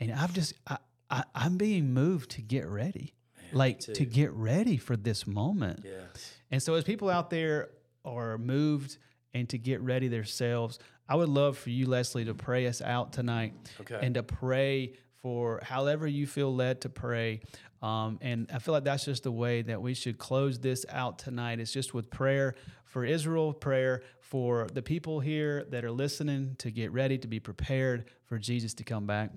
And 0.00 0.12
I've 0.12 0.32
just, 0.32 0.54
I, 0.66 0.78
I, 1.10 1.24
I'm 1.34 1.56
being 1.56 1.92
moved 1.92 2.32
to 2.32 2.42
get 2.42 2.66
ready, 2.66 3.14
like 3.52 3.78
to 3.80 4.04
get 4.04 4.32
ready 4.32 4.76
for 4.76 4.96
this 4.96 5.26
moment. 5.26 5.82
Yes. 5.84 6.34
And 6.50 6.62
so, 6.62 6.74
as 6.74 6.84
people 6.84 7.08
out 7.10 7.30
there 7.30 7.70
are 8.04 8.38
moved 8.38 8.98
and 9.34 9.48
to 9.50 9.58
get 9.58 9.80
ready 9.82 10.08
themselves, 10.08 10.78
I 11.08 11.14
would 11.14 11.28
love 11.28 11.56
for 11.58 11.70
you, 11.70 11.86
Leslie, 11.86 12.24
to 12.24 12.34
pray 12.34 12.66
us 12.66 12.82
out 12.82 13.12
tonight 13.12 13.54
Okay. 13.82 13.98
and 14.02 14.14
to 14.14 14.22
pray 14.22 14.94
for 15.26 15.58
however 15.60 16.06
you 16.06 16.24
feel 16.24 16.54
led 16.54 16.82
to 16.82 16.88
pray. 16.88 17.40
Um, 17.82 18.20
and 18.22 18.48
I 18.54 18.60
feel 18.60 18.72
like 18.72 18.84
that's 18.84 19.06
just 19.06 19.24
the 19.24 19.32
way 19.32 19.60
that 19.62 19.82
we 19.82 19.92
should 19.92 20.18
close 20.18 20.60
this 20.60 20.86
out 20.88 21.18
tonight. 21.18 21.58
It's 21.58 21.72
just 21.72 21.92
with 21.92 22.10
prayer 22.10 22.54
for 22.84 23.04
Israel, 23.04 23.52
prayer 23.52 24.04
for 24.20 24.68
the 24.72 24.82
people 24.82 25.18
here 25.18 25.64
that 25.70 25.84
are 25.84 25.90
listening 25.90 26.54
to 26.58 26.70
get 26.70 26.92
ready 26.92 27.18
to 27.18 27.26
be 27.26 27.40
prepared 27.40 28.04
for 28.26 28.38
Jesus 28.38 28.72
to 28.74 28.84
come 28.84 29.04
back. 29.04 29.32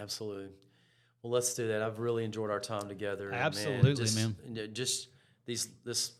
Absolutely. 0.00 0.48
Well, 1.22 1.34
let's 1.34 1.52
do 1.52 1.68
that. 1.68 1.82
I've 1.82 1.98
really 1.98 2.24
enjoyed 2.24 2.50
our 2.50 2.58
time 2.58 2.88
together. 2.88 3.30
Absolutely, 3.30 3.92
just, 3.92 4.16
man. 4.16 4.70
Just 4.72 5.08
these 5.44 5.68
this 5.84 6.12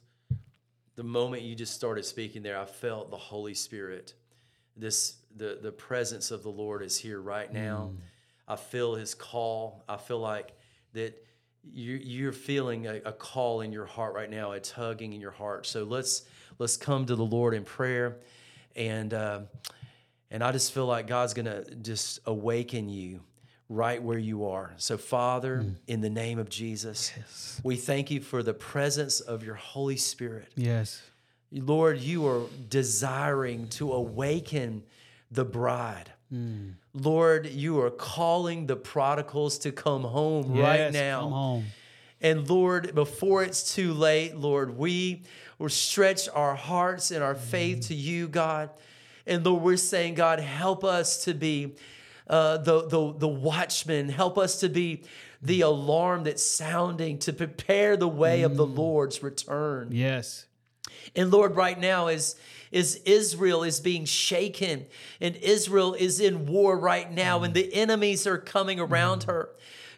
the 0.96 1.02
moment 1.02 1.44
you 1.44 1.54
just 1.54 1.72
started 1.72 2.04
speaking 2.04 2.42
there, 2.42 2.58
I 2.58 2.66
felt 2.66 3.10
the 3.10 3.16
Holy 3.16 3.54
Spirit. 3.54 4.12
This 4.76 5.16
the 5.34 5.60
the 5.62 5.72
presence 5.72 6.30
of 6.30 6.42
the 6.42 6.50
Lord 6.50 6.82
is 6.82 6.98
here 6.98 7.22
right 7.22 7.50
now. 7.50 7.92
Mm. 7.94 8.00
I 8.46 8.56
feel 8.56 8.94
His 8.94 9.14
call. 9.14 9.84
I 9.88 9.96
feel 9.96 10.18
like 10.18 10.52
that 10.92 11.24
you 11.62 11.94
you're 12.02 12.32
feeling 12.32 12.86
a, 12.86 13.00
a 13.04 13.12
call 13.12 13.60
in 13.60 13.72
your 13.72 13.86
heart 13.86 14.14
right 14.14 14.30
now. 14.30 14.52
It's 14.52 14.70
tugging 14.70 15.12
in 15.12 15.20
your 15.20 15.30
heart. 15.30 15.66
So 15.66 15.84
let's 15.84 16.22
let's 16.58 16.76
come 16.76 17.06
to 17.06 17.16
the 17.16 17.24
Lord 17.24 17.54
in 17.54 17.64
prayer, 17.64 18.16
and 18.76 19.12
um, 19.14 19.46
and 20.30 20.42
I 20.42 20.52
just 20.52 20.72
feel 20.72 20.86
like 20.86 21.06
God's 21.06 21.34
gonna 21.34 21.64
just 21.76 22.20
awaken 22.26 22.88
you 22.88 23.20
right 23.68 24.02
where 24.02 24.18
you 24.18 24.46
are. 24.46 24.74
So, 24.76 24.96
Father, 24.96 25.64
in 25.86 26.00
the 26.00 26.10
name 26.10 26.38
of 26.38 26.48
Jesus, 26.48 27.12
we 27.62 27.76
thank 27.76 28.10
you 28.10 28.20
for 28.20 28.42
the 28.42 28.54
presence 28.54 29.20
of 29.20 29.42
your 29.42 29.54
Holy 29.54 29.96
Spirit. 29.96 30.48
Yes. 30.54 31.02
Lord, 31.50 32.00
you 32.00 32.26
are 32.26 32.42
desiring 32.68 33.68
to 33.68 33.92
awaken 33.92 34.82
the 35.30 35.44
bride. 35.44 36.12
Mm. 36.32 36.74
Lord, 36.94 37.46
you 37.46 37.80
are 37.80 37.90
calling 37.90 38.66
the 38.66 38.76
prodigals 38.76 39.58
to 39.58 39.72
come 39.72 40.02
home 40.02 40.56
right 40.56 40.92
now. 40.92 41.20
Come 41.20 41.32
home. 41.32 41.64
And 42.20 42.48
Lord, 42.48 42.94
before 42.94 43.42
it's 43.42 43.74
too 43.74 43.92
late, 43.92 44.36
Lord, 44.36 44.78
we 44.78 45.22
will 45.58 45.68
stretch 45.68 46.28
our 46.28 46.54
hearts 46.54 47.10
and 47.10 47.22
our 47.22 47.34
faith 47.34 47.78
mm. 47.78 47.88
to 47.88 47.94
you, 47.94 48.28
God. 48.28 48.70
And 49.26 49.44
Lord, 49.44 49.62
we're 49.62 49.76
saying, 49.76 50.14
God, 50.14 50.40
help 50.40 50.84
us 50.84 51.24
to 51.24 51.34
be 51.34 51.76
uh, 52.26 52.58
the, 52.58 52.88
the, 52.88 53.14
the 53.18 53.28
watchman. 53.28 54.08
Help 54.08 54.38
us 54.38 54.60
to 54.60 54.68
be 54.68 54.98
mm. 54.98 55.06
the 55.42 55.60
alarm 55.60 56.24
that's 56.24 56.44
sounding 56.44 57.18
to 57.20 57.32
prepare 57.32 57.96
the 57.96 58.08
way 58.08 58.42
of 58.42 58.56
the 58.56 58.66
Lord's 58.66 59.22
return. 59.22 59.88
Yes. 59.92 60.46
And 61.14 61.30
Lord, 61.30 61.56
right 61.56 61.78
now, 61.78 62.06
as, 62.06 62.36
as 62.74 62.96
Israel 63.04 63.62
is 63.62 63.80
being 63.80 64.04
shaken 64.04 64.86
and 65.20 65.36
Israel 65.36 65.94
is 65.94 66.20
in 66.20 66.46
war 66.46 66.76
right 66.78 67.10
now, 67.10 67.42
and 67.42 67.52
mm. 67.52 67.56
the 67.56 67.74
enemies 67.74 68.26
are 68.26 68.38
coming 68.38 68.80
around 68.80 69.22
mm. 69.22 69.26
her. 69.26 69.50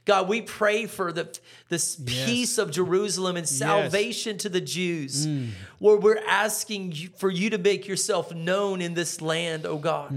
God, 0.04 0.28
we 0.28 0.40
pray 0.40 0.86
for 0.86 1.12
the 1.12 1.36
this 1.68 1.98
Yes. 1.98 2.26
peace 2.26 2.58
of 2.58 2.70
Jerusalem 2.70 3.36
and 3.36 3.48
salvation 3.48 4.38
to 4.38 4.48
the 4.48 4.60
Jews. 4.60 5.26
Mm. 5.26 5.50
Where 5.80 5.96
we're 5.96 6.22
asking 6.28 6.92
you, 6.92 7.08
for 7.16 7.28
you 7.28 7.50
to 7.50 7.58
make 7.58 7.88
yourself 7.88 8.32
known 8.32 8.80
in 8.80 8.94
this 8.94 9.20
land, 9.20 9.66
oh 9.66 9.78
God. 9.78 10.14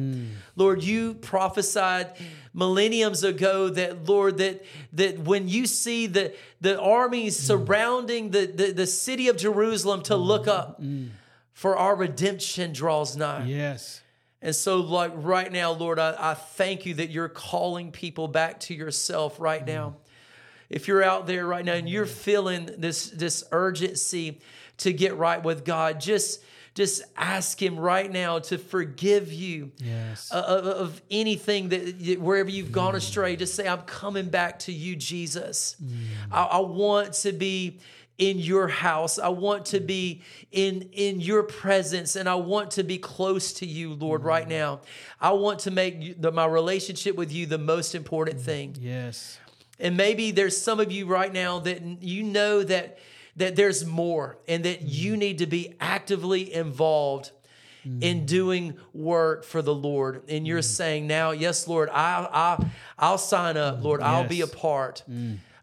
Lord, 0.56 0.84
you 0.84 1.16
prophesied 1.16 2.14
millenniums 2.54 3.24
ago 3.24 3.70
that 3.70 4.08
Lord 4.08 4.38
that 4.38 4.64
that 4.94 5.20
when 5.20 5.48
you 5.48 5.66
see 5.66 6.06
the 6.06 6.36
the 6.62 6.80
armies 6.80 7.38
surrounding 7.38 8.30
the, 8.30 8.46
the 8.46 8.72
the 8.72 8.88
city 8.88 9.28
of 9.28 9.38
Jerusalem 9.38 10.04
to 10.04 10.16
look 10.16 10.48
up 10.48 10.80
for 11.60 11.76
our 11.76 11.94
redemption 11.94 12.72
draws 12.72 13.18
nigh. 13.18 13.44
Yes. 13.44 14.00
And 14.42 14.56
so, 14.56 14.78
like 14.78 15.12
right 15.14 15.52
now, 15.52 15.74
Lord, 15.74 16.00
I, 16.00 16.16
I 16.18 16.34
thank 16.34 16.86
you 16.86 16.94
that 16.94 17.10
you're 17.10 17.28
calling 17.28 17.92
people 17.92 18.30
back 18.30 18.62
to 18.62 18.74
yourself 18.74 19.42
right 19.42 19.68
now. 19.68 19.90
Mm. 19.90 19.96
If 20.70 20.88
you're 20.88 21.04
out 21.04 21.28
there 21.28 21.46
right 21.46 21.66
now 21.66 21.74
and 21.74 21.90
you're 21.90 22.06
mm. 22.06 22.10
feeling 22.10 22.70
this 22.78 23.10
this 23.10 23.44
urgency 23.52 24.40
to 24.78 24.94
get 24.94 25.18
right 25.18 25.44
with 25.44 25.66
God, 25.66 26.00
just 26.00 26.42
just 26.76 27.04
ask 27.18 27.62
Him 27.62 27.78
right 27.78 28.10
now 28.10 28.40
to 28.40 28.58
forgive 28.58 29.34
you 29.34 29.74
Yes. 29.80 30.32
uh, 30.32 30.38
of, 30.38 30.66
of 30.66 31.02
anything 31.12 31.68
that 31.70 32.22
wherever 32.22 32.50
you've 32.50 32.72
gone 32.72 32.94
mm. 32.94 33.00
astray. 33.00 33.36
Just 33.36 33.56
say, 33.56 33.68
"I'm 33.68 33.82
coming 33.82 34.30
back 34.30 34.60
to 34.60 34.72
you, 34.72 34.96
Jesus. 34.96 35.76
I, 36.32 36.44
I 36.44 36.60
want 36.60 37.12
to 37.16 37.34
be." 37.34 37.80
In 38.20 38.38
your 38.38 38.68
house 38.68 39.18
i 39.18 39.28
want 39.28 39.66
to 39.66 39.80
be 39.80 40.22
in 40.52 40.90
in 40.92 41.20
your 41.20 41.42
presence 41.42 42.16
and 42.16 42.30
i 42.30 42.36
want 42.36 42.70
to 42.72 42.84
be 42.84 42.98
close 42.98 43.54
to 43.54 43.66
you 43.66 43.94
lord 43.94 44.24
right 44.24 44.46
mm. 44.46 44.52
now 44.52 44.82
i 45.20 45.32
want 45.32 45.60
to 45.60 45.72
make 45.72 46.22
the, 46.22 46.32
my 46.32 46.46
relationship 46.46 47.16
with 47.16 47.32
you 47.32 47.46
the 47.46 47.58
most 47.58 47.96
important 47.96 48.38
mm. 48.38 48.42
thing 48.42 48.76
yes. 48.80 49.40
and 49.80 49.98
maybe 49.98 50.32
there's 50.32 50.56
some 50.56 50.80
of 50.80 50.92
you 50.92 51.08
right 51.08 51.34
now 51.34 51.60
that 51.60 51.82
you 52.04 52.22
know 52.22 52.62
that 52.62 53.00
that 53.36 53.56
there's 53.56 53.86
more 53.86 54.38
and 54.48 54.66
that 54.66 54.82
mm. 54.82 54.86
you 54.86 55.18
need 55.18 55.40
to 55.40 55.48
be 55.48 55.76
actively 55.80 56.54
involved 56.54 57.32
in 58.02 58.26
doing 58.26 58.78
work 58.94 59.44
for 59.44 59.62
the 59.62 59.74
Lord. 59.74 60.24
And 60.30 60.46
you're 60.46 60.62
saying 60.62 61.08
now, 61.08 61.32
yes, 61.32 61.68
Lord, 61.68 61.90
I 61.90 62.28
I 62.32 62.66
I'll 62.98 63.18
sign 63.18 63.58
up, 63.58 63.84
Lord. 63.84 64.02
I'll 64.02 64.28
be 64.28 64.42
a 64.42 64.46
Yes. 64.46 64.56
part. 64.56 65.04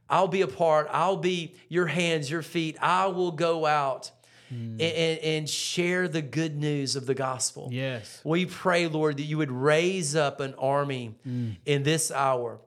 I'll 0.09 0.29
be 0.29 0.43
a 0.43 0.49
part. 0.49 0.89
I'll 0.91 1.17
be 1.17 1.55
your 1.69 1.87
hands, 1.87 2.31
your 2.31 2.43
feet. 2.43 2.77
I 2.81 3.07
will 3.07 3.33
go 3.33 3.67
out 3.67 4.11
hmm. 4.49 4.55
and, 4.55 4.81
and, 4.81 5.19
and 5.21 5.49
share 5.49 6.09
the 6.09 6.23
good 6.23 6.57
news 6.57 6.97
of 6.97 7.07
the 7.07 7.15
gospel. 7.15 7.69
Yes. 7.73 8.21
We 8.25 8.47
pray, 8.47 8.87
Lord, 8.87 9.17
that 9.17 9.25
you 9.25 9.39
would 9.39 9.51
raise 9.51 10.15
up 10.15 10.41
an 10.41 10.55
army 10.55 11.15
hmm. 11.25 11.51
in 11.65 11.83
this 11.83 12.11
hour, 12.11 12.59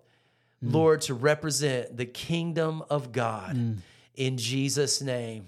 hmm. 0.61 0.71
Lord, 0.71 1.01
to 1.01 1.13
represent 1.13 1.95
the 1.95 2.05
kingdom 2.05 2.83
of 2.89 3.11
God. 3.11 3.81
In 4.15 4.37
Jesus' 4.37 5.01
name, 5.01 5.47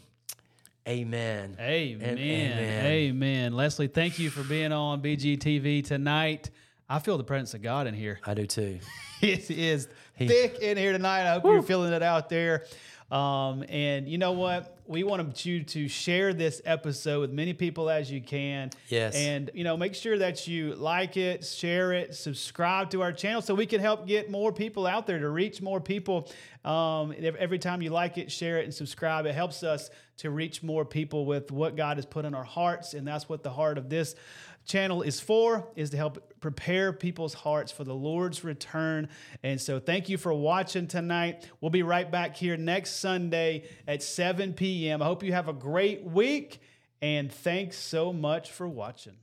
amen. 0.87 1.57
Amen. 1.59 2.17
Amen. 2.17 2.85
amen. 2.85 3.53
Leslie, 3.53 3.87
thank 3.87 4.17
you 4.17 4.29
for 4.29 4.43
being 4.43 4.71
on 4.71 5.01
BGTV 5.01 5.85
tonight. 5.85 6.51
I 6.87 6.99
feel 6.99 7.17
the 7.17 7.23
presence 7.25 7.53
of 7.53 7.61
God 7.61 7.87
in 7.87 7.93
here. 7.93 8.19
I 8.25 8.33
do 8.33 8.45
too. 8.45 8.79
It 9.21 9.51
is 9.51 9.87
thick 10.27 10.59
in 10.59 10.77
here 10.77 10.91
tonight. 10.91 11.29
I 11.29 11.33
hope 11.33 11.45
you're 11.45 11.61
feeling 11.61 11.93
it 11.93 12.03
out 12.03 12.29
there. 12.29 12.65
Um, 13.11 13.65
and 13.67 14.07
you 14.07 14.17
know 14.17 14.31
what? 14.31 14.77
We 14.87 15.03
want 15.03 15.45
you 15.45 15.63
to 15.63 15.87
share 15.89 16.33
this 16.33 16.61
episode 16.65 17.19
with 17.19 17.31
many 17.31 17.53
people 17.53 17.89
as 17.89 18.09
you 18.09 18.21
can. 18.21 18.71
Yes. 18.87 19.15
And 19.15 19.51
you 19.53 19.65
know, 19.65 19.75
make 19.75 19.95
sure 19.95 20.17
that 20.17 20.47
you 20.47 20.75
like 20.75 21.17
it, 21.17 21.45
share 21.45 21.91
it, 21.91 22.15
subscribe 22.15 22.89
to 22.91 23.01
our 23.01 23.11
channel 23.11 23.41
so 23.41 23.53
we 23.53 23.65
can 23.65 23.81
help 23.81 24.07
get 24.07 24.31
more 24.31 24.53
people 24.53 24.87
out 24.87 25.07
there 25.07 25.19
to 25.19 25.29
reach 25.29 25.61
more 25.61 25.81
people. 25.81 26.29
Um, 26.63 27.13
every 27.19 27.59
time 27.59 27.81
you 27.81 27.89
like 27.89 28.17
it, 28.17 28.31
share 28.31 28.59
it, 28.59 28.65
and 28.65 28.73
subscribe, 28.73 29.25
it 29.25 29.35
helps 29.35 29.63
us 29.63 29.89
to 30.17 30.29
reach 30.29 30.61
more 30.61 30.85
people 30.85 31.25
with 31.25 31.51
what 31.51 31.75
God 31.75 31.97
has 31.97 32.05
put 32.05 32.25
in 32.25 32.35
our 32.35 32.43
hearts, 32.43 32.93
and 32.93 33.07
that's 33.07 33.27
what 33.27 33.43
the 33.43 33.49
heart 33.49 33.77
of 33.77 33.89
this 33.89 34.15
channel 34.65 35.01
is 35.01 35.19
for 35.19 35.67
is 35.75 35.89
to 35.91 35.97
help 35.97 36.39
prepare 36.39 36.93
people's 36.93 37.33
hearts 37.33 37.71
for 37.71 37.83
the 37.83 37.93
Lord's 37.93 38.43
return. 38.43 39.09
And 39.43 39.59
so 39.59 39.79
thank 39.79 40.09
you 40.09 40.17
for 40.17 40.33
watching 40.33 40.87
tonight. 40.87 41.47
We'll 41.61 41.71
be 41.71 41.83
right 41.83 42.09
back 42.09 42.35
here 42.35 42.57
next 42.57 42.99
Sunday 42.99 43.69
at 43.87 44.01
7 44.03 44.53
p.m. 44.53 45.01
I 45.01 45.05
hope 45.05 45.23
you 45.23 45.33
have 45.33 45.47
a 45.47 45.53
great 45.53 46.03
week 46.03 46.61
and 47.01 47.31
thanks 47.31 47.77
so 47.77 48.13
much 48.13 48.51
for 48.51 48.67
watching. 48.67 49.17